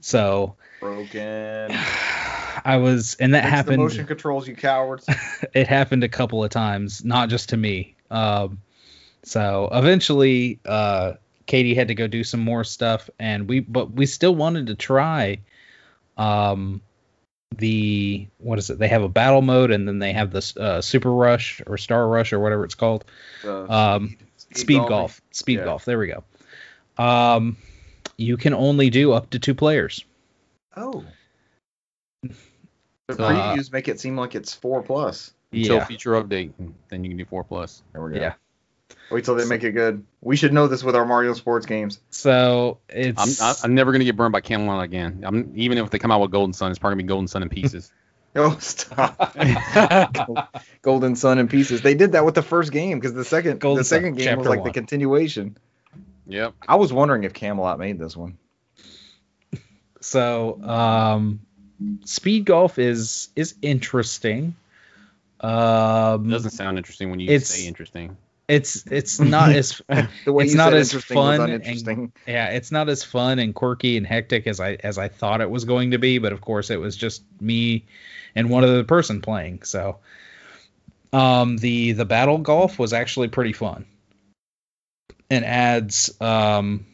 [0.00, 1.72] So Broken.
[2.64, 3.78] I was, and that Fix happened.
[3.78, 5.06] motion controls, you cowards.
[5.54, 7.94] it happened a couple of times, not just to me.
[8.10, 8.60] Um,
[9.22, 11.14] so eventually, uh,
[11.46, 14.74] Katie had to go do some more stuff, and we, but we still wanted to
[14.74, 15.40] try,
[16.16, 16.82] um,
[17.56, 18.78] the what is it?
[18.78, 22.06] They have a battle mode, and then they have this uh, Super Rush or Star
[22.06, 23.04] Rush or whatever it's called.
[23.44, 23.64] Uh,
[23.96, 24.16] Um,
[24.54, 24.88] speed golfing.
[24.88, 25.22] golf.
[25.32, 25.64] Speed Yeah.
[25.64, 25.84] golf.
[25.84, 26.24] There we go.
[27.02, 27.56] Um,
[28.16, 30.04] you can only do up to two players.
[30.76, 31.04] Oh.
[32.22, 32.34] The
[33.16, 35.32] So, uh, previews make it seem like it's four plus.
[35.52, 35.84] Until yeah.
[35.84, 36.52] future update,
[36.90, 37.82] then you can do four plus.
[37.92, 38.20] There we go.
[38.20, 38.34] Yeah.
[39.10, 40.04] Wait till they make it good.
[40.20, 41.98] We should know this with our Mario Sports games.
[42.10, 45.22] So I'm it's I- I'm never gonna get burned by Camelot again.
[45.26, 47.42] I'm even if they come out with Golden Sun, it's probably gonna be Golden Sun
[47.42, 47.92] in pieces.
[48.36, 49.36] Oh, stop.
[50.82, 51.82] Golden Sun in pieces.
[51.82, 54.38] They did that with the first game because the second Golden the second Sun, game
[54.38, 54.68] was like one.
[54.68, 55.56] the continuation.
[56.28, 56.54] yep.
[56.68, 58.38] I was wondering if Camelot made this one.
[60.00, 61.40] So, um,
[62.04, 64.54] speed golf is is interesting.
[65.40, 68.16] Um, It doesn't sound interesting when you It's- say interesting.
[68.50, 69.80] It's it's not as
[70.24, 71.64] The way It's not as fun and-
[72.26, 75.50] yeah, it's not as fun and quirky and hectic as I as I thought it
[75.50, 76.18] was going to be.
[76.18, 77.84] But of course, it was just me
[78.34, 79.62] and one other person playing.
[79.62, 79.98] So,
[81.12, 83.86] um, the the battle golf was actually pretty fun,
[85.30, 86.86] and adds um,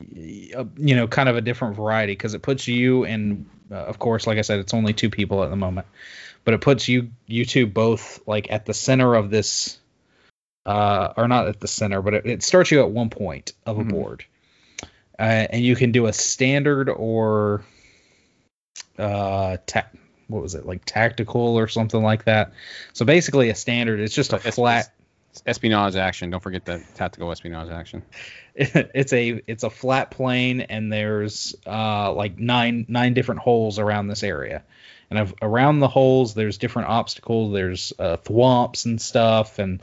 [0.00, 3.76] y- uh, you know, kind of a different variety because it puts you and uh,
[3.76, 5.86] of course, like I said, it's only two people at the moment,
[6.44, 9.78] but it puts you you two both like at the center of this
[10.66, 13.78] uh, or not at the center, but it, it starts you at one point of
[13.78, 13.90] a Mhm.
[13.90, 14.24] board,
[15.18, 17.62] uh, and you can do a standard or
[18.98, 19.86] uh, ta-
[20.28, 22.52] what was it like tactical or something like that.
[22.92, 24.90] So basically, a standard is just a It's- flat.
[25.30, 26.30] It's espionage action.
[26.30, 28.02] Don't forget the tactical espionage action.
[28.56, 34.06] It's a it's a flat plane, and there's uh, like nine nine different holes around
[34.06, 34.62] this area.
[35.10, 37.52] And around the holes, there's different obstacles.
[37.52, 39.82] There's uh, thwomps and stuff, and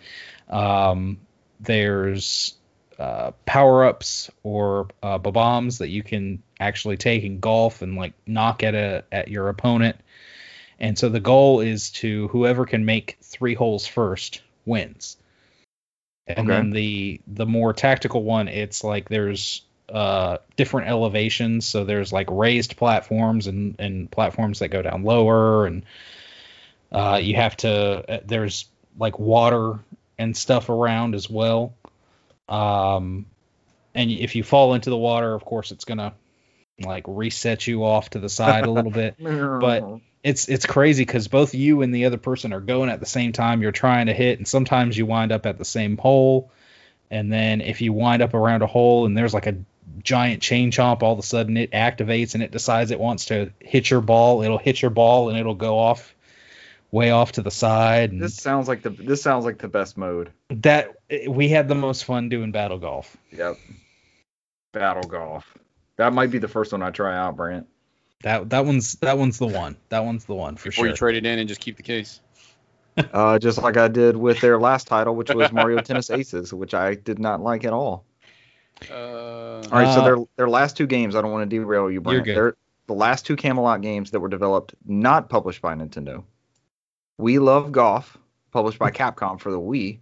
[0.52, 1.19] um,
[1.60, 2.56] there's
[2.99, 8.14] uh, power ups or uh, bombs that you can actually take in golf and like
[8.28, 9.98] knock at a at your opponent.
[10.80, 15.18] And so the goal is to whoever can make three holes first wins.
[16.28, 16.49] And Okay.
[16.49, 21.65] then the the more tactical one, it's like there's uh different elevations.
[21.65, 25.84] So there's like raised platforms and and platforms that go down lower, and
[26.91, 27.72] uh, you have to
[28.11, 28.65] uh, there's
[28.98, 29.80] like water
[30.22, 31.73] and stuff around as well.
[32.48, 33.26] Um,
[33.95, 36.14] and if you fall into the water, of course, it's gonna
[36.80, 39.15] like reset you off to the side a little bit.
[39.60, 43.07] But it's it's crazy because both you and the other person are going at the
[43.07, 43.61] same time.
[43.64, 46.52] You're trying to hit, and sometimes you wind up at the same hole.
[47.10, 49.57] And then if you wind up around a hole and there's like a
[50.03, 53.52] giant chain chomp, all of a sudden it activates and it decides it wants to
[53.60, 54.43] hit your ball.
[54.43, 56.14] It'll hit your ball and it'll go off
[56.91, 58.11] way off to the side.
[58.11, 60.31] And this sounds like the this sounds like the best mode.
[60.49, 60.91] that
[61.27, 63.15] we had the most fun doing battle golf.
[63.31, 63.57] Yep.
[64.73, 65.57] Battle golf.
[65.97, 67.68] That might be the first one I try out, Brant.
[68.23, 69.77] That that one's that one's the one.
[69.89, 70.89] That one's the one for Before sure.
[70.89, 72.19] you trade it in and just keep the case.
[73.13, 76.73] Uh, just like I did with their last title, which was Mario Tennis Aces, which
[76.73, 78.03] I did not like at all.
[78.91, 81.89] Uh, All right, so Uh, their their last two games, I don't want to derail
[81.89, 82.26] you, Brant.
[82.26, 82.35] good.
[82.35, 82.55] They're
[82.88, 86.23] the last two Camelot games that were developed, not published by Nintendo.
[87.22, 88.18] We Love Golf,
[88.52, 89.99] published by Capcom for the Wii,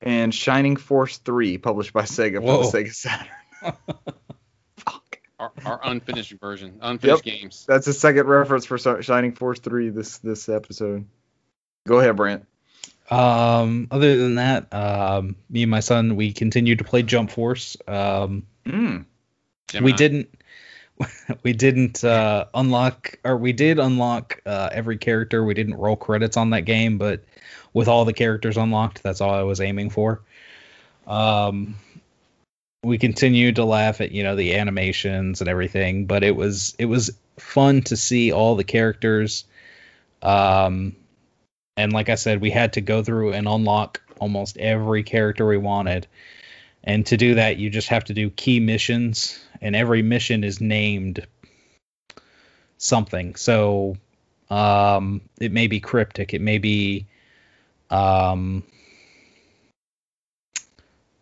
[0.00, 3.28] and Shining Force 3, published by Sega for the Sega Saturn.
[4.78, 5.20] Fuck.
[5.38, 7.64] our, our unfinished version, unfinished games.
[7.68, 11.04] That's a second reference for Shining Force 3 this this episode.
[11.86, 12.46] Go ahead, Brant.
[13.10, 17.76] Um, other than that, um, me and my son we continued to play Jump Force.
[17.86, 19.04] Um, Mm.
[19.80, 20.28] we didn't
[21.42, 25.44] we didn't uh, unlock or we did unlock uh, every character.
[25.44, 27.24] We didn't roll credits on that game, but
[27.72, 30.22] with all the characters unlocked, that's all I was aiming for.
[31.06, 31.76] Um,
[32.82, 36.86] we continued to laugh at you know the animations and everything, but it was it
[36.86, 39.44] was fun to see all the characters.
[40.22, 40.96] Um,
[41.76, 45.56] and like I said, we had to go through and unlock almost every character we
[45.56, 46.06] wanted.
[46.82, 50.60] And to do that, you just have to do key missions, and every mission is
[50.60, 51.26] named
[52.78, 53.34] something.
[53.34, 53.96] So
[54.48, 57.06] um, it may be cryptic, it may be
[57.90, 58.64] um,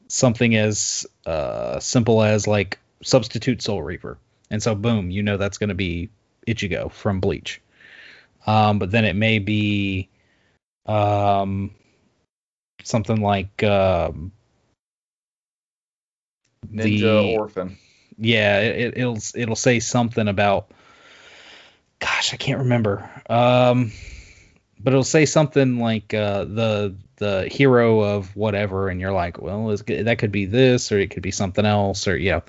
[0.07, 4.19] something as uh, simple as like substitute Soul Reaper.
[4.51, 6.09] And so, boom, you know that's going to be
[6.47, 7.61] Ichigo from Bleach.
[8.47, 10.09] Um, but then it may be
[10.87, 11.75] um,
[12.83, 14.33] something like um,
[16.73, 17.79] Ninja the Orphan.
[18.19, 20.71] yeah, it, it'll it'll say something about.
[22.01, 23.11] Gosh, I can't remember.
[23.29, 23.91] Um,
[24.79, 29.67] but it'll say something like uh, the the hero of whatever, and you're like, well,
[29.69, 32.41] that could be this, or it could be something else, or yeah.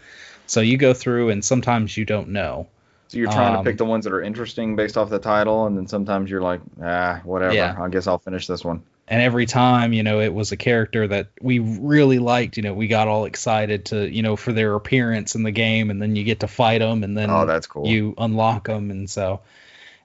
[0.45, 2.67] So you go through, and sometimes you don't know.
[3.07, 5.65] So you're trying Um, to pick the ones that are interesting based off the title,
[5.65, 7.53] and then sometimes you're like, ah, whatever.
[7.55, 7.75] Yeah.
[7.79, 8.83] I guess I'll finish this one.
[9.09, 12.73] And every time you know it was a character that we really liked you know
[12.73, 16.15] we got all excited to you know for their appearance in the game and then
[16.15, 17.87] you get to fight them and then oh, that's cool.
[17.87, 19.41] you unlock them and so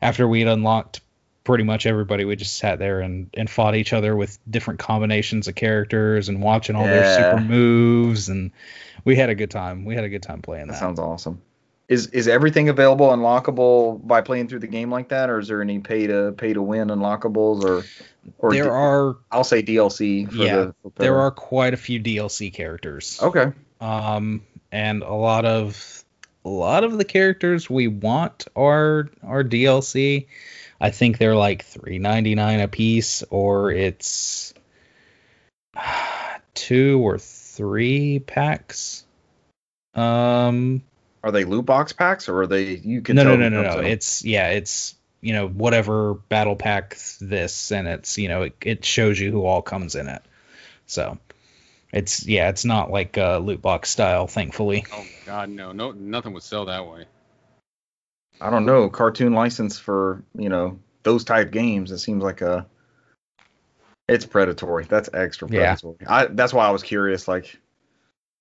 [0.03, 1.03] after we'd unlocked
[1.45, 5.47] pretty much everybody we just sat there and, and fought each other with different combinations
[5.47, 8.51] of characters and watching all their super moves and
[9.05, 11.43] we had a good time we had a good time playing that that, sounds awesome.
[11.87, 15.61] Is is everything available unlockable by playing through the game like that, or is there
[15.61, 17.85] any pay to pay to win unlockables, or
[18.39, 20.27] or there D- are I'll say DLC.
[20.27, 23.53] For Yeah, the, there are quite a few dlc characters Okay.
[23.83, 24.43] um,
[24.73, 26.05] and a lot of
[26.45, 30.27] a lot of the characters we want are are DLC.
[30.81, 34.55] I think they're like three ninety nine a piece, or it's
[36.55, 39.05] two or three packs.
[39.95, 40.83] Um,
[41.25, 43.17] Are they loot box packs, or are they you can?
[43.17, 43.79] no, no, tell no, who no, no.
[43.81, 43.87] in?
[43.87, 48.85] It's yeah, it's you know whatever battle pack this, and it's you know it, it
[48.85, 50.23] shows you who all comes in it.
[50.87, 51.19] So
[51.95, 54.85] it's yeah, it's not like uh, loot box style, thankfully.
[54.93, 57.07] Oh God, no, no, nothing would sell that way.
[58.39, 61.91] I don't know, cartoon license for, you know, those type games.
[61.91, 62.67] It seems like a
[64.09, 64.85] it's predatory.
[64.85, 65.77] That's extra Yeah.
[66.07, 67.59] I that's why I was curious like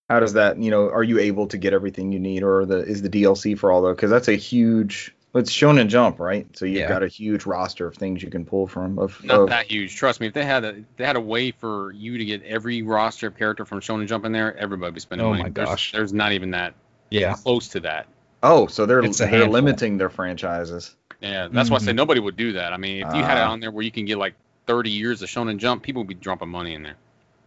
[0.09, 2.77] how does that, you know, are you able to get everything you need or the
[2.80, 6.45] is the DLC for all though cuz that's a huge it's Shonen Jump, right?
[6.55, 6.89] So you've Yeah.
[6.89, 9.95] got a huge roster of things you can pull from of, Not of that huge.
[9.95, 10.27] Trust me.
[10.27, 13.27] If they had a if they had a way for you to get every roster
[13.27, 15.43] of character from Shonen Jump in there, everybody would be spending Oh money.
[15.43, 15.91] my There's- gosh.
[15.91, 16.75] There's, not even that
[17.09, 17.34] Yeah.
[17.34, 18.05] close to that.
[18.43, 20.95] Oh, so they're It's they're limiting their franchises.
[21.21, 21.95] Yeah, that's why I say Mhm.
[21.95, 22.71] nobody would do that.
[22.73, 23.51] I mean, if you had it Ah.
[23.51, 24.35] on there where you can get like
[24.67, 26.97] 30 years of Shonen Jump, people would be dropping money in there.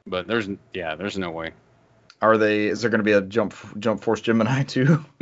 [0.08, 1.50] But there's yeah, there's no way.
[2.22, 5.04] Are they is there going to be a Jump Jump Force Gemini too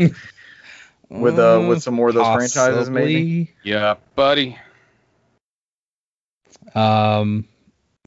[1.09, 3.51] with uh with some more of those franchises maybe?
[3.63, 4.59] Yeah, buddy.
[6.75, 7.47] Um,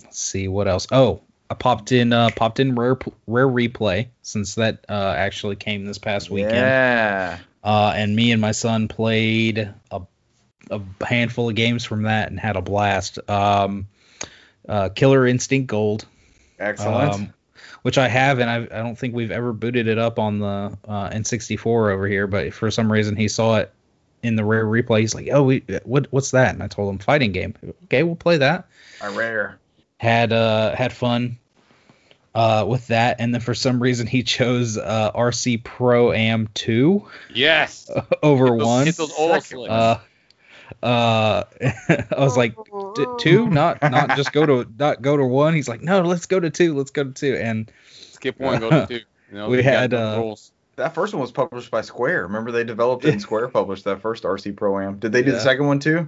[0.03, 0.87] let's see what else.
[0.91, 2.97] Oh, I popped in uh popped in rare
[3.27, 6.55] Rare Replay since that uh actually came this past weekend.
[6.55, 7.39] Yeah.
[7.63, 10.01] Uh, and me and my son played a
[10.69, 13.19] a handful of games from that and had a blast.
[13.29, 13.87] Um,
[14.67, 16.05] uh, Killer Instinct Gold.
[16.59, 17.13] Excellent.
[17.13, 17.33] Um,
[17.87, 20.77] which I have, and I, I don't think we've ever booted it up on the
[20.85, 22.27] uh, N64 over here.
[22.27, 23.71] But for some reason, he saw it
[24.21, 24.99] in the Rare Replay.
[24.99, 27.55] He's like, "Oh, we, what what's that?" And I told him, "Fighting game."
[27.85, 28.67] Okay, we'll play that.
[29.01, 29.57] I rare.
[30.01, 31.37] Had uh had fun
[32.35, 37.07] uh with that, and then for some reason he chose uh, RC Pro Am 2
[37.33, 37.89] Yes.
[38.21, 38.85] over those- one.
[38.85, 39.99] Hit those oil Uh,
[40.83, 42.55] uh, I was like,
[43.19, 45.53] two, not not just go to not go to one.
[45.53, 47.35] He's like, no, let's go to two, let's go to two.
[47.35, 48.99] And Skip one, go to two.
[49.29, 50.53] You know, We had, uh, rules.
[50.77, 52.23] That first one was published by Square.
[52.27, 54.99] Remember they developed it and Square published that first RC Pro Am.
[54.99, 55.35] Did they do Yeah.
[55.35, 56.07] the second one too?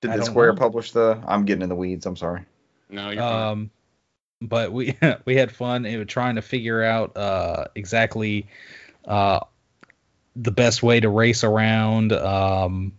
[0.00, 0.58] Did the Square know.
[0.58, 1.20] publish the?
[1.26, 2.06] I'm getting in the weeds.
[2.06, 2.42] I'm sorry.
[2.88, 3.48] No, you're fine.
[3.48, 3.70] um,
[4.40, 5.86] but we we had fun.
[5.86, 8.46] It trying to figure out uh exactly
[9.06, 9.40] uh
[10.36, 12.12] the best way to race around.
[12.12, 12.92] Um.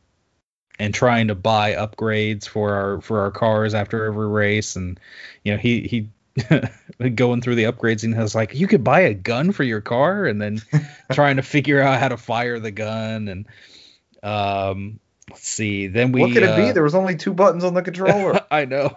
[0.80, 5.00] And trying to buy upgrades for our for our cars after every race, and
[5.44, 9.02] you know he he going through the upgrades and he was like, you could buy
[9.02, 10.62] a gun for your car, and then
[11.12, 13.45] trying to figure out how to fire the gun, and
[14.24, 15.88] um, let's see.
[15.88, 16.70] Then we what could it be?
[16.72, 18.41] uh, There was only two buttons on the controller.
[18.52, 18.95] I know.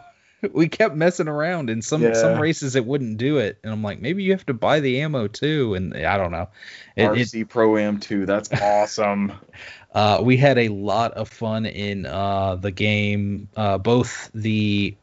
[0.52, 2.12] We kept messing around in some Yeah.
[2.14, 5.00] some races it wouldn't do it, and I'm like, maybe you have to buy the
[5.00, 6.48] ammo too, and I don't know.
[6.94, 8.26] It, it, RC Pro Am 2.
[8.26, 9.32] That's awesome.
[9.96, 14.94] Uh, we had a lot of fun in uh, the game, uh, both the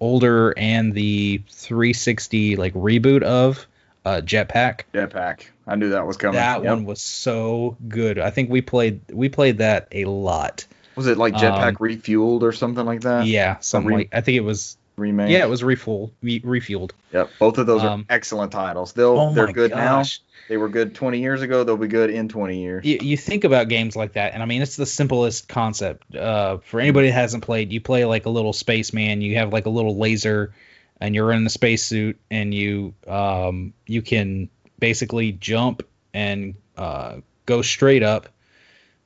[0.00, 3.66] older and the 360 like reboot of
[4.06, 4.80] uh, Jetpac.
[4.94, 5.42] Jetpac.
[5.66, 6.36] I knew that was coming.
[6.36, 6.70] That Yep.
[6.70, 8.18] one was so good.
[8.18, 10.64] I think we played we played that a lot.
[10.96, 13.26] was it like Jetpac um, refueled or something like that?
[13.26, 14.76] yeah, something re- like I think it was.
[14.96, 15.30] Remake.
[15.30, 16.90] Yeah, it was refuel, re- refueled.
[17.12, 17.30] Yep.
[17.38, 18.94] Both of those Um, are excellent titles.
[18.94, 20.20] They'll Oh they're good gosh.
[20.20, 20.27] now.
[20.48, 21.62] They were good 20 years ago.
[21.62, 22.84] They'll be good in 20 years.
[22.84, 26.16] you, you think about games like that, and I mean, it's the simplest concept.
[26.16, 29.20] Uh, for anybody that hasn't played, you play like a little spaceman.
[29.20, 30.54] You have like a little laser,
[31.00, 34.48] and you're in a spacesuit, and you um, you can
[34.78, 35.82] basically jump
[36.14, 38.28] and uh, go straight up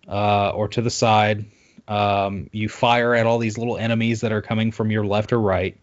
[0.09, 1.47] uh, or to the side.
[1.89, 5.40] Um, you fire at all these little enemies that are coming from your left or
[5.40, 5.77] right.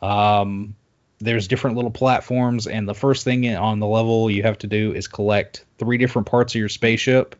[0.00, 0.76] Um,
[1.24, 4.92] there's different little platforms, and the first thing on the level you have to do
[4.92, 7.34] is collect three different parts of your spaceship,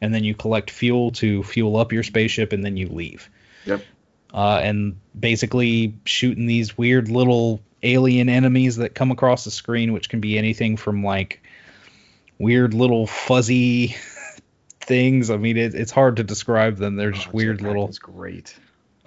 [0.00, 3.28] and then you collect fuel to fuel up your spaceship, and then you leave.
[3.66, 3.82] Yep.
[4.32, 10.08] Uh, and basically shooting these weird little alien enemies that come across the screen, which
[10.08, 11.42] can be anything from like
[12.38, 13.96] weird little fuzzy
[14.80, 15.30] things.
[15.30, 16.96] I mean, it, it's hard to describe them.
[16.96, 17.88] They're just Oh, weird little.
[17.88, 18.54] is great.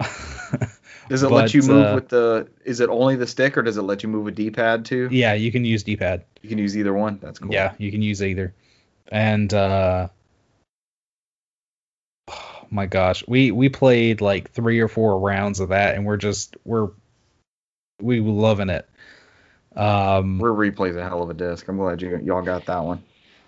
[1.08, 2.48] Does it let you move uh, with the?
[2.64, 5.08] Is it only the stick, or does it let you move with D-pad too?
[5.10, 6.24] Yeah, you can use D-pad.
[6.42, 7.18] You can use either one.
[7.22, 7.52] That's cool.
[7.52, 8.54] Yeah, you can use either.
[9.08, 10.08] And uh
[12.30, 16.16] oh my gosh, we we played like 3 or 4 rounds of that and we're
[16.16, 16.88] just we're
[18.00, 18.88] we were loving it.
[19.76, 21.68] Um Rare Replay's a hell of a disc.
[21.68, 23.02] I'm glad you y'all got that one.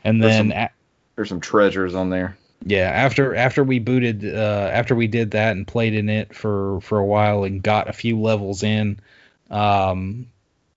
[0.05, 0.70] and there's then some- a-
[1.16, 2.37] There's some treasures on there.
[2.65, 6.81] Yeah, after after we booted uh after we did that and played in it for
[6.81, 9.01] for a while and got a few levels in
[9.51, 10.27] um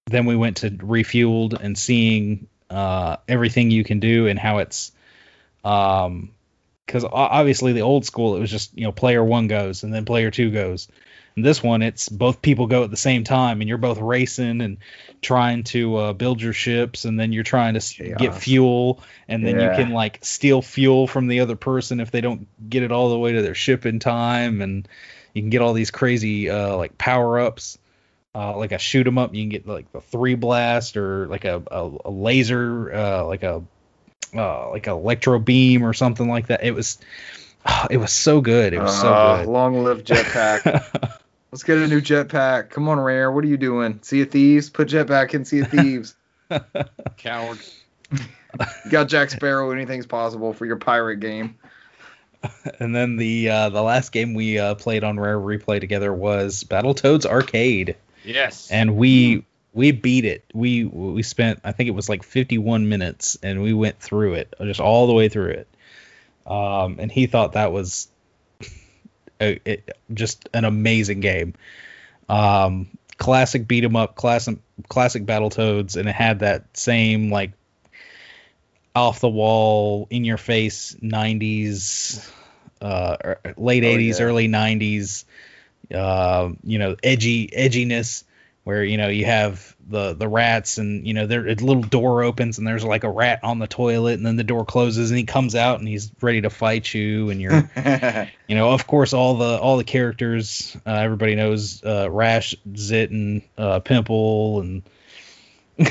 [0.05, 4.91] then we went to refueled and seeing uh everything you can do and how it's
[5.63, 6.31] um
[6.85, 10.05] because obviously the old school it was just you know player one goes and then
[10.05, 10.87] player two goes
[11.35, 14.61] and this one it's both people go at the same time and you're both racing
[14.61, 14.77] and
[15.21, 19.45] trying to uh, build your ships and then you're trying to s get fuel and
[19.45, 19.77] then Yeah.
[19.77, 23.09] you can like steal fuel from the other person if they don't get it all
[23.09, 24.87] the way to their ship in time and
[25.33, 27.77] you can get all these crazy uh, like power ups
[28.35, 31.45] uh, like a shoot 'em up you can get like the three blast or like
[31.45, 33.63] a, a, a laser uh, like a
[34.35, 36.99] uh, like a electro beam or something like that it was
[37.89, 40.63] it was so good it was Ah, so Long live Jetpac.
[40.63, 41.09] good
[41.51, 42.69] Let's get a new Jetpac.
[42.69, 43.31] Come on, Rare.
[43.31, 43.99] What are you doing?
[44.03, 44.69] Sea of Thieves?
[44.69, 46.13] Put Jetpac in Sea of Thieves.
[47.17, 47.57] Coward.
[48.11, 49.71] you got Jack Sparrow.
[49.71, 51.55] Anything's possible for your pirate game.
[52.79, 56.63] and then the uh, the last game we uh, played on Rare Replay together was
[56.63, 58.69] Battletoads Arcade Yes.
[58.71, 59.43] and we
[59.73, 60.45] we beat it.
[60.53, 64.53] We we spent I think it was like 51 minutes and we went through it
[64.61, 65.67] just all the way through it.
[66.49, 68.07] Um, and he thought that was
[69.39, 71.53] a, it, just an amazing game.
[72.27, 74.57] Um, classic beat 'em up, classic
[74.87, 77.51] classic Battletoads, and it had that same like
[78.95, 82.27] off the wall, in your face 90s,
[82.81, 84.25] uh, er- late Oh, 80s, yeah.
[84.25, 85.25] early 90s,
[85.93, 88.23] uh, you know, edgy edginess
[88.63, 92.23] where you know you have the the rats and you know there a little door
[92.23, 95.17] opens and there's like a rat on the toilet and then the door closes and
[95.17, 97.69] he comes out and he's ready to fight you and you're
[98.47, 103.09] you know of course all the all the characters uh, everybody knows uh, rash zit
[103.11, 104.83] and uh, pimple and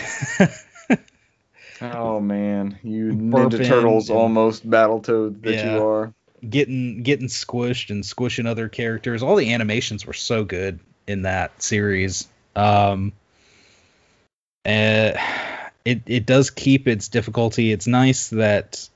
[1.80, 5.74] oh man, you Burping Ninja Turtles and- almost Battletoads that Yeah.
[5.76, 6.12] you are.
[6.48, 9.22] getting getting squished and squishing other characters.
[9.22, 12.28] All the animations were so good in that series.
[12.54, 13.12] Um,
[14.68, 15.18] uh,
[15.84, 17.72] it it does keep its difficulty.
[17.72, 18.88] It's nice that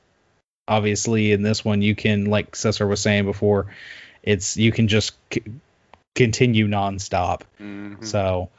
[0.68, 3.66] obviously in this one you can, like Cesar was saying before,
[4.22, 5.42] it's you can just c-
[6.14, 7.42] continue nonstop.
[7.60, 8.04] Mhm.
[8.04, 8.50] So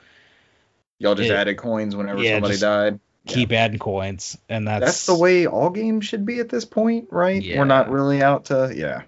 [0.99, 2.99] Y'all just It- added coins whenever yeah, somebody died.
[3.27, 7.07] keep adding coins, and that's That's the way all games should be at this point,
[7.11, 7.41] right?
[7.41, 7.59] Yeah.
[7.59, 9.01] We're not really out to yeah.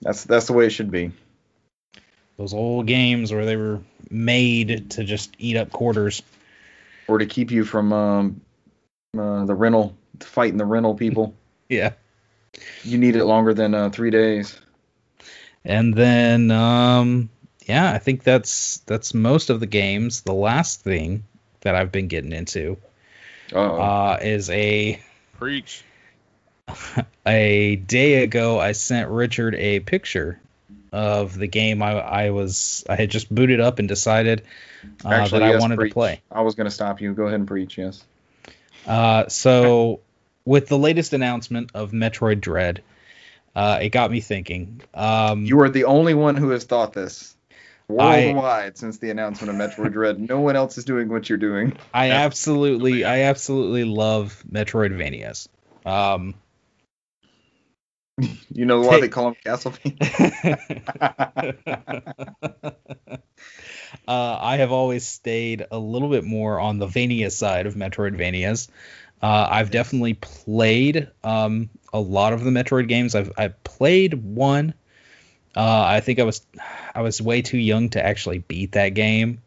[0.00, 1.10] That's that's the way it should be.
[2.38, 3.80] those old games where they were
[4.10, 6.22] made to just eat up quarters.
[7.12, 8.40] Or to keep you from um,
[9.18, 11.34] uh, the rental fighting the rental people.
[11.68, 11.92] Yeah.
[12.84, 14.58] you need it longer than uh, three days.
[15.64, 17.30] And then um
[17.66, 20.20] yeah, I think that's that's most of the games.
[20.22, 21.24] The last thing
[21.60, 22.76] that I've been getting into
[23.54, 23.76] Uh-oh.
[23.80, 25.02] uh is a
[25.38, 25.82] Preach.
[27.26, 30.40] a day ago I sent Richard a picture
[30.92, 34.42] of the game I I was I had just booted up and decided
[35.04, 35.90] uh, Actually, that I wanted preach.
[35.90, 36.20] to play.
[36.30, 37.14] I was gonna stop you.
[37.14, 37.78] Go ahead and preach.
[37.78, 38.04] Yes.
[38.86, 40.00] Uh, so
[40.44, 42.82] with the latest announcement of Metroid Dread,
[43.54, 44.80] uh, it got me thinking.
[44.92, 47.34] Um, You are the only one who has thought this
[47.88, 50.18] I- worldwide since the announcement of Metroid Dread.
[50.18, 51.74] No one else is doing what you're doing.
[51.94, 55.46] I absolutely, I absolutely love Metroidvanias.
[55.86, 56.34] Um,
[58.54, 60.58] You know why they call him Castlevania?
[64.06, 68.68] uh, I have always stayed a little bit more on the Vania side of Metroidvanias.
[69.22, 73.14] Uh, I've definitely played um, a lot of the Metroid games.
[73.14, 74.74] I've I played one.
[75.56, 76.44] Uh, I think I was
[76.94, 79.40] I was way too young to actually beat that game.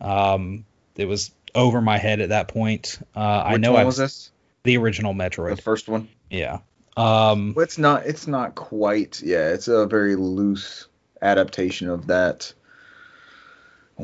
[0.00, 0.64] Um,
[0.96, 3.00] it was over my head at that point.
[3.16, 4.30] Uh, I know one I was this?
[4.62, 6.08] the original Metroid, The first one.
[6.30, 6.58] Yeah.
[6.98, 8.06] Um, Well, it's not.
[8.06, 9.22] It's not quite.
[9.22, 10.86] Yeah, it's a very loose
[11.22, 12.52] adaptation of that.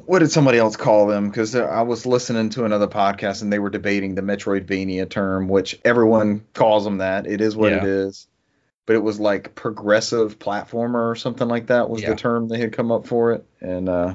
[0.07, 1.29] what did somebody else call them?
[1.29, 5.79] Because I was listening to another podcast and they were debating the Metroidvania term, which
[5.85, 7.29] everyone calls them that.
[7.29, 7.79] It is what Yeah.
[7.79, 8.27] it is.
[8.87, 12.11] But it was like progressive platformer or something like that was Yeah.
[12.11, 13.45] the term they had come up for it.
[13.61, 14.15] And uh,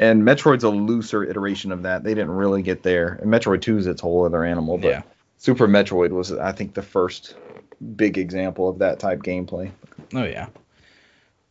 [0.00, 2.02] and Metroid's a looser iteration of that.
[2.02, 3.16] They didn't really get there.
[3.22, 4.78] And Metroid 2 is its whole other animal.
[4.78, 5.02] But Yeah.
[5.36, 7.36] Super Metroid was, I think, the first
[7.80, 9.70] big example of that type gameplay.
[10.14, 10.48] Oh yeah.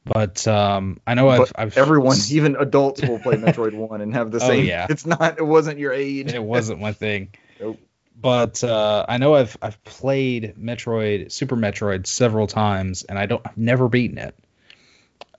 [0.06, 4.32] But um, I know I've, I've everyone, even adults, will play Metroid 1 and have
[4.32, 4.66] the Oh, same.
[4.66, 4.88] yeah.
[4.90, 5.40] It's not.
[5.40, 6.34] It wasn't your age.
[6.34, 7.30] it wasn't my thing.
[7.60, 7.80] Nope.
[8.20, 13.42] But uh, I know I've I've played Metroid, Super Metroid several times, and I don't
[13.46, 14.36] I've never beaten it.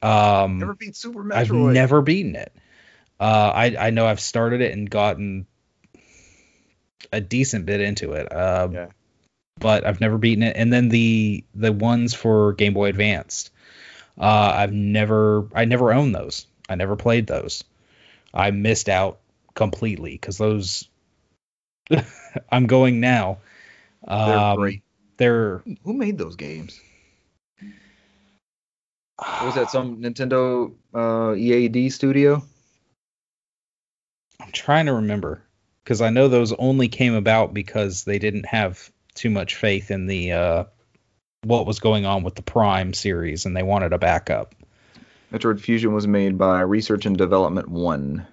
[0.03, 1.35] Um, Never beat Super Metroid.
[1.37, 2.53] I've never beaten it.
[3.21, 5.47] Uh, I I know I've started it and gotten
[7.13, 8.31] a decent bit into it.
[8.33, 8.87] Uh, Yeah.
[9.59, 10.57] But I've never beaten it.
[10.57, 13.51] And then the the ones for Game Boy Advanced,
[14.19, 16.47] uh, I've never I never owned those.
[16.69, 17.65] I never played those.
[18.33, 19.21] I missed out
[19.55, 20.89] completely because those.
[22.51, 23.39] I'm going now.
[24.07, 24.83] They're Um, great.
[25.17, 26.81] They're Who made those games?
[29.19, 32.43] Was that some Nintendo uh, EAD studio?
[34.41, 35.43] I'm trying to remember
[35.83, 40.07] because I know those only came about because they didn't have too much faith in
[40.07, 40.65] the uh,
[41.45, 44.55] what was going on with the Prime series and they wanted a backup.
[45.33, 48.27] Metroid Fusion was made by Research and Development One,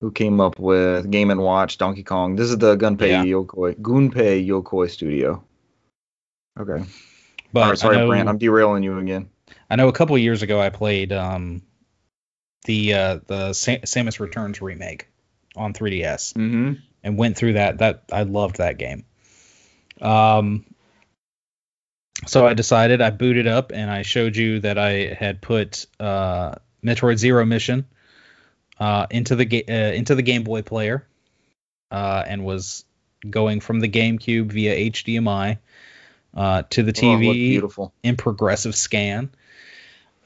[0.00, 2.36] who came up with Game and Watch, Donkey Kong.
[2.36, 3.24] This is the Gunpei Yeah.
[3.24, 5.42] Yokoi Gunpei Yokoi studio.
[6.58, 6.84] Okay.
[7.52, 8.28] But All right, sorry, know, Brant.
[8.28, 9.30] I'm derailing you again.
[9.68, 11.62] I know a couple years ago I played um,
[12.66, 15.08] the uh, the Sa- Samus Returns remake
[15.56, 16.72] on 3DS Mm-hmm.
[17.02, 17.78] and went through that.
[17.78, 19.04] That I loved that game.
[20.00, 20.64] Um,
[22.26, 26.54] so I decided I booted up and I showed you that I had put uh,
[26.84, 27.86] Metroid Zero Mission
[28.78, 31.06] uh, into the ga- uh, into the Game Boy player
[31.90, 32.84] uh, and was
[33.28, 35.58] going from the GameCube via HDMI
[36.34, 37.92] uh, to the Oh, TV beautiful.
[38.02, 39.30] in progressive scan,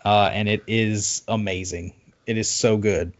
[0.04, 1.94] uh, and it is amazing.
[2.26, 3.12] It is so good.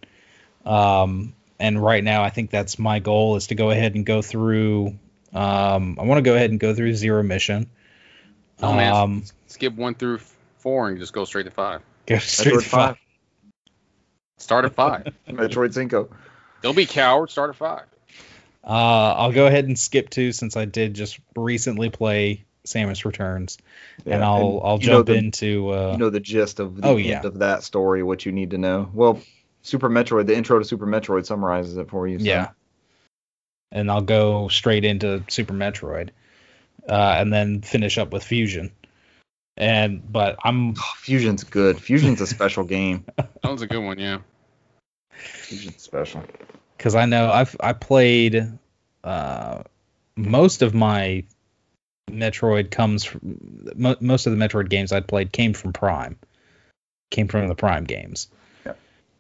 [0.64, 4.22] Um, and right now, I think that's my goal is to go ahead and go
[4.22, 4.98] through.
[5.35, 7.69] Um, I want to go ahead and go through Zero Mission.
[8.62, 8.94] Oh, man.
[8.94, 10.20] Um, Skip one through
[10.59, 11.82] four and just go straight to five.
[12.06, 12.89] go straight Metroid to five.
[12.89, 12.98] Five.
[14.39, 15.09] Start at five.
[15.28, 16.09] Metroid Cinco.
[16.62, 17.31] Don't be coward.
[17.31, 17.85] Start at five.
[18.66, 23.59] Uh, I'll go ahead and skip two since I did just recently play Samus Returns,
[24.06, 25.70] and I'll I'll jump the- into.
[25.70, 27.27] Uh, you know the gist of the oh, end yeah.
[27.27, 28.89] of that story, what you need to know.
[28.94, 29.20] Well,
[29.62, 32.19] Super Metroid, the intro to Super Metroid summarizes it for you.
[32.19, 32.51] so- Yeah.
[33.74, 36.10] And I'll go straight into Super Metroid,
[36.88, 38.70] uh, and then finish up with Fusion.
[39.56, 41.78] And but I'm Oh, Fusion's good.
[41.80, 43.05] Fusion's a special game.
[43.16, 43.98] That was a good one.
[43.98, 44.18] Yeah.
[45.10, 46.22] Fusion's special.
[46.76, 48.48] because I know I've I played
[49.05, 49.62] uh,
[50.16, 51.24] most of my
[52.10, 53.38] Metroid comes from
[53.76, 56.16] mo- most of the Metroid games I'd played came from Prime,
[57.10, 58.28] came from the Prime games.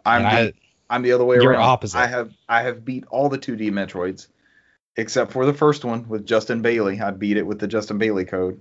[0.06, 0.54] I'm And the,
[0.90, 1.62] I'm the other way You're around.
[1.62, 1.98] opposite.
[1.98, 4.26] I have I have beat all the 2D Metroids
[4.96, 7.00] except for the first one with Justin Bailey.
[7.00, 8.60] I beat it with the Justin Bailey code.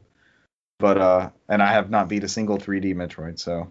[0.79, 3.69] But uh and I have not beat a single 3D Metroid, so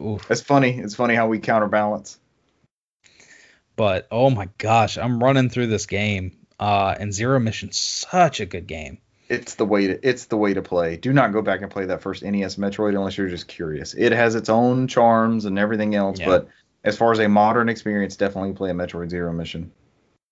[0.00, 0.30] Oof.
[0.30, 0.78] it's funny.
[0.78, 2.18] It's funny how we counterbalance.
[3.76, 6.36] But oh my gosh, I'm running through this game.
[6.58, 8.98] Uh, and Zero Mission such a good game.
[9.30, 10.98] It's the way to it's the way to play.
[10.98, 13.94] Do not go back and play that first NES Metroid unless you're just curious.
[13.94, 16.26] It has its own charms and everything else, Yeah.
[16.26, 16.48] but
[16.84, 19.72] as far as a modern experience, definitely play a Metroid Zero Mission.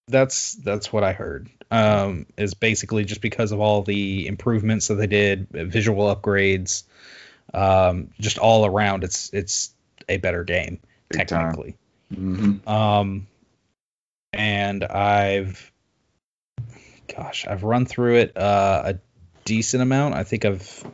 [0.09, 1.49] That's that's what I heard.
[1.70, 6.85] Um, is basically just because of all the improvements that they did, visual upgrades,
[7.53, 9.05] um, just all around.
[9.05, 9.74] It's it's
[10.09, 10.81] a better game
[11.11, 11.77] Big technically.
[12.15, 13.27] hmm Um,
[14.32, 15.73] and I've,
[17.15, 18.99] gosh, I've run through it uh, a
[19.45, 20.15] decent amount.
[20.15, 20.85] I think I've,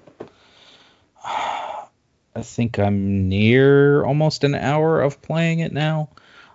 [1.24, 6.10] I think I'm near almost an hour of playing it now.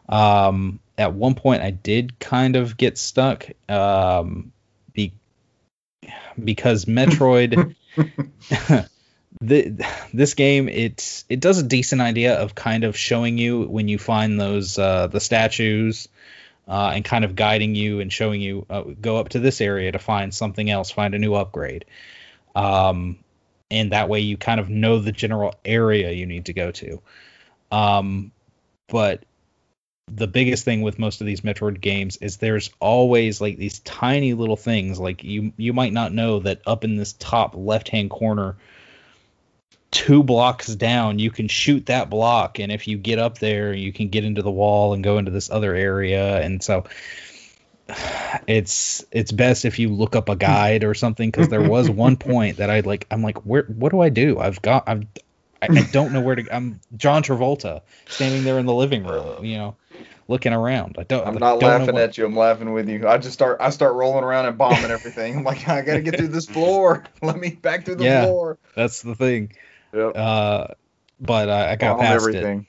[0.07, 3.47] Um, at one point, I did kind of get stuck.
[3.69, 4.51] Um,
[4.93, 5.13] be,
[6.41, 7.76] because Metroid.
[9.41, 13.88] the, this game it it does a decent idea of kind of showing you when
[13.88, 16.07] you find those uh, the statues
[16.67, 19.91] uh, and kind of guiding you and showing you uh, go up to this area
[19.91, 21.85] to find something else find a new upgrade
[22.55, 23.17] um,
[23.71, 27.01] and that way you kind of know the general area you need to go to
[27.71, 28.31] um,
[28.88, 29.23] but
[30.15, 34.34] the biggest thing with most of these Metroid games is there's always like these tiny
[34.34, 34.99] little things.
[34.99, 38.57] Like you you might not know that up in this top left hand corner
[39.91, 42.60] two blocks down you can shoot that block.
[42.60, 45.31] And if you get up there you can get into the wall and go into
[45.31, 46.40] this other area.
[46.41, 46.86] And so
[48.48, 52.18] it's it's best if you look up a guide or something because there was one
[52.30, 54.40] point that I like I'm like where what do I do?
[54.40, 55.06] I've got I've
[55.61, 59.44] I, I don't know where to I'm John Travolta standing there in the living room
[59.45, 59.76] you know
[60.27, 62.26] looking around I don't I'm like, not don't laughing at you.
[62.26, 63.07] I'm laughing with you.
[63.07, 65.38] I just start I start rolling around and bombing everything.
[65.38, 67.06] I'm like, I gotta get through this floor.
[67.22, 68.26] Let me back through the Yeah.
[68.26, 68.57] floor.
[68.76, 69.53] that's the thing
[69.94, 70.15] Yep.
[70.15, 70.68] uh
[71.19, 72.68] but I, I got Bomb past it everything.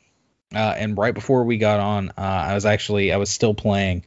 [0.54, 4.04] uh, and right before we got on, uh, I was actually I was still playing,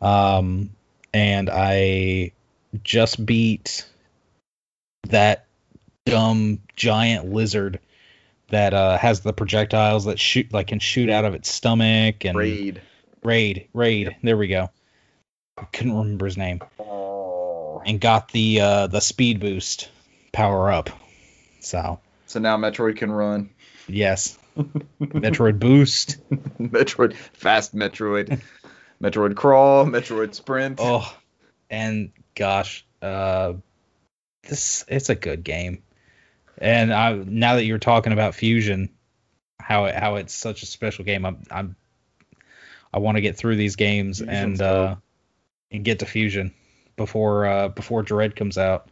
[0.00, 0.70] um,
[1.14, 2.32] and I
[2.82, 3.86] just beat
[5.08, 5.46] that
[6.04, 7.78] dumb giant lizard
[8.48, 12.36] that uh, has the projectiles that shoot like can shoot out of its stomach and
[12.36, 12.78] Kraid.
[13.24, 14.16] Kraid Kraid.
[14.22, 14.70] There we go.
[15.58, 17.82] I couldn't remember his name Oh.
[17.84, 19.90] and got the uh, the speed boost
[20.32, 20.90] power up.
[21.60, 23.50] So So now Metroid can run.
[23.88, 24.38] yes,
[25.00, 26.18] Metroid boost.
[26.60, 28.40] Metroid fast Metroid.
[29.02, 30.78] Metroid crawl, Metroid sprint.
[30.80, 31.14] Oh,
[31.68, 33.54] and gosh, uh,
[34.44, 35.82] this it's a good game.
[36.58, 38.90] And I now that you're talking about Fusion,
[39.60, 41.76] how it, how it's such a special game, I'm I'm
[42.92, 44.96] I want to get through these games Fusion's and uh
[45.70, 46.54] and get to Fusion
[46.96, 48.88] before uh before Dread comes out.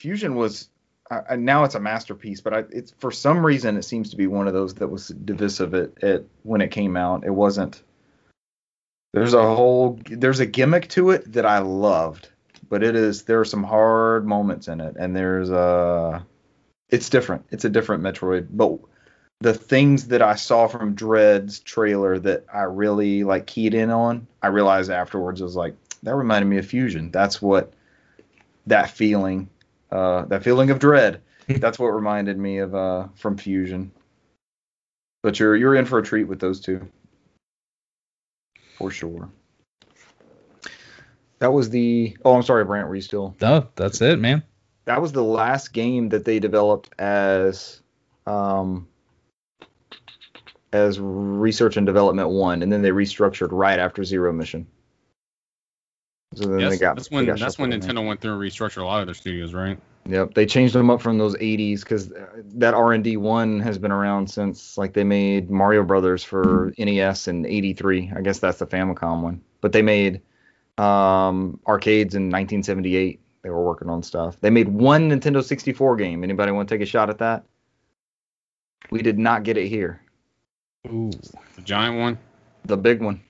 [0.00, 0.68] Fusion was
[1.10, 4.16] uh, uh, now it's a masterpiece, but I, it's for some reason it seems to
[4.16, 7.24] be one of those that was divisive at, at when it came out.
[7.24, 7.82] It wasn't.
[9.14, 12.28] There's a whole there's a gimmick to it that I loved,
[12.68, 16.26] but it is there are some hard moments in it, and there's a
[16.90, 17.46] it's different.
[17.50, 18.78] It's a different Metroid, but
[19.40, 24.26] the things that I saw from Dread's trailer that I really like keyed in on,
[24.42, 27.10] I realized afterwards was like that reminded me of Fusion.
[27.10, 27.72] That's what
[28.66, 29.48] that feeling
[29.90, 31.22] uh, that feeling of dread.
[31.48, 33.92] That's what reminded me of uh, from Fusion.
[35.22, 36.88] But you're you're in for a treat with those two,
[38.76, 39.30] for sure.
[41.38, 42.16] That was the.
[42.24, 42.88] Oh, I'm sorry, Brant.
[42.88, 43.36] Were you still?
[43.40, 44.42] No, that's it, man.
[44.88, 47.82] That was the last game that they developed as
[48.26, 48.88] um,
[50.72, 54.66] as research and development one, and then they restructured right after Zero Mission.
[56.36, 56.96] So then Yes, they got.
[56.96, 57.80] that's when that's when in.
[57.82, 59.78] Nintendo went through and restructured a lot of their studios, right?
[60.06, 62.10] Yep, they changed them up from those 80s because
[62.54, 67.44] that R&D one has been around since like they made Mario Brothers for NES in
[67.44, 68.12] '83.
[68.16, 69.42] I guess that's the Famicom one.
[69.60, 70.22] But they made
[70.78, 73.20] um, arcades in 1978.
[73.42, 74.40] They were working on stuff.
[74.40, 76.24] They made one Nintendo 64 game.
[76.24, 77.44] Anybody want to take a shot at that?
[78.90, 80.00] We did not get it here.
[80.86, 81.10] Ooh.
[81.56, 82.18] The giant one.
[82.64, 83.20] The big one.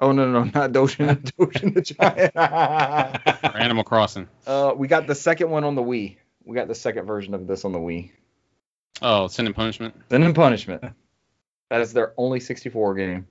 [0.00, 3.54] Oh no no no not Doshin Doshin the Giant.
[3.56, 4.28] Animal Crossing.
[4.46, 6.16] uh, we got the second one on the Wii.
[6.44, 8.10] We got the second version of this on the Wii.
[9.00, 9.94] Oh, Sin and Punishment.
[10.10, 10.82] Sin and Punishment.
[11.70, 13.26] That is their only 64 game.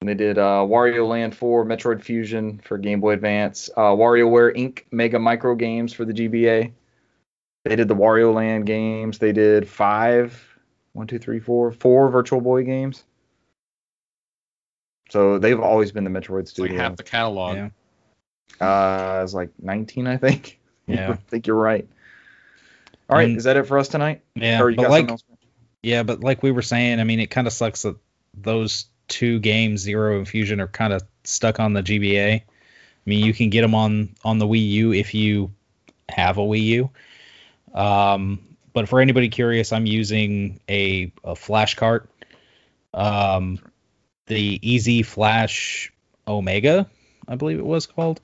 [0.00, 4.56] And they did uh, Wario Land 4, Metroid Fusion for Game Boy Advance, uh, WarioWare
[4.56, 4.84] Inc.
[4.90, 6.72] Mega Micro Games for the GBA.
[7.66, 9.18] They did the Wario Land games.
[9.18, 10.42] They did five,
[10.94, 13.04] one, two, three, four, four Virtual Boy games.
[15.10, 17.56] So they've always been the Metroid It's like half the catalog.
[17.56, 17.68] Yeah.
[18.66, 20.56] uh, it's like 19, I think.
[20.86, 21.12] Yeah.
[21.12, 21.86] I think you're right.
[23.08, 24.22] All right, And- is that it for us tonight?
[24.34, 24.60] Yeah.
[24.60, 25.22] or you but got like else?
[25.84, 27.94] Yeah, but like we were saying, I mean, it kind of sucks that
[28.34, 32.40] those two games, Zero and Fusion, are kind of stuck on the GBA.
[32.40, 32.44] I
[33.04, 35.52] mean, you can get them on on the Wii U if you
[36.08, 36.90] have a Wii U.
[37.74, 38.40] Um,
[38.72, 42.08] but for anybody curious, I'm using a, a flash cart,
[42.94, 43.58] um,
[44.26, 45.92] the EZ-Flash
[46.26, 46.88] Omega,
[47.26, 48.20] I believe it was called.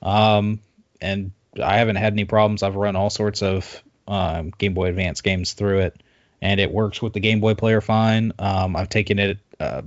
[0.00, 0.60] Um,
[1.00, 2.62] and I haven't had any problems.
[2.62, 6.02] I've run all sorts of um, Game Boy Advance games through it
[6.42, 8.32] and it works with the Game Boy Player fine.
[8.38, 9.82] Um, I've taken it uh,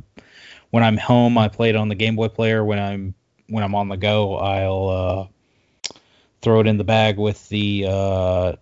[0.74, 1.38] when I'm home.
[1.38, 2.66] I play it on the Game Boy Player.
[2.66, 3.14] When I'm
[3.48, 5.98] when I'm on the go, I'll uh,
[6.42, 8.54] throw it in the bag with the uh,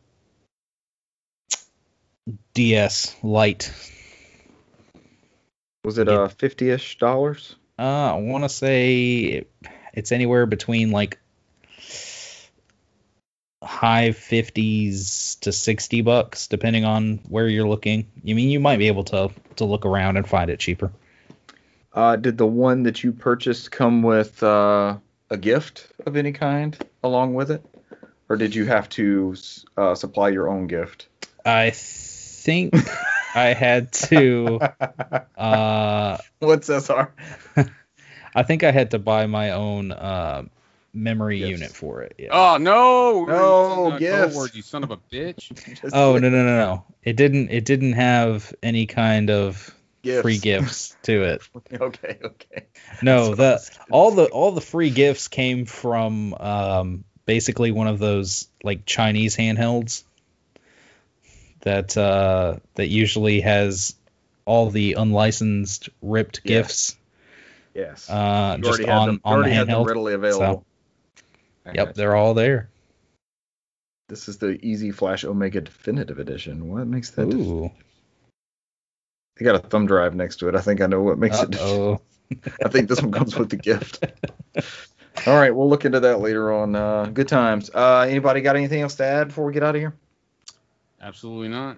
[2.54, 3.72] DS Lite.
[5.86, 7.56] Was it uh 50ish dollars?
[7.80, 9.46] Uh, I want to say
[9.94, 11.18] it's anywhere between like
[13.64, 18.12] high 50s to 60 bucks depending on where you're looking.
[18.22, 20.92] You mean you might be able to to look around and find it cheaper.
[21.94, 24.98] Uh, did the one that you purchased come with uh,
[25.30, 27.64] a gift of any kind along with it,
[28.30, 29.36] or did you have to
[29.78, 31.08] uh, supply your own gift?
[31.46, 32.74] I think
[33.36, 34.60] I had to
[35.38, 37.14] uh What's SR?
[38.36, 40.44] I think I had to buy my own uh
[40.94, 41.50] memory Gifts.
[41.52, 42.16] unit for it.
[42.18, 42.30] Yeah.
[42.32, 43.26] Oh no!
[43.26, 44.36] No, You're using a code gifts.
[44.36, 45.92] word, you son of a bitch.
[45.94, 46.86] Oh no no no no!
[47.04, 50.22] It didn't it didn't have any kind of gifts.
[50.22, 51.42] free gifts to it.
[51.74, 52.66] okay, okay.
[53.02, 53.60] No, the
[53.90, 59.36] all the all the free gifts came from um, basically one of those like Chinese
[59.36, 60.04] handhelds
[61.62, 63.96] that uh, that usually has
[64.46, 66.62] all the unlicensed ripped Yeah.
[66.62, 66.98] gifts
[67.74, 68.10] yes.
[68.10, 69.88] uh, You just on them, on the already had them handheld.
[69.88, 70.66] readily available.
[71.74, 72.70] Yep, they're all there.
[74.10, 76.68] This is the EZ-Flash Omega Definitive Edition.
[76.70, 77.28] What makes that?
[77.34, 77.72] Ooh.
[79.38, 80.56] They got a thumb drive next to it.
[80.56, 81.52] I think I know what makes it.
[81.52, 82.02] dif- Oh,
[82.64, 84.06] I think this one comes with the gift.
[85.28, 86.76] All right, we'll look into that later on.
[86.76, 87.70] Uh, good times.
[87.74, 89.94] Uh, anybody got anything else to add before we get out of here?
[91.02, 91.78] Absolutely not.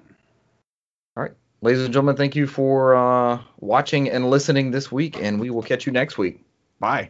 [1.18, 1.32] All right,
[1.62, 5.64] ladies and gentlemen, thank you for uh, watching and listening this week, and we will
[5.64, 6.42] catch you next week.
[6.80, 7.10] Bye.